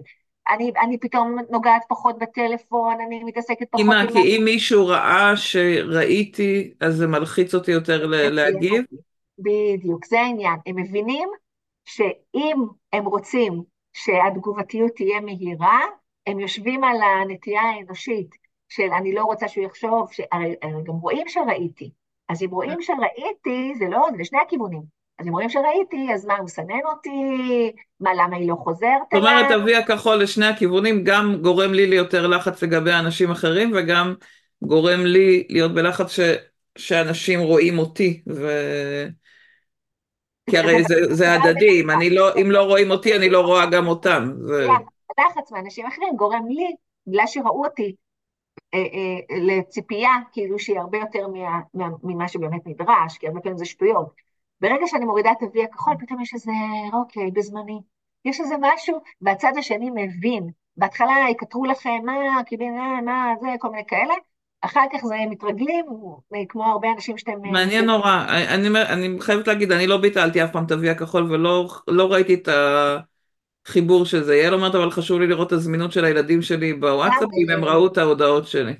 אני, 0.50 0.72
אני 0.84 0.98
פתאום 1.00 1.36
נוגעת 1.50 1.82
פחות 1.90 2.20
בטלפון, 2.20 2.96
אני 3.08 3.24
מתעסקת 3.24 3.68
פחות... 3.72 3.86
מה, 3.86 4.04
כי 4.14 4.38
אם 4.38 4.42
מישהו 4.46 4.88
ראה 4.88 5.38
שראיתי, 5.38 6.74
אז 6.80 6.96
זה 6.96 7.08
מלחיץ 7.08 7.56
אותי 7.56 7.72
יותר 7.72 8.06
להגיב? 8.06 8.84
בדיוק, 9.40 10.06
זה 10.06 10.20
העניין. 10.20 10.56
הם 10.66 10.76
מבינים 10.76 11.30
שאם 11.86 12.58
הם 12.94 13.06
רוצים 13.06 13.64
שהתגובתיות 13.94 14.92
תהיה 14.96 15.22
מהירה, 15.22 15.80
הם 16.30 16.40
יושבים 16.40 16.84
על 16.84 16.98
הנטייה 17.02 17.62
האנושית 17.62 18.36
של 18.70 18.90
אני 18.98 19.14
לא 19.14 19.24
רוצה 19.24 19.48
שהוא 19.48 19.66
יחשוב, 19.66 20.08
שהרי 20.12 20.56
גם 20.84 20.94
רואים 20.94 21.28
שראיתי. 21.28 21.92
אז 22.30 22.44
אם 22.44 22.50
רואים 22.50 22.82
שראיתי, 22.82 23.74
זה 23.80 23.86
לא, 23.90 24.08
זה 24.12 24.18
לשני 24.18 24.40
הכיוונים. 24.46 24.82
אז 25.20 25.28
אם 25.28 25.32
רואים 25.32 25.50
שראיתי, 25.50 26.14
אז 26.14 26.26
מה, 26.26 26.38
הוא 26.38 26.46
מסנן 26.46 26.86
אותי? 26.86 27.10
מה, 28.00 28.14
למה 28.14 28.36
היא 28.36 28.50
לא 28.50 28.56
חוזרת 28.56 29.02
זאת 29.14 29.24
אומרת, 29.24 29.52
אבי 29.52 29.76
הכחול 29.76 30.16
לשני 30.16 30.46
הכיוונים 30.46 31.04
גם 31.04 31.36
גורם 31.42 31.74
לי 31.74 31.88
ליותר 31.88 32.28
לחץ 32.28 32.64
לגבי 32.64 32.94
אנשים 32.94 33.32
אחרים, 33.32 33.72
וגם 33.76 34.14
גורם 34.62 35.06
לי 35.06 35.48
להיות 35.50 35.74
בלחץ 35.74 36.12
ש... 36.12 36.20
שאנשים 36.78 37.40
רואים 37.40 37.80
אותי, 37.80 38.22
ו... 38.30 38.50
כי 40.50 40.58
הרי 40.58 40.84
זה, 40.84 40.96
זה 41.14 41.34
הדדי, 41.34 41.82
אם, 41.82 41.90
לא, 42.12 42.36
אם 42.42 42.52
לא 42.52 42.64
רואים 42.64 42.92
אותי, 42.92 43.16
אני 43.16 43.30
לא 43.30 43.42
רואה 43.42 43.66
גם 43.66 43.88
אותם. 43.88 44.32
זה... 44.38 44.68
לחץ 45.20 45.52
מאנשים 45.52 45.86
אחרים 45.86 46.16
גורם 46.16 46.48
לי, 46.48 46.76
בגלל 47.08 47.28
שראו 47.28 47.66
אותי, 47.66 47.96
אה, 48.74 48.80
אה, 48.80 49.38
לציפייה, 49.38 50.12
כאילו 50.32 50.60
שהיא 50.60 50.80
הרבה 50.80 50.98
יותר 50.98 51.28
מה, 51.28 51.60
מה, 51.74 51.88
ממה 52.04 52.28
שבאמת 52.28 52.62
נדרש, 52.68 53.18
כי 53.18 53.28
הרבה 53.28 53.40
פעמים 53.42 53.58
זה 53.58 53.66
שטויות. 53.66 54.14
ברגע 54.62 54.88
שאני 54.88 55.06
מורידה 55.06 55.32
את 55.32 55.44
אבי 55.44 55.64
הכחול, 55.64 55.94
פתאום 56.00 56.22
יש 56.22 56.34
איזה, 56.34 56.52
אוקיי, 56.94 57.32
בזמני. 57.32 57.80
יש 58.26 58.40
איזה 58.40 58.56
משהו, 58.62 59.00
והצד 59.22 59.52
השני 59.58 59.90
מבין. 59.90 60.50
בהתחלה 60.78 61.14
יקטרו 61.32 61.66
לכם, 61.66 62.00
מה, 62.06 62.14
כאילו, 62.46 62.66
מה, 63.06 63.34
זה, 63.42 63.48
כל 63.60 63.70
מיני 63.70 63.84
כאלה, 63.88 64.14
אחר 64.62 64.84
כך 64.94 65.06
זה 65.06 65.16
מתרגלים, 65.30 65.86
כמו 66.50 66.66
הרבה 66.66 66.88
אנשים 66.96 67.18
שאתם... 67.18 67.46
אה, 67.46 67.52
מעניין 67.52 67.86
נורא, 67.86 68.26
אני, 68.28 68.68
אני 68.90 69.22
חייבת 69.22 69.48
להגיד, 69.48 69.72
אני 69.72 69.88
לא 69.88 69.98
ביטלתי 69.98 70.44
אף 70.44 70.52
פעם 70.52 70.66
את 70.66 70.72
אבי 70.72 70.90
הכחול 70.90 71.32
ולא 71.32 71.68
לא 71.88 72.12
ראיתי 72.12 72.34
את 72.34 72.48
החיבור 73.66 74.06
של 74.06 74.24
זה. 74.24 74.36
יעל 74.36 74.54
אומרת, 74.54 74.76
אבל 74.76 74.92
חשוב 74.92 75.20
לי 75.20 75.28
לראות 75.28 75.48
את 75.48 75.52
הזמינות 75.52 75.92
של 75.92 76.06
הילדים 76.06 76.42
שלי 76.42 76.74
בוואטסאפ, 76.74 77.30
אם 77.44 77.50
הם 77.50 77.66
ראו 77.66 77.88
את 77.88 77.98
ההודעות 77.98 78.48
שלי. 78.48 78.74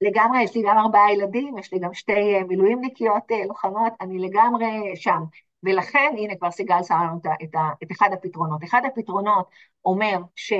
לגמרי, 0.00 0.42
יש 0.42 0.56
לי 0.56 0.62
גם 0.62 0.78
ארבעה 0.78 1.12
ילדים, 1.12 1.58
יש 1.58 1.72
לי 1.72 1.78
גם 1.78 1.94
שתי 1.94 2.12
אה, 2.12 2.44
מילואימניקיות 2.48 3.22
אה, 3.30 3.46
לוחמות, 3.46 3.92
אני 4.00 4.18
לגמרי 4.18 4.92
שם. 4.94 5.22
ולכן, 5.62 6.14
הנה 6.18 6.34
כבר 6.36 6.50
סיגל 6.50 6.82
שמה 6.82 7.04
לנו 7.04 7.18
את, 7.18 7.26
את, 7.42 7.54
את 7.82 7.92
אחד 7.92 8.08
הפתרונות. 8.12 8.64
אחד 8.64 8.80
הפתרונות 8.86 9.46
אומר 9.84 10.18
ש... 10.34 10.52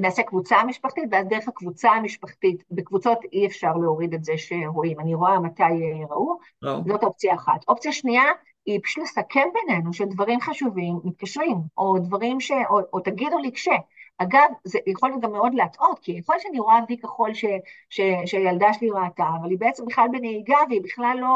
נעשה 0.00 0.22
קבוצה 0.22 0.64
משפחתית, 0.64 1.04
ואז 1.10 1.26
דרך 1.28 1.48
הקבוצה 1.48 1.90
המשפחתית, 1.90 2.64
בקבוצות 2.70 3.18
אי 3.32 3.46
אפשר 3.46 3.72
להוריד 3.76 4.14
את 4.14 4.24
זה 4.24 4.32
שרואים, 4.36 5.00
אני 5.00 5.14
רואה 5.14 5.40
מתי 5.40 5.62
ראו, 6.10 6.38
oh. 6.64 6.68
זאת 6.88 7.04
אופציה 7.04 7.34
אחת. 7.34 7.64
אופציה 7.68 7.92
שנייה 7.92 8.24
היא 8.66 8.80
פשוט 8.84 9.04
לסכם 9.04 9.48
בינינו 9.54 9.92
שדברים 9.92 10.40
חשובים 10.40 11.00
מתקשרים, 11.04 11.56
או 11.78 11.98
דברים 11.98 12.40
ש... 12.40 12.52
או, 12.70 12.80
או 12.92 13.00
תגידו 13.00 13.38
לי 13.38 13.52
כש. 13.52 13.68
אגב, 14.18 14.48
זה 14.64 14.78
יכול 14.86 15.08
להיות 15.08 15.22
גם 15.22 15.32
מאוד 15.32 15.54
להטעות, 15.54 15.98
כי 15.98 16.12
יכול 16.12 16.34
להיות 16.34 16.42
שאני 16.42 16.58
רואה 16.58 16.78
וי 16.88 16.98
כחול 16.98 17.34
ש, 17.34 17.44
ש, 17.90 18.00
שהילדה 18.26 18.72
שלי 18.72 18.90
ראתה, 18.90 19.24
אבל 19.40 19.50
היא 19.50 19.58
בעצם 19.58 19.86
בכלל 19.86 20.08
בנהיגה 20.12 20.58
והיא 20.68 20.82
בכלל 20.82 21.16
לא... 21.20 21.30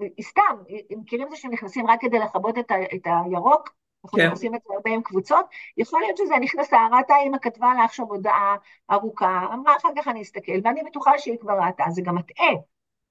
היא 0.00 0.24
סתם, 0.24 0.56
הם 0.90 1.00
מכירים 1.00 1.26
את 1.26 1.30
זה 1.30 1.36
שהם 1.36 1.50
נכנסים 1.50 1.86
רק 1.86 2.00
כדי 2.00 2.18
לכבות 2.18 2.58
את, 2.58 2.70
ה, 2.70 2.74
את 2.94 3.06
הירוק, 3.06 3.74
אנחנו 4.04 4.18
כן. 4.18 4.30
עושים 4.30 4.54
את 4.54 4.60
זה 4.68 4.74
הרבה 4.74 4.90
עם 4.90 5.02
קבוצות, 5.02 5.46
יכול 5.76 6.00
להיות 6.00 6.16
שזה 6.16 6.34
נכנס 6.40 6.72
הערת 6.72 7.10
האמא 7.10 7.38
כתבה 7.38 7.74
לה 7.74 7.84
עכשיו 7.84 8.06
הודעה 8.06 8.56
ארוכה, 8.90 9.46
אמרה 9.54 9.76
אחר 9.76 9.88
כך 9.96 10.08
אני 10.08 10.22
אסתכל, 10.22 10.52
ואני 10.64 10.82
בטוחה 10.82 11.18
שהיא 11.18 11.38
כבר 11.40 11.52
ראתה, 11.52 11.84
זה 11.88 12.02
גם 12.02 12.14
מטעה. 12.14 12.52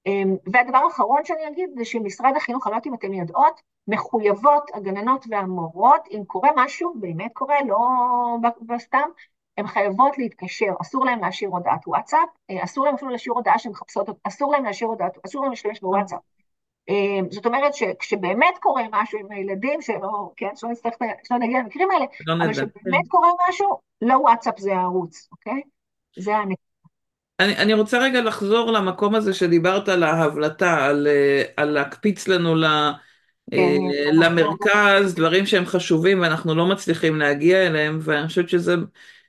אמ, 0.06 0.36
והדבר 0.52 0.78
האחרון 0.78 1.24
שאני 1.24 1.48
אגיד 1.48 1.70
זה 1.76 1.84
שמשרד 1.84 2.32
החינוך, 2.36 2.66
אני 2.66 2.72
לא 2.72 2.76
יודעת 2.76 2.86
אם 2.86 2.94
אתן 2.94 3.14
יודעות, 3.14 3.60
מחויבות 3.88 4.70
הגננות 4.74 5.24
והמורות, 5.30 6.08
אם 6.10 6.22
קורה 6.26 6.48
משהו, 6.56 6.94
באמת 7.00 7.30
קורה, 7.32 7.56
לא 7.66 7.78
בסתם, 8.66 9.08
הן 9.58 9.66
חייבות 9.66 10.18
להתקשר, 10.18 10.72
אסור 10.80 11.04
להן 11.04 11.20
להשאיר 11.20 11.50
הודעת 11.50 11.86
וואטסאפ, 11.86 12.28
אה, 12.50 12.64
אסור 12.64 12.84
להן 12.84 12.94
אפילו 12.94 13.10
להשאיר 13.10 13.34
הודעה 13.34 13.58
שהן 13.58 13.72
מחפשות, 13.72 14.06
אסור 14.24 14.52
להן 14.52 14.64
להשאיר 14.64 14.90
הודעת, 14.90 15.18
אסור 15.26 15.42
להן 15.42 15.50
להשתמש 15.50 15.80
בוואטסאפ. 15.80 16.18
אמ, 16.88 17.26
זאת 17.30 17.46
אומרת 17.46 17.74
שכשבאמת 17.74 18.58
קורה 18.60 18.82
משהו 18.92 19.18
עם 19.18 19.26
הילדים, 19.30 19.82
שלא, 19.82 20.32
כן, 20.36 20.56
שלא 20.56 20.70
נצטרך, 20.70 20.94
שלא 21.24 21.38
נגיע 21.38 21.58
למקרים 21.58 21.90
האלה, 21.90 22.04
לא 22.26 22.34
אבל 22.44 22.52
כשבאמת 22.52 23.08
קורה 23.08 23.28
משהו, 23.48 23.78
לא 24.02 24.14
וואטסאפ 24.14 24.58
זה 24.58 24.76
הערוץ, 24.76 25.28
אוקיי? 25.32 25.62
זה 26.18 26.36
הנקודה. 26.36 26.67
אני, 27.40 27.56
אני 27.56 27.74
רוצה 27.74 27.98
רגע 27.98 28.20
לחזור 28.20 28.72
למקום 28.72 29.14
הזה 29.14 29.34
שדיברת 29.34 29.88
על 29.88 30.02
ההבלטה, 30.02 30.86
על, 30.86 31.06
אה, 31.06 31.42
על 31.56 31.70
להקפיץ 31.70 32.28
לנו 32.28 32.54
ל, 32.54 32.64
כן, 33.50 33.56
אה, 33.56 34.12
למרכז, 34.12 35.14
דברים 35.14 35.46
שהם 35.46 35.66
חשובים 35.66 36.20
ואנחנו 36.20 36.54
לא 36.54 36.66
מצליחים 36.66 37.18
להגיע 37.18 37.66
אליהם, 37.66 37.98
ואני 38.02 38.28
חושבת 38.28 38.48
שזה 38.48 38.74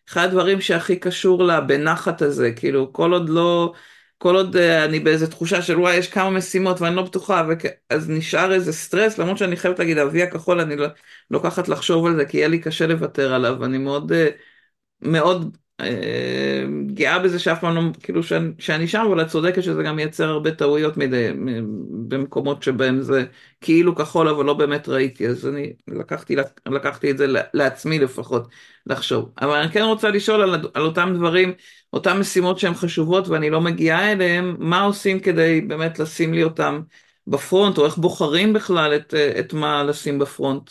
אחד 0.10 0.24
הדברים 0.28 0.62
שהכי 0.62 0.96
קשור 0.96 1.44
לבנחת 1.44 2.22
הזה, 2.22 2.52
כאילו 2.52 2.94
כל 2.94 3.14
עוד 3.14 3.30
לא... 3.30 3.74
כל 4.22 4.36
עוד 4.36 4.56
uh, 4.56 4.60
אני 4.86 5.00
באיזה 5.00 5.32
תחושה 5.32 5.62
של 5.62 5.80
וואי, 5.80 5.96
יש 5.96 6.08
כמה 6.08 6.30
משימות 6.30 6.82
ואני 6.82 6.96
לא 6.96 7.04
בטוחה, 7.04 7.44
וכ... 7.50 7.66
אז 7.90 8.10
נשאר 8.10 8.54
איזה 8.54 8.74
סטרס, 8.74 9.18
למרות 9.18 9.38
שאני 9.38 9.56
חייבת 9.56 9.80
להגיד, 9.80 9.98
אבי 9.98 10.24
הכחול, 10.24 10.60
אני 10.60 10.76
לא... 10.76 10.88
לוקחת 11.32 11.68
לחשוב 11.68 12.06
על 12.06 12.16
זה, 12.16 12.26
כי 12.26 12.38
יהיה 12.38 12.48
לי 12.48 12.60
קשה 12.60 12.88
לוותר 12.88 13.34
עליו, 13.34 13.66
אני 13.66 13.78
מאוד, 13.78 14.12
מאוד 15.02 15.42
אה, 15.44 15.69
גאה 16.94 17.20
בזה 17.20 17.40
שאף 17.40 17.60
פעם 17.60 17.76
לא, 17.76 17.82
כאילו 18.04 18.24
שאני, 18.24 18.52
שאני 18.60 18.88
שם, 18.88 19.04
אבל 19.08 19.22
את 19.22 19.28
צודקת 19.28 19.64
שזה 19.64 19.84
גם 19.84 19.96
מייצר 19.96 20.30
הרבה 20.30 20.52
טעויות 20.52 20.98
מדי, 20.98 21.28
במקומות 22.08 22.64
שבהם 22.64 23.02
זה 23.02 23.26
כאילו 23.62 23.96
כחול, 23.96 24.28
אבל 24.28 24.46
לא 24.46 24.54
באמת 24.54 24.90
ראיתי, 24.90 25.28
אז 25.28 25.48
אני 25.48 25.74
לקחתי, 25.88 26.36
לקחתי 26.66 27.12
את 27.12 27.18
זה 27.18 27.26
לעצמי 27.54 28.00
לפחות 28.00 28.48
לחשוב. 28.86 29.32
אבל 29.42 29.56
אני 29.62 29.72
כן 29.72 29.82
רוצה 29.82 30.10
לשאול 30.10 30.42
על, 30.42 30.56
על 30.74 30.82
אותם 30.82 31.14
דברים, 31.16 31.54
אותם 31.94 32.20
משימות 32.20 32.60
שהן 32.60 32.74
חשובות 32.74 33.28
ואני 33.28 33.50
לא 33.50 33.62
מגיעה 33.62 34.12
אליהן, 34.12 34.56
מה 34.60 34.82
עושים 34.82 35.20
כדי 35.20 35.62
באמת 35.62 36.00
לשים 36.00 36.34
לי 36.34 36.44
אותם 36.44 36.82
בפרונט, 37.28 37.78
או 37.78 37.86
איך 37.86 37.98
בוחרים 37.98 38.54
בכלל 38.54 38.96
את, 38.96 39.14
את 39.40 39.54
מה 39.54 39.84
לשים 39.84 40.20
בפרונט? 40.20 40.70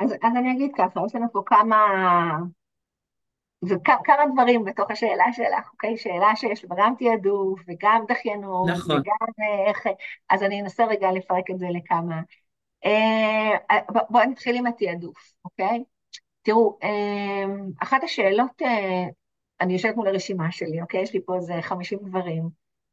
אז, 0.00 0.12
אז 0.12 0.32
אני 0.36 0.52
אגיד 0.52 0.70
ככה, 0.78 1.00
יש 1.06 1.14
לנו 1.14 1.26
פה 1.32 1.42
כמה... 1.46 1.76
וכמה 3.64 4.24
דברים 4.32 4.64
בתוך 4.64 4.90
השאלה 4.90 5.24
שלך, 5.32 5.70
אוקיי? 5.72 5.96
שאלה 5.96 6.36
שיש 6.36 6.64
בה 6.64 6.76
גם 6.78 6.94
תעדוף 6.98 7.60
וגם 7.68 8.04
דחיינות, 8.08 8.68
נכון. 8.68 8.96
וגם 8.96 9.26
אה, 9.40 9.68
איך... 9.68 9.86
אז 10.28 10.42
אני 10.42 10.60
אנסה 10.60 10.84
רגע 10.84 11.12
לפרק 11.12 11.50
את 11.50 11.58
זה 11.58 11.66
לכמה. 11.70 12.20
אה, 12.84 13.78
בואו 14.10 14.24
נתחיל 14.24 14.56
עם 14.56 14.66
התעדוף, 14.66 15.32
אוקיי? 15.44 15.84
תראו, 16.42 16.78
אה, 16.82 17.44
אחת 17.82 18.04
השאלות, 18.04 18.62
אני 19.60 19.72
יושבת 19.72 19.96
מול 19.96 20.08
הרשימה 20.08 20.52
שלי, 20.52 20.82
אוקיי? 20.82 21.00
יש 21.00 21.14
לי 21.14 21.20
פה 21.24 21.36
איזה 21.36 21.54
50 21.60 21.98
דברים, 22.02 22.48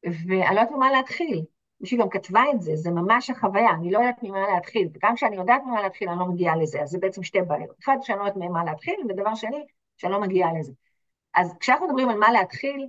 ואני 0.05 0.55
לא 0.55 0.59
יודעת 0.59 0.72
ממה 0.72 0.91
להתחיל. 0.91 1.43
מישהי 1.82 1.97
גם 1.97 2.09
כתבה 2.09 2.43
את 2.53 2.61
זה, 2.61 2.76
זה 2.76 2.91
ממש 2.91 3.30
החוויה, 3.30 3.70
אני 3.70 3.91
לא 3.91 3.99
יודעת 3.99 4.24
ממה 4.24 4.53
להתחיל, 4.53 4.88
וגם 4.93 5.16
כשאני 5.16 5.36
יודעת 5.36 5.61
ממה 5.66 5.82
להתחיל, 5.82 6.09
אני 6.09 6.20
לא 6.20 6.26
מגיעה 6.26 6.55
לזה, 6.55 6.82
אז 6.82 6.89
זה 6.89 6.99
בעצם 6.99 7.24
שתי 7.24 7.41
בעיות. 7.41 7.76
אחד, 7.84 7.97
שאני 8.01 8.20
לא 8.20 8.24
יודעת 8.24 8.38
ממה 8.38 8.63
להתחיל, 8.63 8.95
ודבר 9.09 9.36
שני, 9.36 9.66
שאני 9.98 10.14
לא 10.14 10.22
מגיעה 10.22 10.50
לזה. 10.60 10.72
אז 11.36 11.54
כשאנחנו 11.60 11.88
מדברים 11.88 12.10
על 12.10 12.18
מה 12.18 12.32
להתחיל, 12.32 12.88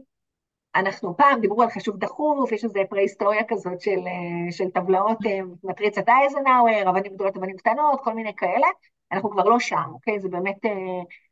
אנחנו 0.77 1.17
פעם 1.17 1.41
דיברו 1.41 1.63
על 1.63 1.71
חשוב 1.71 1.97
דחוף, 1.97 2.53
יש 2.53 2.65
איזו 2.65 2.81
פרה-היסטוריה 2.91 3.45
כזאת 3.49 3.81
של, 3.81 3.99
אה, 4.07 4.53
של 4.53 4.71
טבלאות 4.71 5.19
אה, 5.27 5.39
מטריצת 5.65 6.09
אייזנאוור, 6.09 6.91
אבנים 6.91 7.15
גדולות, 7.15 7.37
אבנים 7.37 7.57
קטנות, 7.57 8.01
כל 8.05 8.15
מיני 8.15 8.35
כאלה, 8.37 8.67
אנחנו 9.13 9.31
כבר 9.31 9.45
לא 9.45 9.59
שם, 9.59 9.91
אוקיי? 9.93 10.21
זה 10.21 10.29
באמת, 10.29 10.65
אה, 10.65 10.71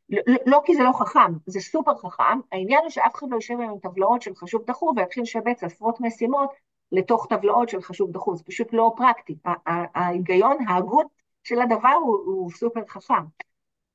לא, 0.09 0.21
לא, 0.27 0.37
לא 0.45 0.61
כי 0.65 0.75
זה 0.75 0.83
לא 0.83 0.91
חכם, 0.93 1.33
זה 1.45 1.59
סופר 1.59 1.95
חכם, 1.95 2.39
העניין 2.51 2.81
הוא 2.81 2.89
שאף 2.89 3.15
אחד 3.15 3.27
לא 3.29 3.35
יושב 3.35 3.53
עם 3.59 3.79
טבלאות 3.81 4.21
של 4.21 4.35
חשוב 4.35 4.65
דחוף 4.65 4.97
ויתחיל 4.97 5.23
לשבץ 5.23 5.63
עשרות 5.63 6.01
משימות 6.01 6.49
לתוך 6.91 7.27
טבלאות 7.29 7.69
של 7.69 7.81
חשוב 7.81 8.11
דחוף, 8.11 8.37
זה 8.37 8.43
פשוט 8.43 8.67
לא 8.73 8.93
פרקטי. 8.97 9.35
ההיגיון, 9.65 10.57
ההגות 10.67 11.07
של 11.43 11.61
הדבר 11.61 11.93
הוא, 12.03 12.17
הוא 12.25 12.51
סופר 12.51 12.81
חכם. 12.87 13.23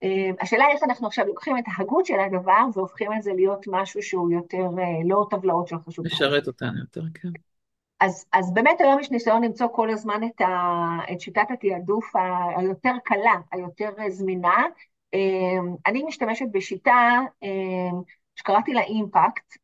אה, 0.02 0.30
השאלה 0.40 0.64
איך 0.68 0.82
אנחנו 0.82 1.06
עכשיו 1.06 1.26
לוקחים 1.26 1.58
את 1.58 1.64
ההגות 1.66 2.06
של 2.06 2.20
הדבר 2.20 2.64
והופכים 2.74 3.12
את 3.12 3.22
זה 3.22 3.32
להיות 3.32 3.66
משהו 3.66 4.02
שהוא 4.02 4.32
יותר 4.32 4.64
אה, 4.78 4.84
לא 5.04 5.26
טבלאות 5.30 5.68
של 5.68 5.76
חשוב. 5.86 6.06
משרת 6.06 6.46
אותנו 6.46 6.78
יותר, 6.78 7.02
כן. 7.14 7.28
אז, 8.00 8.26
אז 8.32 8.54
באמת 8.54 8.80
היום 8.80 9.00
יש 9.00 9.10
ניסיון 9.10 9.44
למצוא 9.44 9.66
כל 9.72 9.90
הזמן 9.90 10.20
את, 10.24 10.40
ה, 10.40 10.98
את 11.12 11.20
שיטת 11.20 11.46
התעדוף 11.50 12.12
היותר 12.56 12.92
קלה, 13.04 13.34
היותר 13.52 13.90
זמינה. 14.08 14.64
אה, 15.14 15.18
אני 15.86 16.02
משתמשת 16.02 16.46
בשיטה 16.52 17.20
שקראתי 18.36 18.72
לה 18.72 18.80
אימפקט, 18.80 19.56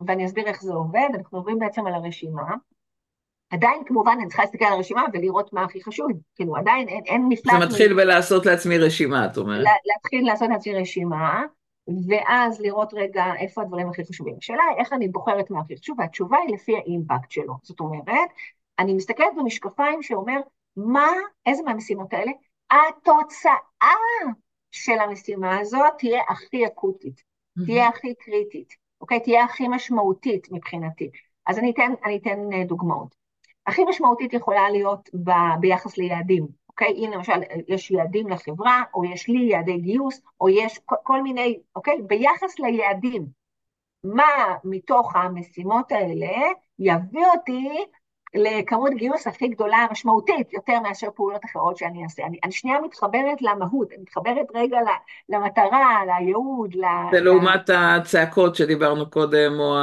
ואני 0.00 0.26
אסביר 0.26 0.46
איך 0.46 0.62
זה 0.62 0.72
עובד. 0.72 1.08
אנחנו 1.14 1.38
עוברים 1.38 1.58
בעצם 1.58 1.86
על 1.86 1.94
הרשימה. 1.94 2.54
עדיין 3.50 3.82
כמובן 3.86 4.16
אני 4.20 4.26
צריכה 4.26 4.42
להסתכל 4.42 4.64
על 4.64 4.72
הרשימה 4.72 5.02
ולראות 5.12 5.52
מה 5.52 5.64
הכי 5.64 5.82
חשוב, 5.82 6.06
כאילו 6.34 6.56
עדיין 6.56 6.88
אין, 6.88 7.02
אין 7.06 7.26
מפלט. 7.28 7.54
זה 7.60 7.66
מתחיל 7.66 7.94
בלעשות 7.94 8.46
לעצמי 8.46 8.78
רשימה, 8.78 9.26
את 9.26 9.36
אומרת. 9.36 9.66
להתחיל 9.86 10.26
לעשות 10.26 10.48
לעצמי 10.48 10.74
רשימה, 10.74 11.42
ואז 12.08 12.60
לראות 12.60 12.94
רגע 12.94 13.24
איפה 13.38 13.62
הדברים 13.62 13.88
הכי 13.88 14.04
חשובים. 14.04 14.34
השאלה 14.38 14.62
היא 14.70 14.78
איך 14.78 14.92
אני 14.92 15.08
בוחרת 15.08 15.50
מה 15.50 15.60
הכי 15.60 15.76
חשוב, 15.76 15.98
והתשובה 15.98 16.36
היא 16.46 16.54
לפי 16.54 16.76
האימפקט 16.76 17.30
שלו. 17.30 17.54
זאת 17.62 17.80
אומרת, 17.80 18.28
אני 18.78 18.94
מסתכלת 18.94 19.32
במשקפיים 19.36 20.02
שאומר, 20.02 20.40
מה, 20.76 21.08
איזה 21.46 21.62
מהמשימות 21.62 22.12
האלה? 22.12 22.32
התוצאה 22.70 23.96
של 24.70 24.98
המשימה 24.98 25.58
הזאת 25.58 25.92
תהיה 25.98 26.20
הכי 26.28 26.66
אקוטית, 26.66 27.16
mm-hmm. 27.18 27.64
תהיה 27.66 27.88
הכי 27.88 28.14
קריטית, 28.14 28.74
אוקיי? 29.00 29.20
תהיה 29.20 29.44
הכי 29.44 29.68
משמעותית 29.68 30.46
מבחינתי. 30.50 31.10
אז 31.46 31.58
אני 31.58 31.70
אתן, 31.70 31.92
אני 32.04 32.18
אתן 32.22 32.38
אה, 32.52 32.64
דוגמאות. 32.64 33.19
הכי 33.66 33.84
משמעותית 33.84 34.32
יכולה 34.32 34.70
להיות 34.70 35.10
ב, 35.24 35.30
ביחס 35.60 35.98
ליעדים, 35.98 36.46
אוקיי? 36.68 36.94
הנה 36.96 37.16
למשל, 37.16 37.40
יש 37.68 37.90
יעדים 37.90 38.28
לחברה, 38.28 38.82
או 38.94 39.04
יש 39.04 39.28
לי 39.28 39.38
יעדי 39.38 39.78
גיוס, 39.78 40.20
או 40.40 40.48
יש 40.48 40.80
כל, 40.84 40.96
כל 41.02 41.22
מיני, 41.22 41.58
אוקיי? 41.76 41.98
ביחס 42.06 42.58
ליעדים, 42.58 43.26
מה 44.04 44.56
מתוך 44.64 45.16
המשימות 45.16 45.92
האלה 45.92 46.32
יביא 46.78 47.26
אותי 47.36 47.68
לכמות 48.34 48.90
גיוס 48.94 49.26
הכי 49.26 49.48
גדולה, 49.48 49.86
משמעותית, 49.90 50.52
יותר 50.52 50.80
מאשר 50.80 51.08
פעולות 51.14 51.44
אחרות 51.44 51.76
שאני 51.76 52.04
אעשה. 52.04 52.26
אני, 52.26 52.38
אני 52.44 52.52
שנייה 52.52 52.80
מתחברת 52.80 53.42
למהות, 53.42 53.88
אני 53.92 54.02
מתחברת 54.02 54.46
רגע 54.54 54.78
למטרה, 55.28 56.00
לייעוד, 56.06 56.74
ל... 56.74 56.84
זה 57.12 57.20
לעומת 57.20 57.70
הצעקות 57.74 58.56
שדיברנו 58.56 59.10
קודם, 59.10 59.52
או 59.60 59.76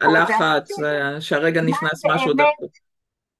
הלחץ, 0.00 0.70
שהרגע 1.20 1.60
נכנס 1.60 2.02
משהו 2.06 2.32
דחוף. 2.32 2.87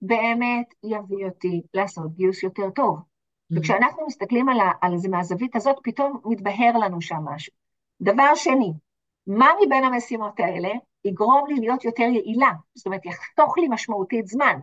באמת 0.03 0.75
יביא 0.85 1.27
אותי 1.27 1.63
לעשות 1.75 2.15
גיוס 2.15 2.43
יותר 2.43 2.71
טוב. 2.71 2.99
וכשאנחנו 3.51 4.07
מסתכלים 4.07 4.49
על, 4.49 4.59
על 4.81 4.97
זה 4.97 5.09
מהזווית 5.09 5.57
הזאת, 5.57 5.77
פתאום 5.83 6.21
מתבהר 6.25 6.79
לנו 6.81 7.01
שם 7.01 7.21
משהו. 7.25 7.53
דבר 8.01 8.35
שני, 8.35 8.73
מה 9.27 9.51
מבין 9.63 9.85
המשימות 9.85 10.41
האלה 10.41 10.69
יגרום 11.05 11.47
לי 11.49 11.55
להיות 11.55 11.85
יותר 11.85 12.03
יעילה, 12.03 12.51
זאת 12.75 12.87
אומרת, 12.87 13.07
יחתוך 13.07 13.59
לי 13.59 13.69
משמעותית 13.69 14.27
זמן, 14.27 14.59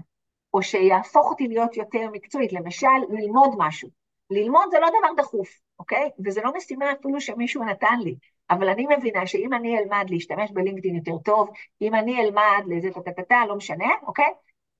או 0.54 0.62
שיהפוך 0.62 1.30
אותי 1.30 1.48
להיות 1.48 1.78
יותר 1.78 2.10
מקצועית, 2.12 2.54
למשל, 2.54 2.88
ללמוד 3.10 3.50
משהו. 3.58 3.90
ללמוד 4.30 4.66
זה 4.72 4.80
לא 4.80 4.88
דבר 4.88 5.24
דחוף, 5.24 5.50
אוקיי? 5.80 6.10
וזה 6.26 6.42
לא 6.42 6.54
משימה 6.58 6.92
אפילו 6.92 7.22
שמישהו 7.22 7.64
נתן 7.64 8.00
לי, 8.04 8.16
אבל 8.50 8.70
אני 8.70 8.88
מבינה 8.98 9.28
שאם 9.28 9.54
אני 9.54 9.80
אלמד 9.80 10.06
להשתמש 10.10 10.52
בלינקדאין 10.52 10.96
יותר 10.96 11.18
טוב, 11.18 11.50
אם 11.82 11.96
אני 11.96 12.22
אלמד 12.22 12.64
לזה 12.68 12.90
טה-טה-טה, 12.92 13.46
לא 13.48 13.56
משנה, 13.56 13.88
אוקיי? 14.04 14.34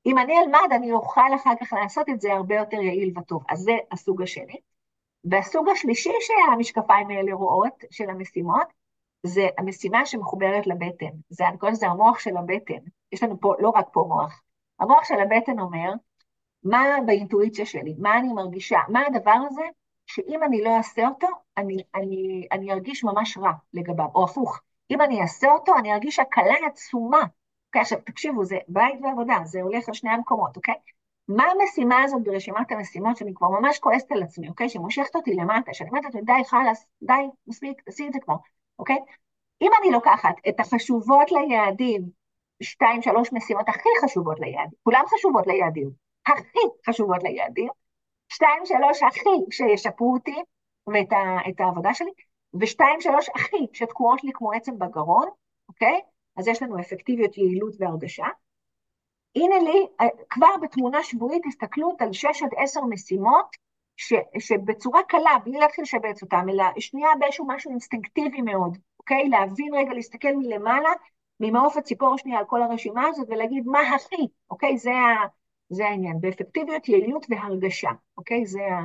אם 0.06 0.18
אני 0.18 0.40
אלמד, 0.40 0.70
אני 0.72 0.92
אוכל 0.92 1.36
אחר 1.36 1.54
כך 1.62 1.74
לעשות 1.74 2.10
את 2.10 2.22
זה 2.22 2.34
הרבה 2.34 2.56
יותר 2.56 2.78
יעיל 2.78 3.14
וטוב. 3.20 3.44
אז 3.50 3.60
זה 3.60 3.78
הסוג 3.92 4.22
השני. 4.22 4.58
והסוג 5.24 5.70
השלישי 5.70 6.14
שהמשקפיים 6.22 7.10
האלה 7.10 7.34
רואות, 7.34 7.84
של 7.92 8.10
המשימות, 8.10 8.68
זה 9.24 9.48
המשימה 9.58 10.06
שמחוברת 10.06 10.68
לבטן. 10.68 11.16
זה, 11.30 11.48
אני 11.48 11.58
קוראת 11.58 11.74
לזה 11.74 11.88
המוח 11.88 12.20
של 12.20 12.38
הבטן. 12.38 12.80
יש 13.12 13.24
לנו 13.24 13.40
פה, 13.40 13.54
לא 13.60 13.70
רק 13.70 13.88
פה 13.92 14.06
מוח. 14.08 14.42
המוח 14.80 15.04
של 15.04 15.20
הבטן 15.20 15.60
אומר, 15.60 15.94
מה 16.64 16.98
באינטואיציה 17.06 17.66
שלי, 17.66 17.96
מה 17.98 18.18
אני 18.18 18.34
מרגישה, 18.34 18.80
מה 18.90 19.02
הדבר 19.08 19.38
הזה, 19.50 19.62
שאם 20.06 20.44
אני 20.44 20.62
לא 20.62 20.78
אעשה 20.78 21.08
אותו, 21.08 21.28
אני, 21.58 21.78
אני, 21.96 22.48
אני 22.52 22.72
ארגיש 22.72 23.04
ממש 23.04 23.38
רע 23.38 23.52
לגביו, 23.74 24.08
או 24.16 24.24
הפוך. 24.24 24.62
אם 24.92 25.02
אני 25.02 25.22
אעשה 25.22 25.52
אותו, 25.52 25.74
אני 25.78 25.94
ארגיש 25.94 26.20
הקלה 26.20 26.56
עצומה. 26.68 27.24
אוקיי, 27.76 27.82
עכשיו 27.82 28.00
תקשיבו, 28.06 28.46
זה 28.46 28.58
בית 28.68 29.00
ועבודה, 29.04 29.38
זה 29.44 29.62
הולך 29.62 29.90
לשני 29.90 30.10
המקומות, 30.10 30.56
אוקיי? 30.56 30.74
מה 31.28 31.44
המשימה 31.44 32.04
הזאת 32.04 32.24
ברשימת 32.24 32.72
המשימות 32.72 33.18
שאני 33.18 33.34
כבר 33.34 33.50
ממש 33.50 33.80
כועסת 33.80 34.12
על 34.12 34.24
עצמי, 34.24 34.50
אוקיי? 34.50 34.70
שמושכת 34.70 35.16
אותי 35.16 35.34
למטה, 35.34 35.74
שאני 35.74 35.90
אומרת 35.90 36.04
לעצמי, 36.04 36.22
די, 36.22 36.46
חלאס, 36.48 36.86
די, 37.04 37.14
מספיק, 37.48 37.82
תעשי 37.82 38.08
את 38.08 38.14
זה 38.14 38.20
כבר. 38.20 38.36
אוקיי? 38.80 38.98
אם 39.62 39.72
אני 39.82 39.92
לוקחת 39.92 40.36
את 40.50 40.60
החשובות 40.60 41.32
ליעדים, 41.32 42.02
שתיים, 42.62 43.02
שלוש 43.02 43.34
משימות 43.34 43.70
הכי 43.70 43.90
חשובות 44.04 44.40
ליעדים, 44.40 44.78
כולן 44.84 45.04
חשובות 45.08 45.48
ליעדים, 45.48 45.90
הכי 46.28 46.60
חשובות 46.90 47.24
ליעדים, 47.24 47.70
שתיים, 48.30 48.66
שלוש 48.66 49.04
הכי 49.04 49.30
שישפרו 49.52 50.14
אותי 50.14 50.44
ואת 50.88 51.14
ה, 51.14 51.64
העבודה 51.64 51.94
שלי, 51.94 52.12
ושתיים, 52.60 53.02
שלוש 53.02 53.30
הכי 53.36 53.68
שתקועות 53.74 54.24
לי 54.24 54.32
כמו 54.34 54.52
עצם 54.52 54.80
בגרון, 54.80 55.28
אוקיי? 55.70 56.02
אז 56.38 56.48
יש 56.48 56.62
לנו 56.62 56.80
אפקטיביות, 56.80 57.38
יעילות 57.38 57.74
והרגשה. 57.80 58.26
הנה 59.36 59.60
לי, 59.60 59.88
אה, 60.02 60.08
כבר 60.30 60.58
בתמונה 60.62 61.04
שבועית 61.04 61.46
הסתכלות 61.46 62.02
על 62.02 62.14
שש 62.14 62.44
עד 62.44 62.50
עשר 62.58 62.82
משימות 62.90 63.56
ש, 63.98 64.14
שבצורה 64.40 65.04
קלה, 65.04 65.38
בלי 65.44 65.58
להתחיל 65.60 65.82
לשבץ 65.82 66.22
אותם, 66.22 66.46
אלא 66.50 66.64
שנייה 66.80 67.10
באיזשהו 67.20 67.46
משהו 67.48 67.72
אינסטינקטיבי 67.72 68.42
מאוד, 68.42 68.78
אוקיי? 69.00 69.30
להבין 69.30 69.74
רגע, 69.76 69.94
להסתכל 69.94 70.36
מלמעלה, 70.36 70.90
ממעוף 71.40 71.78
הציפור 71.78 72.18
שנייה 72.18 72.40
על 72.40 72.46
כל 72.46 72.62
הרשימה 72.62 73.08
הזאת, 73.08 73.28
ולהגיד 73.30 73.64
מה 73.66 73.80
הכי, 73.96 74.28
אוקיי? 74.50 74.78
זה, 74.78 74.92
ה, 74.92 75.28
זה 75.70 75.86
העניין, 75.86 76.22
באפקטיביות, 76.22 76.90
יעילות 76.90 77.26
והרגשה, 77.30 77.90
אוקיי? 78.18 78.46
זה, 78.46 78.62
ה, 78.62 78.82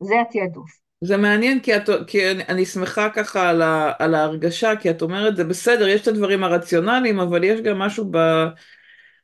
זה 0.00 0.20
התעדוף. 0.20 0.85
זה 1.00 1.16
מעניין 1.16 1.60
כי, 1.60 1.76
את, 1.76 1.90
כי 2.06 2.30
אני, 2.30 2.42
אני 2.48 2.66
שמחה 2.66 3.10
ככה 3.10 3.48
על, 3.48 3.62
ה, 3.62 3.92
על 3.98 4.14
ההרגשה, 4.14 4.76
כי 4.76 4.90
את 4.90 5.02
אומרת 5.02 5.36
זה 5.36 5.44
בסדר, 5.44 5.88
יש 5.88 6.02
את 6.02 6.08
הדברים 6.08 6.44
הרציונליים, 6.44 7.20
אבל 7.20 7.44
יש 7.44 7.60
גם 7.60 7.78
משהו 7.78 8.04
ב... 8.10 8.18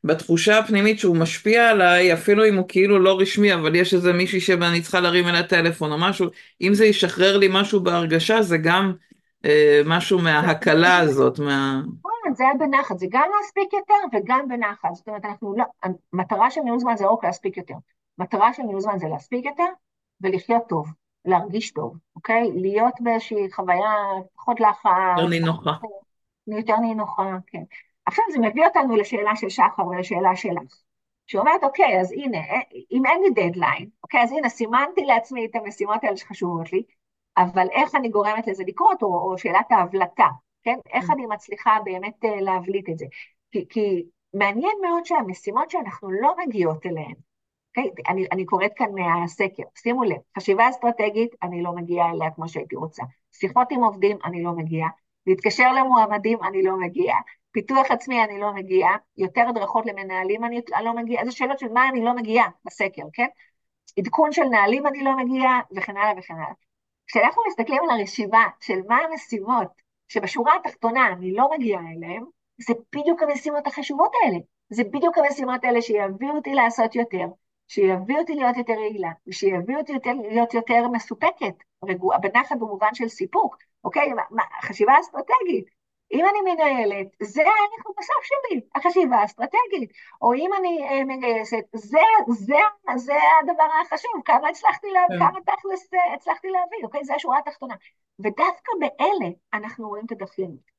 בתחושה 0.03 0.59
הפנימית 0.59 0.99
שהוא 0.99 1.17
משפיע 1.17 1.69
עליי, 1.69 2.13
אפילו 2.13 2.47
אם 2.47 2.55
הוא 2.55 2.65
כאילו 2.67 2.99
לא 2.99 3.19
רשמי, 3.19 3.53
אבל 3.53 3.75
יש 3.75 3.93
איזה 3.93 4.13
מישהי 4.13 4.39
שאני 4.39 4.81
צריכה 4.81 4.99
להרים 4.99 5.27
אליה 5.27 5.43
טלפון 5.43 5.91
או 5.91 5.97
משהו, 5.97 6.27
אם 6.61 6.73
זה 6.73 6.85
ישחרר 6.85 7.37
לי 7.37 7.47
משהו 7.51 7.79
בהרגשה, 7.79 8.41
זה 8.41 8.57
גם 8.57 8.93
אה, 9.45 9.81
משהו 9.85 10.19
מההקלה 10.19 10.97
הזאת, 10.97 11.39
מה... 11.39 11.81
נכון, 11.99 12.33
זה 12.35 12.43
היה 12.43 12.53
בנחת, 12.53 12.99
זה 12.99 13.05
גם 13.09 13.29
להספיק 13.37 13.73
יותר 13.73 14.17
וגם 14.17 14.47
בנחת. 14.47 14.89
זאת 14.93 15.07
אומרת, 15.07 15.25
אנחנו 15.25 15.55
לא, 15.57 15.63
המטרה 16.13 16.51
של 16.51 16.61
ניהול 16.61 16.79
זמן 16.79 16.97
זה 16.97 17.03
לא 17.03 17.11
רק 17.11 17.25
להספיק 17.25 17.57
יותר. 17.57 17.75
מטרה 18.17 18.53
של 18.53 18.63
ניהול 18.63 18.81
זמן 18.81 18.99
זה 18.99 19.07
להספיק 19.07 19.45
יותר 19.45 19.67
ולחיות 20.21 20.63
טוב, 20.69 20.87
להרגיש 21.25 21.71
טוב, 21.71 21.97
אוקיי? 22.15 22.51
להיות 22.51 22.93
באיזושהי 22.99 23.51
חוויה 23.51 23.93
פחות 24.35 24.59
לחץ. 24.59 24.89
יותר 25.17 25.29
נינוחה. 25.29 25.71
יותר 26.47 26.77
נינוחה, 26.77 27.37
כן. 27.47 27.63
עכשיו 28.05 28.25
זה 28.31 28.39
מביא 28.39 28.65
אותנו 28.65 28.95
לשאלה 28.95 29.35
של 29.35 29.49
שחר 29.49 29.87
ולשאלה 29.87 30.35
שלך, 30.35 30.81
שאומרת, 31.27 31.63
אוקיי, 31.63 32.01
אז 32.01 32.11
הנה, 32.11 32.37
אם 32.91 33.05
אין 33.05 33.21
לי 33.21 33.49
דדליין, 33.49 33.89
אוקיי, 34.03 34.21
אז 34.23 34.31
הנה, 34.31 34.49
סימנתי 34.49 35.01
לעצמי 35.05 35.45
את 35.45 35.55
המשימות 35.55 36.03
האלה 36.03 36.17
שחשובות 36.17 36.73
לי, 36.73 36.83
אבל 37.37 37.67
איך 37.71 37.95
אני 37.95 38.09
גורמת 38.09 38.47
לזה 38.47 38.63
לקרות, 38.67 39.03
או, 39.03 39.31
או 39.31 39.37
שאלת 39.37 39.71
ההבלטה, 39.71 40.27
כן? 40.63 40.77
איך 40.93 41.09
אני 41.09 41.25
מצליחה 41.25 41.77
באמת 41.83 42.25
אה, 42.25 42.41
להבליט 42.41 42.89
את 42.89 42.97
זה? 42.97 43.05
כי, 43.51 43.65
כי 43.69 44.03
מעניין 44.33 44.75
מאוד 44.81 45.05
שהמשימות 45.05 45.69
שאנחנו 45.69 46.11
לא 46.11 46.35
מגיעות 46.37 46.85
אליהן, 46.85 47.15
אוקיי? 47.77 47.91
אני, 48.07 48.25
אני 48.31 48.45
קוראת 48.45 48.71
כאן 48.75 48.87
מהסקר, 48.95 49.63
שימו 49.75 50.03
לב, 50.03 50.17
חשיבה 50.37 50.69
אסטרטגית, 50.69 51.35
אני 51.43 51.63
לא 51.63 51.71
מגיעה 51.71 52.11
אליה 52.11 52.31
כמו 52.31 52.47
שהייתי 52.47 52.75
רוצה. 52.75 53.03
שיחות 53.31 53.67
עם 53.71 53.83
עובדים, 53.83 54.17
אני 54.25 54.43
לא 54.43 54.51
מגיעה. 54.51 54.89
להתקשר 55.27 55.71
למועמדים, 55.73 56.43
אני 56.43 56.63
לא 56.63 56.77
מגיעה. 56.79 57.19
פיתוח 57.51 57.91
עצמי 57.91 58.23
אני 58.23 58.39
לא 58.39 58.53
מגיעה, 58.53 58.97
יותר 59.17 59.41
הדרכות 59.49 59.85
למנהלים 59.85 60.43
אני 60.43 60.61
לא 60.83 60.93
מגיעה, 60.93 61.21
איזה 61.21 61.31
שאלות 61.31 61.59
של 61.59 61.71
מה 61.73 61.89
אני 61.89 62.03
לא 62.03 62.15
מגיעה 62.15 62.49
בסקר, 62.65 63.03
כן? 63.13 63.27
עדכון 63.99 64.31
של 64.31 64.43
נהלים 64.43 64.87
אני 64.87 65.03
לא 65.03 65.17
מגיעה, 65.17 65.61
וכן 65.75 65.97
הלאה 65.97 66.13
וכן 66.17 66.33
הלאה. 66.33 66.53
כשאנחנו 67.07 67.41
מסתכלים 67.47 67.81
על 67.83 67.99
הרשימה 67.99 68.47
של 68.59 68.79
מה 68.87 68.97
המשימות 68.97 69.67
שבשורה 70.07 70.55
התחתונה 70.55 71.07
אני 71.07 71.33
לא 71.33 71.49
מגיעה 71.51 71.81
אליהן, 71.81 72.23
זה 72.67 72.73
בדיוק 72.95 73.23
המשימות 73.23 73.67
החשובות 73.67 74.11
האלה. 74.23 74.37
זה 74.69 74.83
בדיוק 74.83 75.17
המשימות 75.17 75.63
האלה 75.63 75.81
שיביאו 75.81 76.35
אותי 76.35 76.53
לעשות 76.53 76.95
יותר, 76.95 77.25
שיביאו 77.73 78.19
אותי 78.19 78.35
להיות 78.35 78.57
יותר 78.57 78.73
יעילה, 78.73 79.11
ושיביאו 79.27 79.79
אותי 79.79 79.91
יותר, 79.91 80.13
להיות 80.13 80.53
יותר 80.53 80.87
מסופקת, 80.87 81.55
רגועה, 81.85 82.17
בנחת 82.17 82.55
במובן 82.55 82.93
של 82.93 83.07
סיפוק, 83.07 83.57
אוקיי? 83.83 84.11
חשיבה 84.61 84.93
אסטרטגית, 84.99 85.65
אם 86.13 86.25
אני 86.25 86.53
מנהלת, 86.53 87.07
זה 87.21 87.41
הערך 87.41 87.85
המוסף 87.85 88.23
שלי, 88.23 88.61
החשיבה 88.75 89.15
האסטרטגית. 89.15 89.91
או 90.21 90.33
אם 90.33 90.49
אני 90.59 90.87
uh, 90.89 91.05
מגייסת, 91.05 91.63
זה, 91.73 91.99
זה, 92.27 92.55
זה 92.95 93.13
הדבר 93.41 93.67
החשוב, 93.81 94.11
כמה 94.25 94.49
הצלחתי 94.49 94.87
להביא, 94.91 95.19
כן. 95.19 95.25
כמה 95.25 95.39
תכלס 95.41 95.93
uh, 95.93 96.13
הצלחתי 96.15 96.47
להביא, 96.47 96.77
אוקיי? 96.83 97.03
זה 97.03 97.15
השורה 97.15 97.39
התחתונה. 97.39 97.75
ודווקא 98.19 98.71
באלה 98.79 99.31
אנחנו 99.53 99.89
רואים 99.89 100.05
את 100.05 100.11
הדחיינות. 100.11 100.72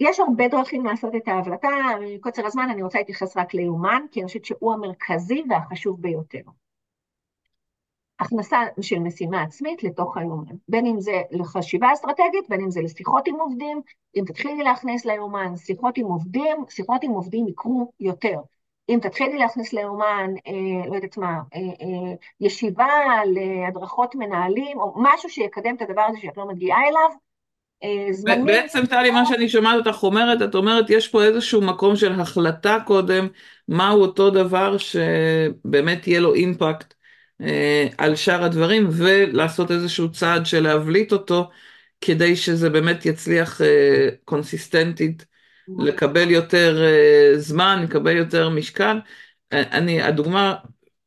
יש 0.00 0.20
הרבה 0.20 0.48
דרכים 0.48 0.84
לעשות 0.84 1.14
את 1.14 1.28
ההבלטה, 1.28 1.68
מקוצר 2.00 2.46
הזמן 2.46 2.68
אני 2.70 2.82
רוצה 2.82 2.98
להתייחס 2.98 3.36
רק 3.36 3.54
ליומן, 3.54 4.02
כי 4.10 4.20
אני 4.20 4.26
חושבת 4.26 4.44
שהוא 4.44 4.72
המרכזי 4.72 5.42
והחשוב 5.50 6.02
ביותר. 6.02 6.40
הכנסה 8.20 8.58
של 8.80 8.98
משימה 8.98 9.42
עצמית 9.42 9.82
לתוך 9.82 10.16
היומן, 10.16 10.54
בין 10.68 10.86
אם 10.86 11.00
זה 11.00 11.22
לחשיבה 11.30 11.92
אסטרטגית, 11.92 12.48
בין 12.48 12.60
אם 12.60 12.70
זה 12.70 12.80
לשיחות 12.82 13.26
עם 13.26 13.34
עובדים, 13.34 13.80
אם 14.16 14.24
תתחילי 14.26 14.62
להכניס 14.62 15.04
ליומן 15.04 15.56
שיחות 15.56 15.98
עם 15.98 16.06
עובדים, 16.06 16.56
שיחות 16.68 17.02
עם 17.02 17.10
עובדים 17.10 17.48
יקרו 17.48 17.92
יותר. 18.00 18.40
אם 18.88 18.98
תתחילי 19.02 19.38
להכניס 19.38 19.72
ליומן, 19.72 20.30
אה, 20.46 20.88
לא 20.88 20.94
יודעת 20.94 21.16
מה, 21.16 21.40
אה, 21.54 21.60
אה, 21.60 22.14
ישיבה 22.40 22.88
להדרכות 23.26 24.14
מנהלים, 24.14 24.80
או 24.80 24.94
משהו 24.96 25.28
שיקדם 25.28 25.76
את 25.76 25.82
הדבר 25.82 26.02
הזה 26.02 26.18
שאת 26.20 26.36
לא 26.36 26.48
מגיעה 26.48 26.88
אליו, 26.88 27.10
זמנים... 28.10 28.46
בעצם 28.46 28.86
טלי, 28.86 29.10
מה 29.10 29.26
שאני 29.26 29.48
שומעת 29.48 29.86
אותך 29.86 30.02
אומרת, 30.02 30.42
את 30.42 30.54
אומרת, 30.54 30.90
יש 30.90 31.08
פה 31.08 31.24
איזשהו 31.24 31.60
מקום 31.60 31.96
של 31.96 32.20
החלטה 32.20 32.78
קודם, 32.86 33.28
מהו 33.68 34.00
אותו 34.00 34.30
דבר 34.30 34.76
שבאמת 34.78 36.06
יהיה 36.06 36.20
לו 36.20 36.34
אימפקט 36.34 36.94
אה, 37.40 37.86
על 37.98 38.16
שאר 38.16 38.44
הדברים 38.44 38.88
ולעשות 38.90 39.70
איזשהו 39.70 40.12
צעד 40.12 40.46
של 40.46 40.62
להבליט 40.62 41.12
אותו 41.12 41.50
כדי 42.00 42.36
שזה 42.36 42.70
באמת 42.70 43.06
יצליח 43.06 43.60
אה, 43.60 44.08
קונסיסטנטית 44.24 45.26
לקבל 45.78 46.30
יותר 46.30 46.82
uh, 46.82 47.38
זמן, 47.38 47.80
לקבל 47.82 48.16
יותר 48.16 48.48
משקל. 48.48 48.98
אני, 49.52 50.02
הדוגמה, 50.02 50.54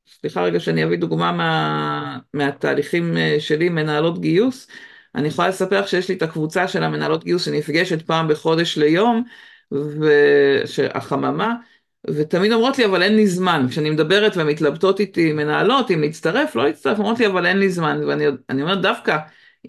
סליחה 0.07 0.43
רגע 0.43 0.59
שאני 0.59 0.83
אביא 0.83 0.97
דוגמה 0.97 1.31
מה, 1.31 2.17
מהתהליכים 2.33 3.17
שלי, 3.39 3.69
מנהלות 3.69 4.21
גיוס. 4.21 4.67
אני 5.15 5.27
יכולה 5.27 5.47
לספר 5.47 5.81
לך 5.81 5.87
שיש 5.87 6.09
לי 6.09 6.15
את 6.15 6.21
הקבוצה 6.21 6.67
של 6.67 6.83
המנהלות 6.83 7.23
גיוס 7.23 7.45
שנפגשת 7.45 8.01
פעם 8.01 8.27
בחודש 8.27 8.77
ליום, 8.77 9.23
והחממה, 9.71 11.53
ותמיד 12.07 12.51
אומרות 12.51 12.77
לי, 12.77 12.85
אבל 12.85 13.03
אין 13.03 13.15
לי 13.15 13.27
זמן. 13.27 13.65
כשאני 13.69 13.89
מדברת 13.89 14.33
ומתלבטות 14.35 14.99
איתי 14.99 15.33
מנהלות, 15.33 15.91
אם 15.91 16.01
להצטרף, 16.01 16.55
לא 16.55 16.65
להצטרף, 16.65 16.97
אומרות 16.97 17.19
לי, 17.19 17.27
אבל 17.27 17.45
אין 17.45 17.59
לי 17.59 17.69
זמן. 17.69 18.01
ואני 18.07 18.61
אומרת, 18.61 18.81
דווקא, 18.81 19.17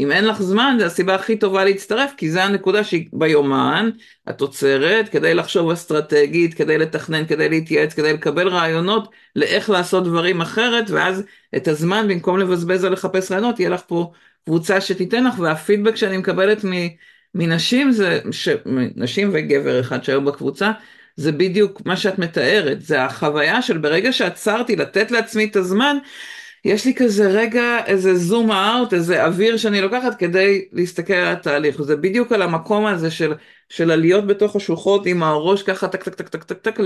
אם 0.00 0.12
אין 0.12 0.24
לך 0.24 0.42
זמן, 0.42 0.76
זו 0.80 0.84
הסיבה 0.84 1.14
הכי 1.14 1.38
טובה 1.38 1.64
להצטרף, 1.64 2.14
כי 2.16 2.30
זו 2.30 2.40
הנקודה 2.40 2.84
שהיא 2.84 3.08
ביומן, 3.12 3.90
את 4.30 4.40
עוצרת, 4.40 5.08
כדי 5.08 5.34
לחשוב 5.34 5.70
אסטרטגית, 5.70 6.54
כדי 6.54 6.78
לתכנן, 6.78 7.26
כדי 7.26 7.48
להתייעץ, 7.48 7.94
כדי 7.94 8.12
לקבל 8.12 8.48
רעיונות 8.48 9.08
לאיך 9.36 9.70
לעשות 9.70 10.04
דברים 10.04 10.40
אחרת, 10.40 10.90
ואז 10.90 11.22
את 11.56 11.68
הזמן, 11.68 12.08
במקום 12.08 12.38
לבזבז 12.38 12.84
על 12.84 12.92
לחפש 12.92 13.32
רעיונות, 13.32 13.60
יהיה 13.60 13.70
לך 13.70 13.82
פה 13.86 14.12
קבוצה 14.48 14.80
שתיתן 14.80 15.24
לך, 15.24 15.38
והפידבק 15.38 15.96
שאני 15.96 16.16
מקבלת 16.16 16.64
מנשים, 17.34 17.92
זה, 17.92 18.20
ש, 18.30 18.48
נשים 18.96 19.30
וגבר 19.32 19.80
אחד 19.80 20.04
שהיו 20.04 20.24
בקבוצה, 20.24 20.72
זה 21.16 21.32
בדיוק 21.32 21.82
מה 21.86 21.96
שאת 21.96 22.18
מתארת, 22.18 22.82
זה 22.82 23.04
החוויה 23.04 23.62
של 23.62 23.78
ברגע 23.78 24.12
שעצרתי 24.12 24.76
לתת 24.76 25.10
לעצמי 25.10 25.44
את 25.44 25.56
הזמן, 25.56 25.96
יש 26.64 26.86
לי 26.86 26.94
כזה 26.94 27.28
רגע, 27.30 27.78
איזה 27.86 28.14
זום 28.14 28.52
אאוט, 28.52 28.94
איזה 28.94 29.24
אוויר 29.24 29.56
שאני 29.56 29.80
לוקחת 29.80 30.18
כדי 30.18 30.68
להסתכל 30.72 31.12
על 31.12 31.32
התהליך. 31.32 31.82
זה 31.82 31.96
בדיוק 31.96 32.32
על 32.32 32.42
המקום 32.42 32.86
הזה 32.86 33.10
של, 33.10 33.32
של 33.68 33.90
להיות 33.90 34.26
בתוך 34.26 34.56
השוחות 34.56 35.06
עם 35.06 35.22
הראש 35.22 35.62
ככה 35.62 35.88
טק 35.88 36.02
טק 36.02 36.14
טק 36.14 36.28
טק 36.28 36.44
טק 36.44 36.58
טק 36.58 36.80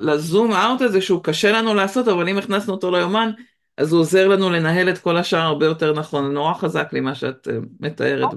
ל 0.00 0.10
zoom 0.10 0.52
out 0.52 0.80
הזה 0.80 1.00
שהוא 1.00 1.24
קשה 1.24 1.52
לנו 1.52 1.74
לעשות, 1.74 2.08
אבל 2.08 2.28
אם 2.28 2.38
הכנסנו 2.38 2.74
אותו 2.74 2.90
ליומן, 2.90 3.30
אז 3.76 3.92
הוא 3.92 4.00
עוזר 4.00 4.28
לנו 4.28 4.50
לנהל 4.50 4.88
את 4.88 4.98
כל 4.98 5.16
השאר 5.16 5.38
הרבה 5.38 5.66
יותר 5.66 5.92
נכון. 5.92 6.32
נורא 6.32 6.54
חזק 6.54 6.92
לי 6.92 7.00
מה 7.00 7.14
שאת 7.14 7.48
אה, 7.48 7.54
מתארת. 7.80 8.28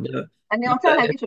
אני 0.52 0.70
רוצה 0.70 0.96
להגיד 0.96 1.20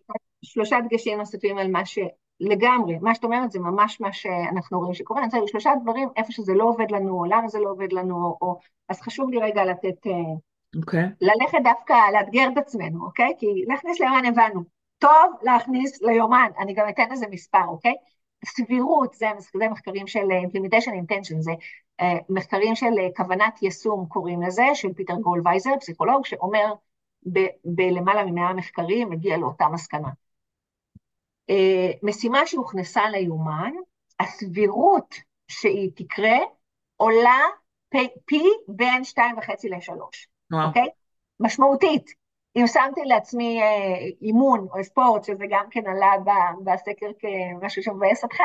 שלושה 0.45 0.77
דגשים 0.89 1.19
נוספים 1.19 1.59
על 1.59 1.71
מה 1.71 1.87
ש... 1.87 1.99
לגמרי, 2.41 2.99
מה 3.01 3.15
שאת 3.15 3.25
אומרת 3.25 3.53
זה 3.53 3.59
ממש 3.59 4.01
מה 4.01 4.13
שאנחנו 4.13 4.79
רואים 4.79 4.95
שקורה, 4.95 5.21
אני 5.21 5.27
רוצה 5.27 5.37
להגיד 5.37 5.51
שלושה 5.51 5.71
דברים, 5.83 6.09
איפה 6.17 6.33
שזה 6.33 6.55
לא 6.55 6.65
עובד 6.65 6.91
לנו, 6.91 7.19
או 7.19 7.25
למה 7.25 7.49
זה 7.49 7.59
לא 7.59 7.71
עובד 7.71 7.93
לנו, 7.93 8.37
או... 8.43 8.59
אז 8.89 9.01
חשוב 9.01 9.31
לי 9.31 9.39
רגע 9.39 9.65
לתת... 9.65 10.07
אה, 10.07 10.13
אוקיי. 10.77 11.05
Okay. 11.05 11.09
ללכת 11.21 11.59
דווקא, 11.65 11.95
לאתגר 12.13 12.49
את 12.53 12.59
עצמנו, 12.59 13.05
אוקיי? 13.05 13.29
Okay? 13.31 13.41
כי 13.41 13.47
להכניס 13.67 14.01
ליומן 14.01 14.25
הבנו. 14.25 14.63
טוב 14.99 15.35
להכניס 15.43 16.03
ליומן, 16.03 16.49
אני 16.59 16.75
גם 16.75 16.89
אתן 16.89 17.13
לזה 17.13 17.27
מספר, 17.31 17.65
אוקיי? 17.69 17.95
סבירות, 18.45 19.15
זה, 19.15 19.27
זה 19.55 19.69
מחקרים 19.69 20.07
של 20.07 20.21
implementation 20.21 20.93
intention, 20.93 21.37
זה 21.39 21.53
uh, 22.03 22.05
מחקרים 22.29 22.75
של 22.75 22.87
uh, 22.87 23.17
כוונת 23.17 23.63
יישום 23.63 24.07
קוראים 24.09 24.43
לזה, 24.43 24.65
של 24.75 24.93
פיטר 24.93 25.15
גולוויצר, 25.15 25.71
פסיכולוג, 25.81 26.27
שאומר 26.27 26.73
בלמעלה 27.65 28.25
ממאה 28.25 28.53
מחקרים, 28.53 29.11
מגיע 29.11 29.37
לאותה 29.37 29.69
מסקנה. 29.69 30.09
משימה 32.03 32.47
שהוכנסה 32.47 33.09
ליומן, 33.09 33.73
הסבירות 34.21 35.15
שהיא 35.49 35.91
תקרה 35.95 36.39
עולה 36.97 37.41
פי, 37.89 38.09
פי 38.25 38.43
בין 38.69 39.05
שתיים 39.05 39.39
וחצי 39.39 39.69
לשלוש, 39.69 40.29
אוקיי? 40.53 40.89
משמעותית. 41.41 42.20
אם 42.57 42.67
שמתי 42.67 43.01
לעצמי 43.05 43.63
אה, 43.63 43.97
אימון 44.23 44.67
או 44.73 44.85
ספורט, 44.85 45.25
שזה 45.25 45.45
גם 45.51 45.65
כן 45.71 45.87
עלה 45.87 46.13
בסקר 46.65 47.11
כמשהו 47.19 47.83
שמבאס 47.83 48.25
אתכם, 48.25 48.45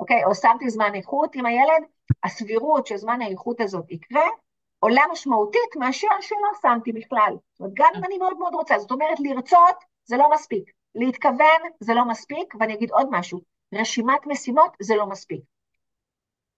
אוקיי? 0.00 0.24
או 0.24 0.34
שמתי 0.34 0.70
זמן 0.70 0.94
איכות 0.94 1.34
עם 1.34 1.46
הילד, 1.46 1.82
הסבירות 2.24 2.86
שזמן 2.86 3.22
האיכות 3.22 3.60
הזאת 3.60 3.90
יקרה, 3.90 4.26
עולה 4.78 5.02
משמעותית 5.12 5.76
מאשר 5.76 6.08
שלא 6.20 6.48
שמתי 6.62 6.92
בכלל. 6.92 7.36
זאת 7.52 7.60
אומרת, 7.60 7.72
גם 7.74 7.90
אם 7.98 8.04
אני 8.04 8.18
מאוד 8.18 8.38
מאוד 8.38 8.54
רוצה, 8.54 8.78
זאת 8.78 8.90
אומרת, 8.90 9.20
לרצות 9.20 9.84
זה 10.04 10.16
לא 10.16 10.30
מספיק, 10.32 10.72
להתכוון 10.94 11.60
זה 11.80 11.94
לא 11.94 12.04
מספיק, 12.04 12.54
ואני 12.60 12.74
אגיד 12.74 12.90
עוד 12.90 13.06
משהו, 13.10 13.40
רשימת 13.74 14.26
משימות 14.26 14.76
זה 14.82 14.96
לא 14.96 15.06
מספיק. 15.06 15.40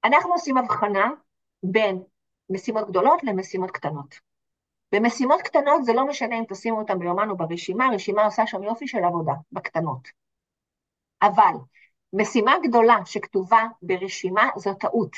אנחנו 0.05 0.33
עושים 0.33 0.59
הבחנה 0.59 1.11
בין 1.63 2.03
משימות 2.51 2.89
גדולות 2.89 3.25
למשימות 3.25 3.71
קטנות. 3.71 4.28
במשימות 4.93 5.43
קטנות 5.43 5.85
זה 5.85 5.93
לא 5.93 6.07
משנה 6.07 6.39
אם 6.39 6.45
תשימו 6.49 6.79
אותן 6.79 6.99
ביומן 6.99 7.31
או 7.31 7.37
ברשימה, 7.37 7.87
הרשימה 7.87 8.25
עושה 8.25 8.47
שם 8.47 8.63
יופי 8.63 8.89
של 8.89 9.05
עבודה, 9.05 9.33
בקטנות. 9.53 10.09
אבל 11.23 11.55
משימה 12.13 12.55
גדולה 12.63 12.97
שכתובה 13.05 13.63
ברשימה 13.83 14.49
זו 14.57 14.75
טעות. 14.75 15.17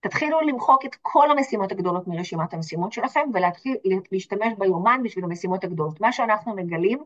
תתחילו 0.00 0.40
למחוק 0.40 0.84
את 0.84 0.96
כל 1.02 1.30
המשימות 1.30 1.72
הגדולות 1.72 2.06
מרשימת 2.06 2.54
המשימות 2.54 2.92
שלכם 2.92 3.30
ולהתחיל 3.34 3.76
להשתמש 4.12 4.52
ביומן 4.58 5.00
בשביל 5.04 5.24
המשימות 5.24 5.64
הגדולות. 5.64 6.00
מה 6.00 6.12
שאנחנו 6.12 6.54
מגלים, 6.56 6.98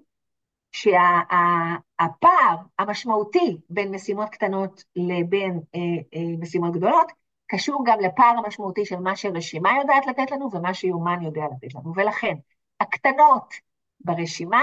שהפער 0.72 2.56
המשמעותי 2.78 3.56
בין 3.70 3.94
משימות 3.94 4.28
קטנות 4.28 4.84
לבין 4.96 5.60
אה, 5.74 5.80
אה, 6.14 6.36
משימות 6.38 6.72
גדולות, 6.72 7.12
קשור 7.54 7.84
גם 7.86 8.00
לפער 8.00 8.34
המשמעותי 8.38 8.84
של 8.84 8.96
מה 8.96 9.16
שרשימה 9.16 9.70
יודעת 9.80 10.06
לתת 10.06 10.30
לנו 10.30 10.48
ומה 10.52 10.74
שיומן 10.74 11.22
יודע 11.22 11.42
לתת 11.52 11.74
לנו. 11.74 11.92
ולכן, 11.96 12.34
הקטנות 12.80 13.54
ברשימה, 14.00 14.62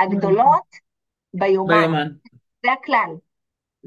הגדולות 0.00 0.76
ביומן. 1.34 1.80
ביומן. 1.80 2.08
זה 2.62 2.72
הכלל. 2.72 3.16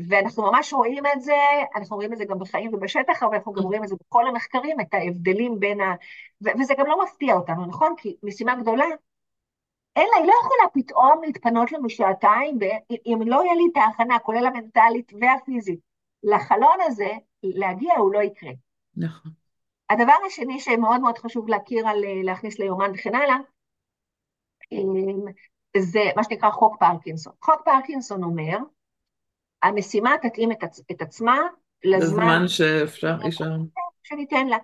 ואנחנו 0.09 0.51
ממש 0.51 0.73
רואים 0.73 1.03
את 1.05 1.21
זה, 1.21 1.36
אנחנו 1.75 1.95
רואים 1.95 2.13
את 2.13 2.17
זה 2.17 2.25
גם 2.25 2.39
בחיים 2.39 2.73
ובשטח, 2.73 3.23
אבל 3.23 3.36
אנחנו 3.36 3.53
גם 3.53 3.63
רואים 3.63 3.84
את 3.84 3.88
זה 3.88 3.95
בכל 4.07 4.27
המחקרים, 4.27 4.79
את 4.79 4.93
ההבדלים 4.93 5.59
בין 5.59 5.81
ה... 5.81 5.95
ו- 6.43 6.59
וזה 6.59 6.73
גם 6.77 6.86
לא 6.86 7.03
מפתיע 7.03 7.34
אותנו, 7.34 7.65
נכון? 7.65 7.93
כי 7.97 8.15
משימה 8.23 8.55
גדולה, 8.55 8.86
לה, 9.97 10.17
היא 10.17 10.27
לא 10.27 10.34
יכולה 10.41 10.69
פתאום 10.73 11.23
להתפנות 11.23 11.71
לנו 11.71 11.89
שעתיים, 11.89 12.59
אם 13.05 13.19
לא 13.25 13.43
יהיה 13.43 13.53
לי 13.53 13.63
את 13.71 13.77
ההכנה, 13.77 14.19
כולל 14.19 14.45
המנטלית 14.45 15.11
והפיזית, 15.21 15.79
לחלון 16.23 16.77
הזה, 16.81 17.11
להגיע 17.43 17.93
הוא 17.97 18.13
לא 18.13 18.19
יקרה. 18.19 18.51
נכון. 18.97 19.31
הדבר 19.89 20.13
השני 20.27 20.59
שמאוד 20.59 21.01
מאוד 21.01 21.17
חשוב 21.17 21.47
להכיר 21.47 21.87
על 21.87 21.97
להכניס 22.23 22.59
ליומן 22.59 22.91
וכן 22.93 23.15
הלאה, 23.15 23.37
אמ, 24.71 25.25
זה 25.77 25.99
מה 26.15 26.23
שנקרא 26.23 26.49
חוק 26.49 26.75
פרקינסון. 26.79 27.33
חוק 27.41 27.61
פרקינסון 27.65 28.23
אומר, 28.23 28.57
המשימה 29.63 30.15
תתאים 30.21 30.51
את, 30.51 30.63
עצ, 30.63 30.81
את 30.91 31.01
עצמה 31.01 31.37
לזמן... 31.83 32.47
שאפשר, 32.47 33.15
אפשר. 33.27 33.45
שניתן 34.03 34.47
לה. 34.47 34.57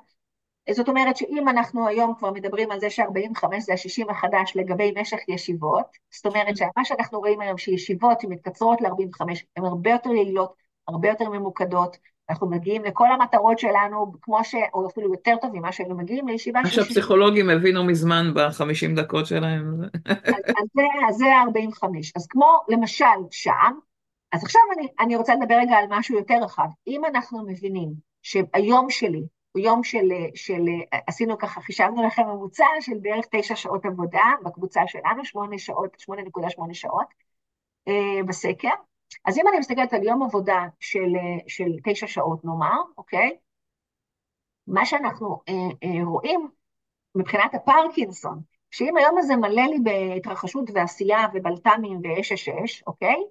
זאת 0.71 0.89
אומרת 0.89 1.17
שאם 1.17 1.49
אנחנו 1.49 1.87
היום 1.87 2.13
כבר 2.17 2.31
מדברים 2.31 2.71
על 2.71 2.79
זה 2.79 2.89
ש-45 2.89 3.59
זה 3.59 3.73
ה-60 3.73 4.11
החדש 4.11 4.53
לגבי 4.55 4.93
משך 4.97 5.17
ישיבות, 5.27 5.85
זאת 6.11 6.25
אומרת 6.25 6.57
שמה 6.57 6.85
שאנחנו 6.85 7.19
רואים 7.19 7.41
היום 7.41 7.57
שישיבות 7.57 8.21
שמתקצרות 8.21 8.81
ל-45 8.81 9.25
הן 9.55 9.65
הרבה 9.65 9.91
יותר 9.91 10.09
יעילות, 10.09 10.53
הרבה 10.87 11.09
יותר 11.09 11.29
ממוקדות, 11.29 11.97
אנחנו 12.29 12.49
מגיעים 12.49 12.83
לכל 12.83 13.11
המטרות 13.11 13.59
שלנו, 13.59 14.13
כמו 14.21 14.43
ש... 14.43 14.55
או 14.73 14.87
אפילו 14.87 15.13
יותר 15.13 15.35
טוב 15.41 15.51
ממה 15.53 15.71
שהיינו 15.71 15.97
מגיעים 15.97 16.27
לישיבה. 16.27 16.61
מה 16.61 16.69
שהפסיכולוגים 16.69 17.49
הבינו 17.49 17.83
מזמן 17.83 18.31
בחמישים 18.35 18.95
דקות 18.95 19.25
שלהם. 19.25 19.81
אז, 20.05 20.65
זה, 20.75 20.83
אז 21.09 21.15
זה 21.15 21.25
45. 21.47 22.11
אז 22.15 22.27
כמו 22.27 22.59
למשל 22.67 23.05
שם, 23.31 23.71
אז 24.31 24.43
עכשיו 24.43 24.61
אני, 24.77 24.87
אני 24.99 25.15
רוצה 25.15 25.35
לדבר 25.35 25.55
רגע 25.55 25.75
על 25.75 25.85
משהו 25.89 26.15
יותר 26.15 26.35
רחב. 26.43 26.67
אם 26.87 27.05
אנחנו 27.05 27.45
מבינים 27.45 27.93
שהיום 28.21 28.89
שלי 28.89 29.23
הוא 29.51 29.63
יום 29.63 29.83
של, 29.83 30.09
של, 30.35 30.61
עשינו 31.07 31.37
ככה, 31.37 31.61
חישבנו 31.61 32.07
לכם 32.07 32.23
ממוצע 32.23 32.65
של 32.81 32.97
בערך 33.01 33.25
תשע 33.31 33.55
שעות 33.55 33.85
עבודה 33.85 34.23
בקבוצה 34.43 34.81
שלנו, 34.87 35.25
שמונה 35.25 35.57
שעות, 35.57 35.95
שמונה 35.97 36.21
נקודה 36.21 36.49
שמונה 36.49 36.73
שעות 36.73 37.07
אה, 37.87 38.23
בסקר, 38.27 38.69
אז 39.25 39.37
אם 39.37 39.47
אני 39.47 39.59
מסתכלת 39.59 39.93
על 39.93 40.03
יום 40.03 40.23
עבודה 40.23 40.65
של, 40.79 41.13
של 41.47 41.71
תשע 41.83 42.07
שעות 42.07 42.45
נאמר, 42.45 42.81
אוקיי? 42.97 43.37
מה 44.67 44.85
שאנחנו 44.85 45.39
אה, 45.49 45.53
אה, 45.83 46.03
רואים 46.05 46.47
מבחינת 47.15 47.53
הפרקינסון, 47.53 48.39
שאם 48.71 48.97
היום 48.97 49.17
הזה 49.17 49.35
מלא 49.35 49.61
לי 49.61 49.79
בהתרחשות 49.83 50.69
ועשייה 50.73 51.27
ובלת"מים 51.33 51.99
ואש 52.03 52.31
אש 52.31 52.49
אש, 52.49 52.83
אוקיי? 52.87 53.23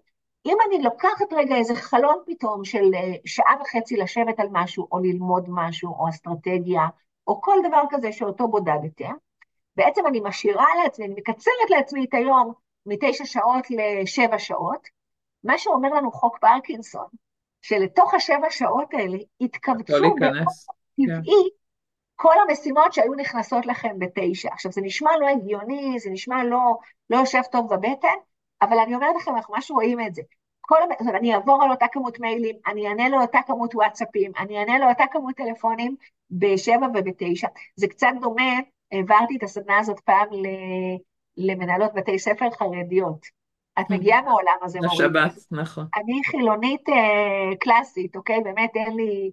אם 0.46 0.56
אני 0.68 0.82
לוקחת 0.82 1.32
רגע 1.32 1.56
איזה 1.56 1.74
חלון 1.74 2.18
פתאום 2.26 2.64
של 2.64 2.94
אה, 2.94 3.12
שעה 3.24 3.56
וחצי 3.60 3.96
לשבת 3.96 4.40
על 4.40 4.48
משהו, 4.52 4.88
או 4.92 4.98
ללמוד 4.98 5.44
משהו, 5.48 5.94
או 5.98 6.08
אסטרטגיה, 6.08 6.86
או 7.26 7.40
כל 7.40 7.56
דבר 7.68 7.82
כזה 7.90 8.12
שאותו 8.12 8.48
בודדתם, 8.48 9.14
בעצם 9.76 10.06
אני 10.06 10.20
משאירה 10.20 10.66
לעצמי, 10.82 11.06
אני 11.06 11.14
מקצרת 11.14 11.70
לעצמי 11.70 12.04
את 12.04 12.14
היום 12.14 12.52
מתשע 12.86 13.24
שעות 13.24 13.66
לשבע 13.70 14.38
שעות, 14.38 14.88
מה 15.44 15.58
שאומר 15.58 15.88
לנו 15.88 16.12
חוק 16.12 16.38
פרקינסון, 16.38 17.06
שלתוך 17.62 18.14
השבע 18.14 18.50
שעות 18.50 18.94
האלה 18.94 19.18
התכווצו 19.40 19.92
באופן 20.00 20.44
טבעי 20.96 21.48
כן. 21.50 21.58
כל 22.16 22.34
המשימות 22.48 22.92
שהיו 22.92 23.14
נכנסות 23.14 23.66
לכם 23.66 23.98
בתשע. 23.98 24.48
עכשיו, 24.52 24.72
זה 24.72 24.80
נשמע 24.80 25.10
לא 25.20 25.28
הגיוני, 25.28 25.98
זה 25.98 26.10
נשמע 26.10 26.44
לא, 26.44 26.78
לא 27.10 27.16
יושב 27.16 27.42
טוב 27.52 27.74
בבטן, 27.74 28.16
אבל 28.62 28.78
אני 28.78 28.94
אומרת 28.94 29.16
לכם, 29.16 29.36
אנחנו 29.36 29.54
ממש 29.54 29.70
רואים 29.70 30.00
את 30.00 30.14
זה. 30.14 30.22
כל, 30.60 30.78
זאת 31.00 31.14
אני 31.14 31.34
אעבור 31.34 31.62
על 31.62 31.70
אותה 31.70 31.86
כמות 31.92 32.20
מיילים, 32.20 32.56
אני 32.66 32.88
אענה 32.88 33.08
לאותה 33.08 33.38
כמות 33.46 33.74
וואטסאפים, 33.74 34.32
אני 34.38 34.58
אענה 34.58 34.78
לאותה 34.78 35.04
כמות 35.12 35.34
טלפונים 35.36 35.96
בשבע 36.30 36.86
ובתשע. 36.94 37.48
זה 37.76 37.88
קצת 37.88 38.12
דומה, 38.20 38.52
העברתי 38.92 39.36
את 39.36 39.42
הסדנה 39.42 39.78
הזאת 39.78 40.00
פעם 40.00 40.28
למנהלות 41.36 41.94
בתי 41.94 42.18
ספר 42.18 42.50
חרדיות. 42.50 43.37
את 43.80 43.90
מגיעה 43.90 44.22
מהעולם 44.22 44.54
הזה, 44.62 44.78
מורית. 44.82 45.00
השבת, 45.00 45.32
נכון. 45.50 45.86
אני 45.96 46.20
חילונית 46.26 46.88
אה, 46.88 47.56
קלאסית, 47.60 48.16
אוקיי? 48.16 48.40
באמת 48.44 48.70
אין 48.74 48.96
לי... 48.96 49.30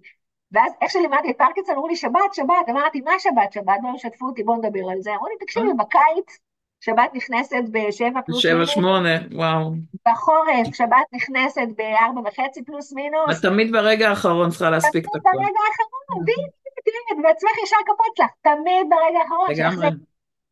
ואז 0.52 0.72
איך 0.82 0.90
שלימדתי 0.90 1.30
את 1.30 1.38
פרקינסון, 1.38 1.74
אמרו 1.74 1.88
לי, 1.88 1.96
שבת, 1.96 2.34
שבת, 2.34 2.68
אמרתי, 2.70 3.00
מה 3.00 3.12
שבת, 3.18 3.52
שבת? 3.52 3.74
בואו 3.82 3.98
שתפו 3.98 4.26
אותי, 4.26 4.42
בואו 4.42 4.56
נדבר 4.56 4.90
על 4.92 5.00
זה. 5.00 5.10
אמרו 5.10 5.26
לי, 5.26 5.34
תקשיבי, 5.40 5.68
בקיץ, 5.78 6.38
שבת 6.80 7.10
נכנסת 7.14 7.64
בשבע 7.70 8.20
פלוס 8.26 8.44
מינוס. 8.44 8.68
שבע, 8.68 8.74
שמונה, 8.74 9.16
וואו. 9.32 9.70
בחורף, 10.08 10.74
שבת 10.74 11.06
נכנסת 11.12 11.68
בארבע 11.76 12.20
וחצי 12.28 12.64
פלוס 12.64 12.92
מינוס. 12.92 13.38
את 13.38 13.42
תמיד 13.42 13.72
ברגע 13.72 14.08
האחרון 14.08 14.50
צריכה 14.50 14.70
להספיק 14.70 15.04
את 15.04 15.08
הכול. 15.08 15.20
תמיד 15.20 15.34
ברגע 15.34 15.60
האחרון, 15.68 16.24
בדיוק, 16.24 17.22
בעצמך 17.22 17.50
ישר 17.64 17.76
קפוץ 17.86 18.18
לך, 18.18 18.30
תמיד 18.42 18.86
ברגע 18.90 19.18
האחרון. 19.22 19.50
לגמרי. 19.50 19.88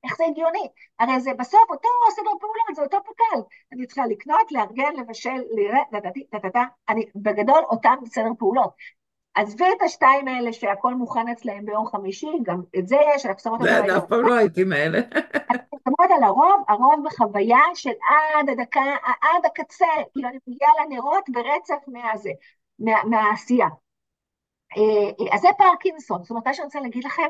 איך 0.05 0.16
זה 0.16 0.24
הגיוני? 0.24 0.68
הרי 0.98 1.20
זה 1.20 1.30
בסוף 1.38 1.70
אותו 1.70 1.88
סדר 2.11 2.30
פעולות, 2.40 2.74
זה 2.74 2.82
אותו 2.82 2.98
פק"ל. 3.05 3.40
אני 3.72 3.86
צריכה 3.86 4.07
לקנות, 4.07 4.52
לארגן, 4.52 4.96
לבשל, 4.96 5.42
לראות, 5.50 6.05
אני 6.88 7.07
בגדול 7.14 7.64
אותם 7.70 7.94
סדר 8.07 8.30
פעולות. 8.38 8.74
עזבי 9.34 9.64
את 9.76 9.82
השתיים 9.82 10.28
האלה 10.28 10.52
שהכל 10.52 10.94
מוכן 10.94 11.28
אצלהם 11.28 11.64
ביום 11.64 11.86
חמישי, 11.86 12.30
גם 12.42 12.62
את 12.78 12.88
זה 12.88 12.96
יש, 13.14 13.26
אנחנו 13.26 13.40
שמות 13.42 13.61
על 13.61 13.68
הרוב. 13.68 13.90
זה 13.90 13.96
אף 13.96 14.05
פעם 14.09 14.26
לא 14.26 14.34
הייתי 14.34 14.64
מאלה. 14.64 14.98
אנחנו 15.50 15.78
שמות 15.84 16.11
על 16.16 16.24
הרוב, 16.24 16.64
הרוב 16.68 16.94
בחוויה 17.05 17.59
של 17.74 17.90
עד 17.90 18.48
הדקה, 18.48 18.96
עד 19.05 19.46
הקצה, 19.46 19.86
כאילו 20.12 20.28
אני 20.28 20.38
מגיעה 20.46 20.72
לנרות 20.84 21.24
ברצף 21.28 21.84
מהזה, 21.86 22.30
מהעשייה. 23.05 23.68
אה, 24.76 25.34
אז 25.34 25.40
זה 25.40 25.48
פרקינסון, 25.59 26.22
זאת 26.22 26.30
אומרת, 26.30 26.46
מה 26.46 26.55
שאני 26.55 26.64
רוצה 26.64 26.80
להגיד 26.80 27.05
לכם, 27.05 27.28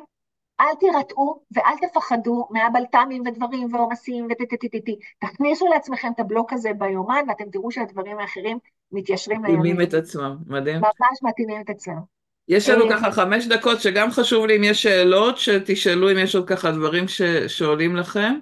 אל 0.61 0.75
תירתעו 0.81 1.43
ואל 1.55 1.89
תפחדו 1.89 2.49
מהבלת"מים 2.51 3.23
ודברים 3.27 3.75
ועומסים 3.75 4.29
וטטטטטי. 4.31 4.99
תכניסו 5.19 5.67
לעצמכם 5.67 6.09
את 6.15 6.21
הבלוק 6.21 6.53
הזה 6.53 6.71
ביומן 6.79 7.23
ואתם 7.29 7.45
תראו 7.53 7.71
שהדברים 7.71 8.19
האחרים 8.19 8.59
מתיישרים 8.93 9.45
לימים. 9.45 9.61
מתאימים 9.61 9.81
את 9.81 9.95
עצמם, 9.95 10.37
מדהים. 10.47 10.77
ממש 10.77 11.19
מתאימים 11.23 11.61
את 11.61 11.71
עצמם. 11.71 12.01
יש 12.49 12.69
לנו 12.69 12.85
אה, 12.85 12.91
ככה 12.91 13.13
חמש 13.13 13.47
דקות 13.47 13.81
שגם 13.81 14.11
חשוב 14.11 14.47
לי 14.47 14.57
אם 14.57 14.65
יש 14.65 14.83
שאלות, 14.83 15.39
שתשאלו 15.39 16.13
אם 16.13 16.19
יש 16.19 16.35
עוד 16.35 16.49
ככה 16.49 16.71
דברים 16.71 17.09
ש... 17.09 17.23
שעולים 17.47 17.97
לכם. 17.97 18.35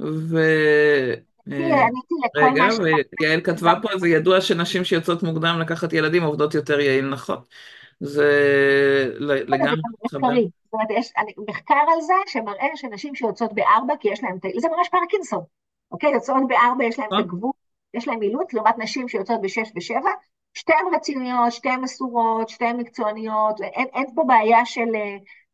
ו... 0.00 0.38
אה, 1.52 1.86
רגע, 2.36 2.64
ויעל 3.20 3.40
כתבה 3.40 3.74
פה, 3.82 3.88
זה 3.98 4.08
ידוע 4.08 4.40
שנשים 4.40 4.84
שיוצאות 4.84 5.22
מוקדם 5.22 5.58
לקחת 5.60 5.92
ילדים 5.92 6.22
עובדות 6.22 6.54
יותר 6.54 6.80
יעיל 6.80 7.08
נכון. 7.08 7.38
זה 8.04 8.30
לגמרי. 9.18 10.48
זאת 10.64 10.72
אומרת, 10.72 10.88
יש 10.90 11.12
מחקר 11.48 11.84
על 11.94 12.00
זה 12.00 12.14
שמראה 12.26 12.66
שנשים 12.74 13.14
שיוצאות 13.14 13.52
בארבע, 13.52 13.94
כי 14.00 14.08
יש 14.08 14.22
להן, 14.22 14.38
זה 14.56 14.68
ממש 14.68 14.88
פרקינסון, 14.88 15.42
אוקיי? 15.92 16.12
יוצאות 16.12 16.42
בארבע, 16.48 16.84
יש 16.84 16.98
להן 16.98 17.08
את 17.08 17.24
הגבול, 17.24 17.52
יש 17.94 18.08
להן 18.08 18.18
מילוט, 18.18 18.54
לעומת 18.54 18.78
נשים 18.78 19.08
שיוצאות 19.08 19.40
בשש 19.40 19.72
ושבע, 19.76 20.10
שתיהן 20.54 20.86
רציניות, 20.94 21.52
שתיהן 21.52 21.80
מסורות, 21.80 22.48
שתיהן 22.48 22.76
מקצועניות, 22.76 23.60
אין, 23.60 23.88
אין 23.94 24.06
פה 24.14 24.22
בעיה 24.26 24.66
של, 24.66 24.92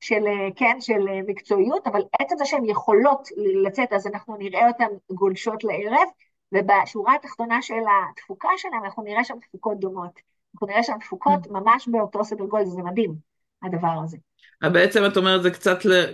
של, 0.00 0.24
כן, 0.56 0.76
של 0.80 1.00
מקצועיות, 1.26 1.86
אבל 1.86 2.02
עצם 2.20 2.34
זה 2.38 2.44
שהן 2.44 2.64
יכולות 2.64 3.28
לצאת, 3.36 3.92
אז 3.92 4.06
אנחנו 4.06 4.36
נראה 4.36 4.68
אותן 4.68 4.88
גולשות 5.10 5.64
לערב, 5.64 6.08
ובשורה 6.52 7.14
התחתונה 7.14 7.62
של 7.62 7.82
התפוקה 8.12 8.48
שלהן, 8.56 8.84
אנחנו 8.84 9.02
נראה 9.02 9.24
שם 9.24 9.34
תפוקות 9.38 9.78
דומות. 9.78 10.27
אנחנו 10.58 10.66
נראה 10.66 10.82
שם 10.82 10.92
תפוקות 11.00 11.46
mm. 11.46 11.52
ממש 11.52 11.88
באותו 11.88 12.24
סדר 12.24 12.44
גודל, 12.44 12.64
זה 12.66 12.82
מדהים, 12.82 13.14
הדבר 13.62 14.00
הזה. 14.04 14.16
בעצם 14.62 15.04
את 15.06 15.16
אומרת, 15.16 15.42
זה 15.42 15.50
קצת 15.50 15.84
ל... 15.84 16.04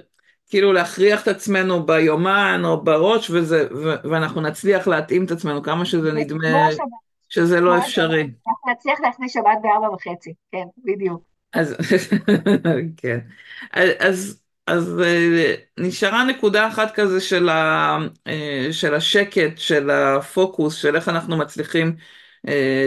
כאילו 0.48 0.72
להכריח 0.72 1.22
את 1.22 1.28
עצמנו 1.28 1.86
ביומן 1.86 2.62
או 2.64 2.84
בראש, 2.84 3.30
וזה, 3.30 3.68
ו- 3.74 4.08
ואנחנו 4.10 4.40
נצליח 4.40 4.88
להתאים 4.88 5.24
את 5.24 5.30
עצמנו 5.30 5.62
כמה 5.62 5.84
שזה 5.84 6.12
נדמה 6.12 6.68
שזה 7.28 7.60
לא 7.60 7.78
אפשרי. 7.78 8.20
אנחנו 8.22 8.72
נצליח 8.72 9.00
להכניס 9.00 9.34
שבת 9.34 9.58
בארבע 9.62 9.90
וחצי, 9.90 10.34
כן, 10.52 10.64
בדיוק. 10.84 11.22
אז, 11.52 11.76
כן. 12.96 13.18
אז, 13.98 14.40
אז 14.66 15.00
אה, 15.04 15.54
נשארה 15.78 16.24
נקודה 16.24 16.68
אחת 16.68 16.94
כזה 16.94 17.20
של, 17.20 17.48
ה, 17.48 17.98
אה, 18.26 18.68
של 18.72 18.94
השקט, 18.94 19.58
של 19.58 19.90
הפוקוס, 19.90 20.74
של 20.74 20.96
איך 20.96 21.08
אנחנו 21.08 21.36
מצליחים 21.36 21.96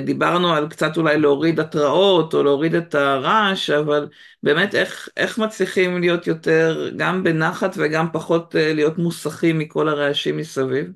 דיברנו 0.05 0.53
על 0.53 0.69
קצת 0.69 0.97
אולי 0.97 1.19
להוריד 1.19 1.59
התראות 1.59 2.33
או 2.33 2.43
להוריד 2.43 2.75
את 2.75 2.95
הרעש, 2.95 3.69
אבל 3.69 4.09
באמת 4.43 4.75
איך, 4.75 5.09
איך 5.17 5.37
מצליחים 5.39 5.97
להיות 6.01 6.27
יותר 6.27 6.89
גם 6.97 7.23
בנחת 7.23 7.71
וגם 7.77 8.07
פחות 8.13 8.55
אה, 8.55 8.73
להיות 8.73 8.97
מוסכים 8.97 9.59
מכל 9.59 9.89
הרעשים 9.89 10.37
מסביב? 10.37 10.91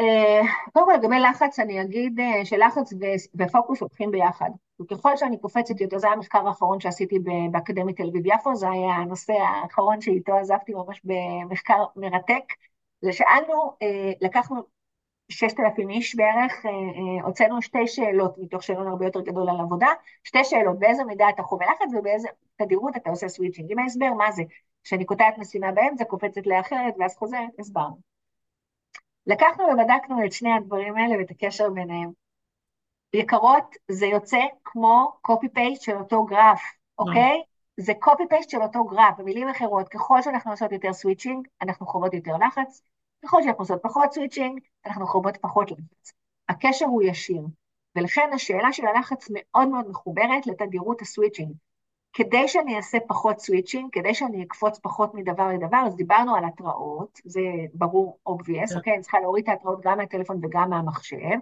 אה, 0.00 0.40
קודם 0.72 0.86
כל 0.86 0.92
לגבי 0.92 1.20
לחץ 1.20 1.58
אני 1.58 1.82
אגיד 1.82 2.20
שלחץ 2.44 2.92
ופוקוס 3.34 3.80
הולכים 3.80 4.10
ביחד. 4.10 4.50
וככל 4.80 5.16
שאני 5.16 5.38
קופצת 5.38 5.80
יותר, 5.80 5.98
זה 5.98 6.06
היה 6.06 6.14
המחקר 6.16 6.48
האחרון 6.48 6.80
שעשיתי 6.80 7.18
באקדמית 7.52 7.96
תל 7.96 8.08
אביב 8.08 8.26
יפו, 8.26 8.56
זה 8.56 8.70
היה 8.70 8.94
הנושא 8.94 9.32
האחרון 9.32 10.00
שאיתו 10.00 10.34
עזבתי 10.34 10.74
ממש 10.74 11.00
במחקר 11.04 11.84
מרתק. 11.96 12.44
זה 13.02 13.12
שאלנו, 13.12 13.76
לקחנו 14.20 14.62
ששת 15.28 15.60
אלפים 15.60 15.90
איש 15.90 16.16
בערך, 16.16 16.66
אה, 16.66 16.70
אה, 16.70 17.24
הוצאנו 17.24 17.62
שתי 17.62 17.86
שאלות 17.86 18.34
מתוך 18.38 18.62
שאלון 18.62 18.88
הרבה 18.88 19.04
יותר 19.04 19.20
גדול 19.20 19.50
על 19.50 19.60
עבודה, 19.60 19.88
שתי 20.24 20.44
שאלות, 20.44 20.78
באיזה 20.78 21.04
מידה 21.04 21.28
אתה 21.28 21.42
חווה 21.42 21.66
לחץ 21.66 21.94
ובאיזה 21.98 22.28
תדירות 22.56 22.96
אתה 22.96 23.10
עושה 23.10 23.28
סוויצ'ינג. 23.28 23.72
עם 23.72 23.78
ההסבר, 23.78 24.12
מה 24.12 24.32
זה? 24.32 24.42
כשאני 24.84 25.04
קוטעת 25.04 25.38
משימה 25.38 25.72
באמצע, 25.72 26.04
קופצת 26.04 26.46
לאחרת 26.46 26.94
ואז 26.98 27.16
חוזרת, 27.16 27.48
הסברנו. 27.58 27.96
לקחנו 29.26 29.64
ובדקנו 29.64 30.24
את 30.26 30.32
שני 30.32 30.52
הדברים 30.52 30.96
האלה 30.96 31.18
ואת 31.18 31.30
הקשר 31.30 31.70
ביניהם. 31.70 32.10
יקרות, 33.14 33.76
זה 33.90 34.06
יוצא 34.06 34.40
כמו 34.64 35.12
copy-paste 35.28 35.80
של 35.80 35.96
אותו 35.96 36.24
גרף, 36.24 36.62
אוקיי? 36.98 37.42
זה 37.76 37.92
copy-paste 38.04 38.50
של 38.50 38.62
אותו 38.62 38.84
גרף. 38.84 39.18
במילים 39.18 39.48
אחרות, 39.48 39.88
ככל 39.88 40.22
שאנחנו 40.22 40.50
עושות 40.50 40.72
יותר 40.72 40.92
switching, 40.92 41.48
אנחנו 41.62 41.86
חוות 41.86 42.14
יותר 42.14 42.36
לחץ, 42.46 42.82
ככל 43.24 43.42
שאנחנו 43.42 43.62
עושות 43.62 43.82
פחות 43.82 44.12
switching, 44.12 44.60
אנחנו 44.86 45.06
חווות 45.06 45.36
פחות 45.36 45.70
לחץ. 45.70 46.12
הקשר 46.48 46.86
הוא 46.86 47.02
ישיר, 47.02 47.42
ולכן 47.96 48.30
השאלה 48.34 48.72
של 48.72 48.86
הלחץ 48.86 49.28
מאוד 49.30 49.68
מאוד 49.68 49.88
מחוברת 49.88 50.46
לתדירות 50.46 51.02
ה 51.02 51.07
switching. 51.07 51.52
כדי 52.12 52.48
שאני 52.48 52.76
אעשה 52.76 52.98
פחות 53.08 53.38
switching, 53.38 53.88
כדי 53.92 54.14
שאני 54.14 54.42
אקפוץ 54.44 54.78
פחות 54.78 55.14
מדבר 55.14 55.48
לדבר, 55.48 55.82
אז 55.86 55.96
דיברנו 55.96 56.36
על 56.36 56.44
התראות, 56.44 57.20
זה 57.24 57.40
ברור, 57.74 58.18
obvious, 58.28 58.70
כן. 58.70 58.76
אוקיי? 58.76 58.92
אני 58.92 59.02
צריכה 59.02 59.20
להוריד 59.20 59.44
את 59.44 59.48
ההתראות 59.48 59.80
גם 59.84 59.98
מהטלפון 59.98 60.40
וגם 60.42 60.70
מהמחשב. 60.70 61.38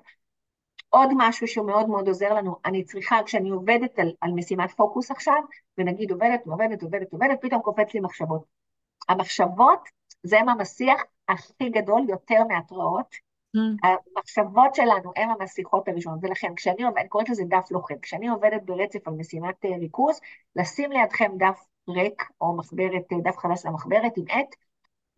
עוד 0.89 1.09
משהו 1.16 1.47
שמאוד 1.47 1.89
מאוד 1.89 2.09
עוזר 2.09 2.35
לנו, 2.35 2.57
אני 2.64 2.85
צריכה, 2.85 3.18
כשאני 3.24 3.51
עובדת 3.51 3.99
על, 3.99 4.12
על 4.20 4.33
משימת 4.33 4.70
פוקוס 4.70 5.11
עכשיו, 5.11 5.43
ונגיד 5.78 6.11
עובדת, 6.11 6.47
עובדת, 6.47 6.83
עובדת, 6.83 7.12
עובדת, 7.12 7.39
פתאום 7.41 7.62
קופץ 7.62 7.95
לי 7.95 8.01
מחשבות. 8.01 8.45
המחשבות 9.09 9.89
זה 10.22 10.41
הם 10.41 10.49
המסיח 10.49 11.03
הכי 11.33 11.68
גדול, 11.68 12.03
יותר 12.09 12.45
מהתראות. 12.49 13.33
Mm. 13.57 13.89
המחשבות 14.16 14.74
שלנו 14.74 15.12
הן 15.16 15.28
המסיכות 15.30 15.89
הראשונות, 15.89 16.18
ולכן 16.22 16.55
כשאני 16.55 16.83
עובדת, 16.83 16.99
אני 16.99 17.09
קוראת 17.09 17.28
לזה 17.28 17.45
דף 17.49 17.70
לוחם, 17.70 17.99
כשאני 18.03 18.28
עובדת 18.28 18.62
ברצף 18.62 19.09
על 19.09 19.14
משימת 19.14 19.64
אה, 19.64 19.76
ריכוז, 19.76 20.20
לשים 20.57 20.93
לידכם 20.93 21.33
דף 21.37 21.64
ריק, 21.89 22.22
או 22.41 22.57
מחברת, 22.57 23.12
אה, 23.12 23.18
דף 23.22 23.39
חדש 23.39 23.66
למחברת 23.66 24.12
עם 24.16 24.24
עט, 24.28 24.55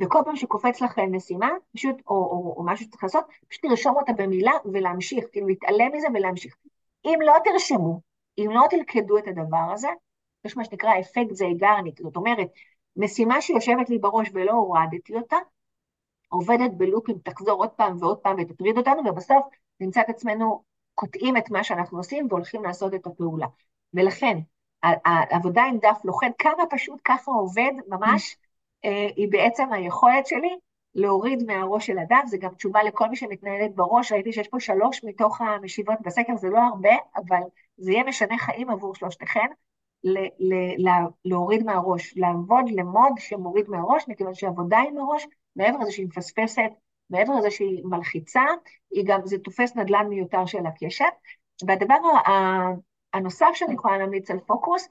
וכל 0.00 0.18
פעם 0.24 0.36
שקופץ 0.36 0.80
לכם 0.80 1.16
משימה, 1.16 1.50
פשוט, 1.74 1.96
או, 2.06 2.14
או, 2.14 2.54
או 2.56 2.64
משהו 2.64 2.86
שצריך 2.86 3.04
לעשות, 3.04 3.24
פשוט 3.48 3.64
לרשום 3.64 3.96
אותה 3.96 4.12
במילה 4.12 4.52
ולהמשיך, 4.72 5.24
כאילו 5.32 5.46
להתעלם 5.46 5.92
מזה 5.92 6.06
ולהמשיך. 6.14 6.56
אם 7.04 7.18
לא 7.22 7.34
תרשמו, 7.44 8.00
אם 8.38 8.50
לא 8.50 8.62
תלכדו 8.70 9.18
את 9.18 9.28
הדבר 9.28 9.72
הזה, 9.72 9.88
יש 10.44 10.56
מה 10.56 10.64
שנקרא 10.64 11.00
אפקט 11.00 11.30
זייגרניק, 11.30 12.02
זאת 12.02 12.16
אומרת, 12.16 12.48
משימה 12.96 13.40
שיושבת 13.40 13.90
לי 13.90 13.98
בראש 13.98 14.30
ולא 14.34 14.52
הורדתי 14.52 15.16
אותה, 15.16 15.36
עובדת 16.34 16.70
בלופים, 16.76 17.18
תחזור 17.18 17.58
עוד 17.58 17.70
פעם 17.70 17.96
ועוד 18.00 18.18
פעם 18.18 18.36
ותטריד 18.38 18.78
אותנו, 18.78 19.02
ובסוף 19.06 19.46
נמצא 19.80 20.00
את 20.00 20.08
עצמנו 20.08 20.62
קוטעים 20.94 21.36
את 21.36 21.50
מה 21.50 21.64
שאנחנו 21.64 21.98
עושים 21.98 22.26
והולכים 22.30 22.64
לעשות 22.64 22.94
את 22.94 23.06
הפעולה. 23.06 23.46
ולכן, 23.94 24.38
העבודה 24.82 25.62
עם 25.62 25.78
דף 25.78 26.00
לוחד, 26.04 26.30
כמה 26.38 26.62
פשוט 26.70 27.00
ככה 27.04 27.30
עובד 27.30 27.72
ממש, 27.88 28.36
אה, 28.84 29.08
היא 29.16 29.28
בעצם 29.30 29.72
היכולת 29.72 30.26
שלי 30.26 30.58
להוריד 30.94 31.42
מהראש 31.46 31.86
של 31.86 31.98
הדף, 31.98 32.26
זה 32.26 32.36
גם 32.38 32.54
תשובה 32.54 32.82
לכל 32.82 33.08
מי 33.08 33.16
שמתנהלת 33.16 33.74
בראש, 33.74 34.12
ראיתי 34.12 34.32
שיש 34.32 34.48
פה 34.48 34.60
שלוש 34.60 35.04
מתוך 35.04 35.40
המשיבות 35.40 35.98
בסקר, 36.02 36.36
זה 36.36 36.48
לא 36.48 36.58
הרבה, 36.58 36.94
אבל 37.16 37.40
זה 37.76 37.92
יהיה 37.92 38.04
משנה 38.04 38.38
חיים 38.38 38.70
עבור 38.70 38.94
שלושתכן, 38.94 39.46
להוריד 41.24 41.62
מהראש, 41.62 42.14
לעבוד 42.16 42.64
למוד 42.68 43.12
שמוריד 43.18 43.68
מהראש, 43.68 44.04
מכיוון 44.08 44.34
שעבודה 44.34 44.78
עם 44.78 44.98
הראש, 44.98 45.26
מעבר 45.56 45.78
לזה 45.78 45.90
שהיא 45.92 46.06
מפספסת 46.06 46.70
מעבר 47.10 47.34
לזה 47.34 47.50
שהיא 47.50 47.82
מלחיצה, 47.84 48.44
היא 48.90 49.04
גם, 49.06 49.20
זה 49.24 49.38
תופס 49.38 49.76
נדל"ן 49.76 50.06
מיותר 50.08 50.46
של 50.46 50.66
הקשת. 50.66 51.04
והדבר 51.66 51.98
הנוסף 53.14 53.50
שאני 53.54 53.74
יכולה 53.74 53.98
להמליץ 53.98 54.30
על 54.30 54.38
פוקוס, 54.46 54.88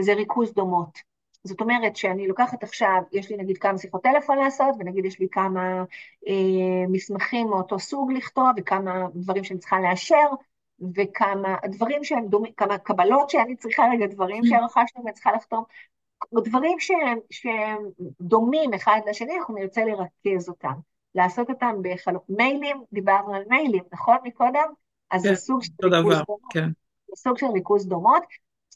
זה 0.00 0.14
ריכוז 0.14 0.54
דומות. 0.54 0.98
זאת 1.44 1.60
אומרת 1.60 1.96
שאני 1.96 2.28
לוקחת 2.28 2.62
עכשיו, 2.62 3.02
יש 3.12 3.30
לי 3.30 3.36
נגיד 3.36 3.58
כמה 3.58 3.78
שיחות 3.78 4.02
טלפון 4.02 4.38
לעשות, 4.38 4.74
ונגיד 4.78 5.04
יש 5.04 5.20
לי 5.20 5.28
כמה 5.32 5.84
אה, 6.28 6.86
מסמכים 6.88 7.46
מאותו 7.46 7.78
סוג 7.78 8.12
לכתוב, 8.12 8.46
וכמה 8.56 9.06
דברים 9.14 9.44
שאני 9.44 9.58
צריכה 9.58 9.80
לאשר, 9.80 10.26
וכמה 10.96 11.56
דברים 11.64 12.04
שהם 12.04 12.26
דומים, 12.28 12.52
כמה 12.52 12.78
קבלות 12.78 13.30
שאני 13.30 13.56
צריכה, 13.56 13.82
רגע, 13.92 14.06
דברים 14.06 14.44
שרכשנו 14.48 15.04
ואני 15.04 15.14
צריכה 15.14 15.32
לחתום, 15.32 15.64
דברים 16.44 16.80
שהם, 16.80 17.18
שהם 17.30 17.78
דומים 18.20 18.74
אחד 18.74 19.00
לשני, 19.08 19.38
אנחנו 19.38 19.54
נרצה 19.54 19.80
לרכז 19.84 20.48
אותם, 20.48 20.72
לעשות 21.14 21.50
אותם 21.50 21.76
בחלוק. 21.82 22.24
מיילים, 22.28 22.82
דיברנו 22.92 23.34
על 23.34 23.42
מיילים, 23.48 23.82
נכון 23.92 24.16
מקודם? 24.24 24.72
אז 25.10 25.22
כן, 25.22 25.28
זה 25.28 25.40
סוג 25.40 25.62
של 25.62 25.72
ריכוז 25.82 26.14
דבר, 26.14 26.22
דומות. 26.26 26.40
כן. 26.52 26.68
זה 27.08 27.16
סוג 27.16 27.38
של 27.38 27.46
ריכוז 27.46 27.88
דומות. 27.88 28.22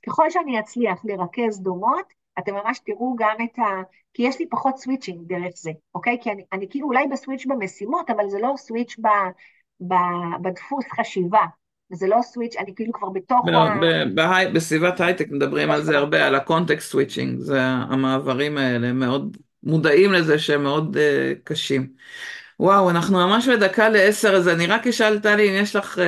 ככל 0.07 0.31
שאני 0.31 0.61
אצליח 0.61 1.05
לרכז 1.05 1.63
דומות, 1.63 2.07
אתם 2.39 2.55
ממש 2.55 2.79
תראו 2.79 3.15
גם 3.19 3.37
את 3.45 3.59
ה... 3.59 3.63
כי 4.15 4.23
יש 4.23 4.39
לי 4.39 4.49
פחות 4.49 4.77
switching 4.77 5.29
דרך 5.29 5.53
זה, 5.57 5.71
אוקיי? 5.95 6.19
כי 6.23 6.31
אני, 6.31 6.45
אני 6.53 6.67
כאילו 6.71 6.87
אולי 6.87 7.07
ב 7.07 7.12
switch 7.12 7.47
במשימות, 7.47 8.11
אבל 8.11 8.29
זה 8.29 8.39
לא 8.39 8.55
switch 8.57 8.97
ב, 8.99 9.09
ב, 9.81 9.95
בדפוס 10.43 10.85
חשיבה. 10.97 11.43
זה 11.93 12.07
לא 12.07 12.17
switch, 12.23 12.57
אני 12.57 12.75
כאילו 12.75 12.93
כבר 12.93 13.09
בתוך 13.09 13.47
ב- 13.47 13.55
ה... 13.55 13.75
בהי- 14.15 14.53
בסביבת 14.53 15.01
הייטק 15.01 15.29
מדברים 15.31 15.71
על 15.71 15.83
זה 15.83 15.99
הרבה, 15.99 16.27
על 16.27 16.35
ה 16.35 16.42
context 16.42 16.91
switching, 16.91 17.39
זה 17.41 17.61
המעברים 17.63 18.59
האלה, 18.59 18.93
מאוד 18.93 19.37
מודעים 19.63 20.13
לזה 20.13 20.39
שהם 20.39 20.63
מאוד 20.63 20.97
uh, 20.97 21.01
קשים. 21.45 21.93
וואו, 22.61 22.91
אנחנו 22.91 23.19
ממש 23.19 23.49
בדקה 23.49 23.89
לעשר, 23.89 24.35
אז 24.37 24.49
אני 24.49 24.67
רק 24.67 24.87
אשאל, 24.87 25.19
טלי, 25.19 25.51
אם 25.51 25.63
יש 25.63 25.77
לך 25.77 25.99
uh, 25.99 26.01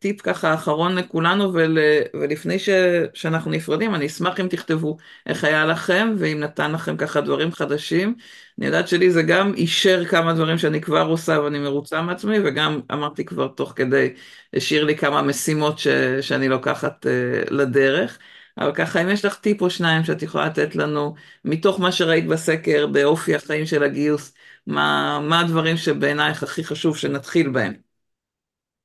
טיפ 0.00 0.20
ככה 0.22 0.54
אחרון 0.54 0.94
לכולנו, 0.94 1.52
ול, 1.54 1.78
ולפני 2.14 2.58
ש, 2.58 2.68
שאנחנו 3.14 3.50
נפרדים, 3.50 3.94
אני 3.94 4.06
אשמח 4.06 4.40
אם 4.40 4.48
תכתבו 4.48 4.96
איך 5.26 5.44
היה 5.44 5.66
לכם, 5.66 6.14
ואם 6.18 6.40
נתן 6.40 6.72
לכם 6.72 6.96
ככה 6.96 7.20
דברים 7.20 7.52
חדשים. 7.52 8.14
אני 8.58 8.66
יודעת 8.66 8.88
שלי 8.88 9.10
זה 9.10 9.22
גם 9.22 9.54
אישר 9.54 10.04
כמה 10.04 10.32
דברים 10.32 10.58
שאני 10.58 10.80
כבר 10.80 11.06
עושה 11.06 11.40
ואני 11.40 11.58
מרוצה 11.58 12.02
מעצמי, 12.02 12.38
וגם 12.44 12.80
אמרתי 12.92 13.24
כבר 13.24 13.48
תוך 13.48 13.72
כדי, 13.76 14.14
השאיר 14.54 14.84
לי 14.84 14.96
כמה 14.96 15.22
משימות 15.22 15.78
ש, 15.78 15.88
שאני 16.20 16.48
לוקחת 16.48 17.06
uh, 17.06 17.50
לדרך. 17.54 18.18
אבל 18.58 18.72
ככה, 18.74 19.02
אם 19.02 19.08
יש 19.08 19.24
לך 19.24 19.34
טיפ 19.34 19.62
או 19.62 19.70
שניים 19.70 20.04
שאת 20.04 20.22
יכולה 20.22 20.46
לתת 20.46 20.76
לנו, 20.76 21.14
מתוך 21.44 21.80
מה 21.80 21.92
שראית 21.92 22.26
בסקר, 22.26 22.86
באופי 22.86 23.34
החיים 23.34 23.66
של 23.66 23.82
הגיוס, 23.82 24.34
מה, 24.66 25.18
מה 25.28 25.40
הדברים 25.40 25.76
שבעינייך 25.76 26.42
הכי 26.42 26.64
חשוב 26.64 26.96
שנתחיל 26.96 27.50
בהם? 27.50 27.74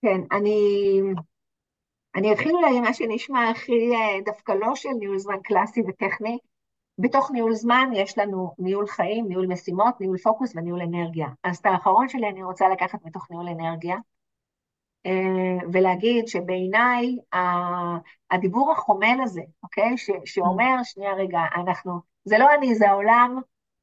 כן, 0.01 0.21
אני... 0.31 0.55
אני 2.15 2.33
אתחיל 2.33 2.51
אולי 2.55 2.77
עם 2.77 2.83
מה 2.83 2.93
שנשמע 2.93 3.49
הכי 3.49 3.95
אה, 3.95 4.21
דווקא 4.25 4.51
לא 4.51 4.75
של 4.75 4.89
ניהול 4.99 5.17
זמן 5.19 5.35
קלאסי 5.43 5.81
וטכני. 5.87 6.37
בתוך 6.99 7.31
ניהול 7.31 7.53
זמן 7.53 7.89
יש 7.95 8.17
לנו 8.17 8.55
ניהול 8.59 8.87
חיים, 8.87 9.27
ניהול 9.27 9.47
משימות, 9.47 10.01
ניהול 10.01 10.17
פוקוס 10.17 10.53
וניהול 10.55 10.81
אנרגיה. 10.81 11.27
אז 11.43 11.57
את 11.57 11.65
האחרון 11.65 12.09
שלי 12.09 12.29
אני 12.29 12.43
רוצה 12.43 12.69
לקחת 12.69 12.99
מתוך 13.05 13.27
ניהול 13.31 13.47
אנרגיה, 13.49 13.97
אה, 15.05 15.67
ולהגיד 15.73 16.27
שבעיניי 16.27 17.17
הדיבור 18.31 18.71
החומל 18.71 19.17
הזה, 19.23 19.41
אוקיי? 19.63 19.97
ש- 19.97 20.11
שאומר, 20.25 20.75
שנייה 20.83 21.13
רגע, 21.13 21.39
אנחנו, 21.55 21.99
זה 22.25 22.37
לא 22.37 22.47
אני, 22.55 22.75
זה 22.75 22.89
העולם, 22.89 23.39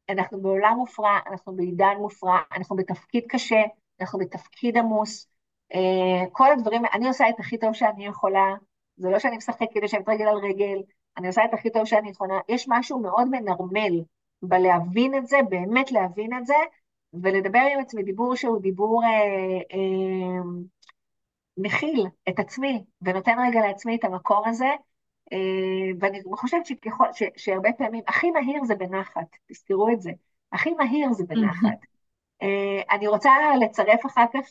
אנחנו 0.09 0.43
בעולם 0.43 0.75
מופרע, 0.77 1.19
אנחנו 1.27 1.57
בעידן 1.57 1.95
מופרע, 1.99 2.39
אנחנו 2.53 2.77
בתפקיד 2.77 3.25
קשה, 3.29 3.63
אנחנו 4.01 4.19
בתפקיד 4.19 4.77
עמוס, 4.77 5.27
אה, 5.75 6.25
כל 6.33 6.53
הדברים, 6.53 6.83
אני 6.93 7.09
עושה 7.09 7.29
את 7.29 7.41
הכי 7.41 7.59
טוב 7.59 7.73
שאני 7.73 8.07
יכולה, 8.07 8.55
זה 8.97 9.11
לא 9.11 9.19
שאני 9.19 9.37
משחקת 9.37 9.67
כדי 9.71 9.81
לשבת 9.85 10.09
רגל 10.09 10.25
על 10.25 10.37
רגל, 10.37 10.83
אני 11.19 11.27
עושה 11.27 11.45
את 11.45 11.55
הכי 11.55 11.71
טוב 11.71 11.85
שאני 11.85 12.11
יכולה, 12.11 12.39
יש 12.49 12.67
משהו 12.69 12.99
מאוד 12.99 13.29
מנרמל 13.31 14.03
בלהבין 14.43 15.15
את 15.15 15.27
זה, 15.27 15.37
באמת 15.49 15.93
להבין 15.93 16.39
את 16.39 16.47
זה, 16.47 16.55
ולדבר 17.13 17.63
עם 17.73 17.81
עצמי 17.81 18.03
דיבור 18.03 18.37
שהוא 18.37 18.61
דיבור 18.61 19.03
אה, 19.05 19.09
אה, 19.73 20.43
מכיל 21.57 22.07
את 22.29 22.39
עצמי, 22.39 22.85
ונותן 23.03 23.37
רגע 23.49 23.61
לעצמי 23.61 23.97
את 23.97 24.05
המקום 24.05 24.49
הזה, 24.49 24.69
ואני 26.01 26.21
חושבת 26.37 26.67
שככל, 26.67 27.05
ש, 27.13 27.23
שהרבה 27.37 27.73
פעמים, 27.79 28.03
הכי 28.09 28.31
מהיר 28.31 28.65
זה 28.65 28.75
בנחת, 28.75 29.37
תזכרו 29.49 29.89
את 29.93 30.01
זה, 30.01 30.11
הכי 30.53 30.75
מהיר 30.75 31.13
זה 31.13 31.25
בנחת. 31.25 31.87
אה, 32.43 32.81
אני 32.91 33.09
רוצה 33.09 33.31
לצרף 33.61 34.07
אחר 34.07 34.25
כך 34.33 34.47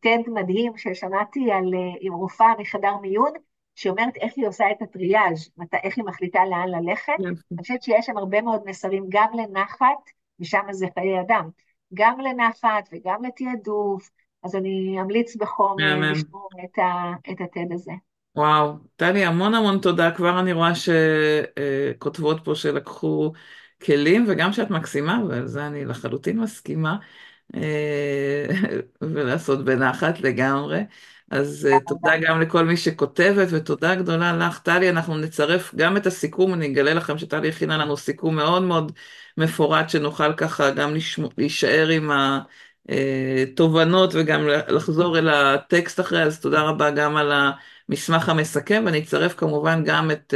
טד 0.00 0.22
אה, 0.26 0.32
מדהים 0.32 0.72
ששמעתי 0.76 1.52
על, 1.52 1.74
עם 2.00 2.12
רופאה 2.12 2.52
מחדר 2.58 2.96
מיון, 2.96 3.32
שאומרת 3.74 4.16
איך 4.16 4.32
היא 4.36 4.48
עושה 4.48 4.70
את 4.70 4.82
הטריאז', 4.82 5.50
איך 5.82 5.96
היא 5.96 6.04
מחליטה 6.04 6.44
לאן 6.44 6.68
ללכת. 6.68 7.12
אני 7.18 7.58
חושבת 7.58 7.82
שיש 7.82 8.06
שם 8.06 8.16
הרבה 8.16 8.42
מאוד 8.42 8.62
מסרים 8.66 9.04
גם 9.08 9.28
לנחת, 9.34 10.10
ושם 10.40 10.62
זה 10.70 10.86
חיי 10.94 11.20
אדם, 11.20 11.48
גם 11.94 12.20
לנחת 12.20 12.88
וגם 12.92 13.24
לתעדוף, 13.24 14.10
אז 14.42 14.56
אני 14.56 15.00
אמליץ 15.00 15.36
בחום 15.36 15.76
לשמור 16.12 16.48
את, 16.64 16.78
ה, 16.78 17.12
את 17.32 17.40
הטד 17.40 17.72
הזה. 17.72 17.92
וואו, 18.38 18.76
טלי, 18.96 19.24
המון 19.24 19.54
המון 19.54 19.78
תודה. 19.78 20.10
כבר 20.10 20.40
אני 20.40 20.52
רואה 20.52 20.72
שכותבות 20.74 22.40
פה 22.44 22.54
שלקחו 22.54 23.32
כלים, 23.84 24.24
וגם 24.28 24.52
שאת 24.52 24.70
מקסימה, 24.70 25.20
ועל 25.28 25.46
זה 25.46 25.66
אני 25.66 25.84
לחלוטין 25.84 26.40
מסכימה, 26.40 26.96
ולעשות 29.02 29.64
בנחת 29.64 30.20
לגמרי. 30.20 30.80
אז 31.30 31.68
תודה 31.88 32.16
גם 32.16 32.40
לכל 32.40 32.64
מי 32.64 32.76
שכותבת, 32.76 33.48
ותודה 33.50 33.94
גדולה 33.94 34.36
לך, 34.36 34.58
טלי. 34.58 34.90
אנחנו 34.90 35.18
נצרף 35.18 35.74
גם 35.74 35.96
את 35.96 36.06
הסיכום, 36.06 36.54
אני 36.54 36.66
אגלה 36.66 36.94
לכם 36.94 37.18
שטלי 37.18 37.48
הכינה 37.48 37.76
לנו 37.78 37.96
סיכום 37.96 38.36
מאוד 38.36 38.62
מאוד 38.62 38.92
מפורט, 39.36 39.90
שנוכל 39.90 40.32
ככה 40.32 40.70
גם 40.70 40.94
להישאר 41.38 41.88
עם 41.88 42.10
ה... 42.10 42.40
תובנות 43.56 44.10
וגם 44.14 44.48
לחזור 44.48 45.18
אל 45.18 45.28
הטקסט 45.28 46.00
אחרי, 46.00 46.22
אז 46.22 46.40
תודה 46.40 46.62
רבה 46.62 46.90
גם 46.90 47.16
על 47.16 47.32
המסמך 47.88 48.28
המסכם, 48.28 48.82
ואני 48.86 48.98
אצרף 48.98 49.34
כמובן 49.34 49.82
גם 49.84 50.10
את, 50.10 50.34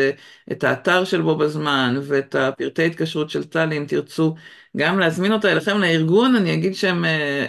את 0.52 0.64
האתר 0.64 1.04
של 1.04 1.22
בו 1.22 1.36
בזמן 1.36 1.96
ואת 2.02 2.34
הפרטי 2.34 2.86
התקשרות 2.86 3.30
של 3.30 3.44
טלי, 3.44 3.76
אם 3.76 3.84
תרצו 3.88 4.34
גם 4.76 4.98
להזמין 4.98 5.32
אותה 5.32 5.52
אליכם 5.52 5.78
לארגון, 5.78 6.36
אני 6.36 6.54
אגיד 6.54 6.74
שהם, 6.74 7.04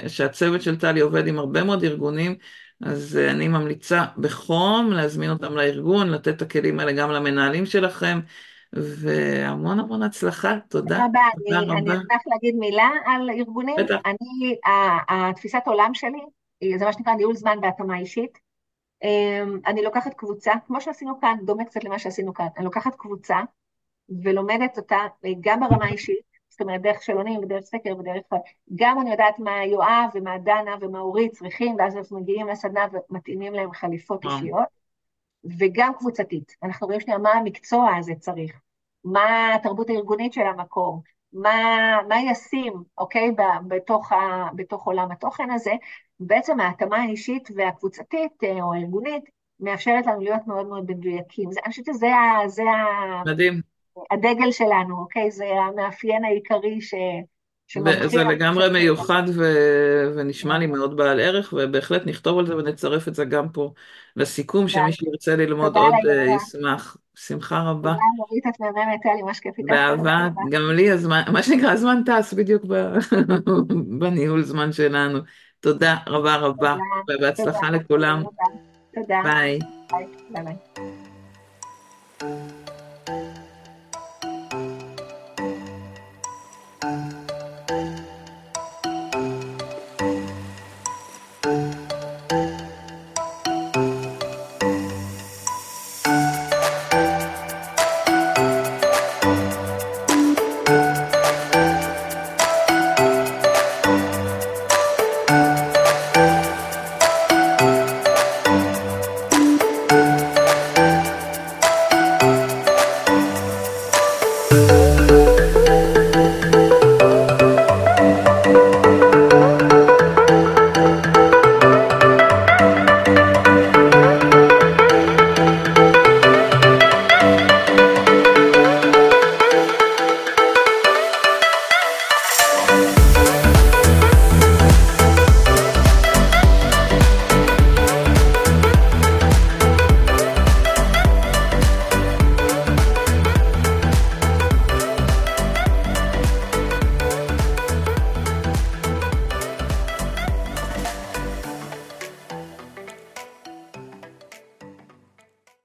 שהצוות 0.07 0.61
של 0.61 0.79
טלי 0.79 0.99
עובד 0.99 1.27
עם 1.27 1.39
הרבה 1.39 1.63
מאוד 1.63 1.83
ארגונים, 1.83 2.35
אז 2.81 3.17
אני 3.17 3.47
ממליצה 3.47 4.05
בחום 4.17 4.91
להזמין 4.91 5.29
אותם 5.29 5.55
לארגון, 5.55 6.09
לתת 6.09 6.27
את 6.27 6.41
הכלים 6.41 6.79
האלה 6.79 6.91
גם 6.91 7.11
למנהלים 7.11 7.65
שלכם. 7.65 8.19
והמון 8.73 9.79
המון 9.79 10.03
הצלחה, 10.03 10.57
תודה. 10.69 11.05
תודה 11.35 11.59
רבה. 11.59 11.77
אני 11.77 11.89
אשמח 11.89 12.21
להגיד 12.27 12.55
מילה 12.55 12.89
על 13.05 13.29
ארגונים. 13.29 13.75
בטח. 13.79 13.95
אני, 14.05 14.55
התפיסת 15.09 15.61
עולם 15.65 15.93
שלי, 15.93 16.19
זה 16.77 16.85
מה 16.85 16.93
שנקרא 16.93 17.13
ניהול 17.13 17.35
זמן 17.35 17.57
בהתאמה 17.61 17.97
אישית. 17.97 18.52
אני 19.65 19.81
לוקחת 19.81 20.13
קבוצה, 20.13 20.51
כמו 20.67 20.81
שעשינו 20.81 21.19
כאן, 21.21 21.37
דומה 21.45 21.65
קצת 21.65 21.83
למה 21.83 21.99
שעשינו 21.99 22.33
כאן, 22.33 22.47
אני 22.57 22.65
לוקחת 22.65 22.95
קבוצה 22.95 23.37
ולומדת 24.23 24.77
אותה 24.77 24.97
גם 25.41 25.59
ברמה 25.59 25.85
האישית, 25.85 26.33
זאת 26.49 26.61
אומרת, 26.61 26.81
דרך 26.81 27.01
שאלונים 27.03 27.39
ודרך 27.43 27.63
סקר 27.63 27.97
ודרך... 27.99 28.23
גם 28.75 29.01
אני 29.01 29.11
יודעת 29.11 29.39
מה 29.39 29.65
יואב 29.65 30.09
ומה 30.13 30.37
דנה 30.37 30.75
ומה 30.81 30.99
אורית 30.99 31.31
צריכים, 31.31 31.75
ואז 31.79 31.97
אנחנו 31.97 32.19
מגיעים 32.19 32.47
לסדנה 32.47 32.85
ומתאימים 32.93 33.53
להם 33.53 33.73
חליפות 33.73 34.25
אישיות, 34.25 34.67
וגם 35.59 35.93
קבוצתית. 35.97 36.55
אנחנו 36.63 36.87
רואים 36.87 36.99
שנייה 36.99 37.19
מה 37.19 37.31
המקצוע 37.31 37.95
הזה 37.95 38.13
צריך. 38.19 38.61
מה 39.03 39.55
התרבות 39.55 39.89
הארגונית 39.89 40.33
של 40.33 40.41
המקום, 40.41 41.01
מה, 41.33 41.97
מה 42.07 42.15
ישים, 42.31 42.73
אוקיי, 42.97 43.35
בתוך, 43.67 44.11
ה, 44.11 44.49
בתוך 44.55 44.85
עולם 44.85 45.11
התוכן 45.11 45.49
הזה. 45.51 45.73
בעצם 46.27 46.59
ההתאמה 46.59 46.97
האישית 46.97 47.49
והקבוצתית 47.55 48.43
או 48.61 48.73
הארגונית 48.73 49.23
מאפשרת 49.59 50.05
לנו 50.05 50.21
להיות 50.21 50.41
מאוד 50.47 50.67
מאוד 50.67 50.91
מדויקים. 50.91 51.49
אני 51.49 51.71
חושבת 51.71 51.85
שזה 51.85 52.07
זה 52.47 52.63
מדהים. 53.25 53.61
הדגל 54.11 54.51
שלנו, 54.51 54.97
אוקיי? 54.99 55.31
זה 55.31 55.45
המאפיין 55.45 56.25
העיקרי 56.25 56.81
ש... 56.81 56.93
זה 58.05 58.23
לגמרי 58.23 58.69
מיוחד 58.69 59.23
ו... 59.35 59.43
ונשמע 60.15 60.57
לי 60.57 60.67
מאוד 60.67 60.97
בעל 60.97 61.19
ערך, 61.19 61.53
ובהחלט 61.57 62.01
נכתוב 62.05 62.39
על 62.39 62.47
זה 62.47 62.55
ונצרף 62.55 63.07
את 63.07 63.15
זה 63.15 63.25
גם 63.25 63.49
פה 63.49 63.73
לסיכום, 64.15 64.67
שמי 64.67 64.91
שירצה 64.91 65.35
ללמוד 65.35 65.77
עוד 65.77 65.93
ישמח. 66.35 66.97
שמחה 67.15 67.59
רבה. 67.59 67.93
תודה, 67.93 68.03
נורית, 68.17 68.47
את 68.47 68.59
מהממת, 68.59 68.99
היה 69.05 69.15
לי 69.15 69.21
ממש 69.21 69.39
כיף 69.39 69.57
איתך. 69.57 69.69
באהבה, 69.69 70.27
גם 70.51 70.61
לי 70.71 70.91
הזמן, 70.91 71.21
מה 71.33 71.43
שנקרא, 71.43 71.71
הזמן 71.71 72.01
טס 72.05 72.33
בדיוק 72.33 72.63
בניהול 73.99 74.43
זמן 74.43 74.71
שלנו. 74.71 75.19
תודה 75.63 75.95
רבה 76.07 76.35
רבה, 76.35 76.75
ובהצלחה 77.09 77.69
לכולם. 77.69 78.23
תודה. 78.95 79.19
ביי. 79.23 79.59
ביי. 80.29 80.55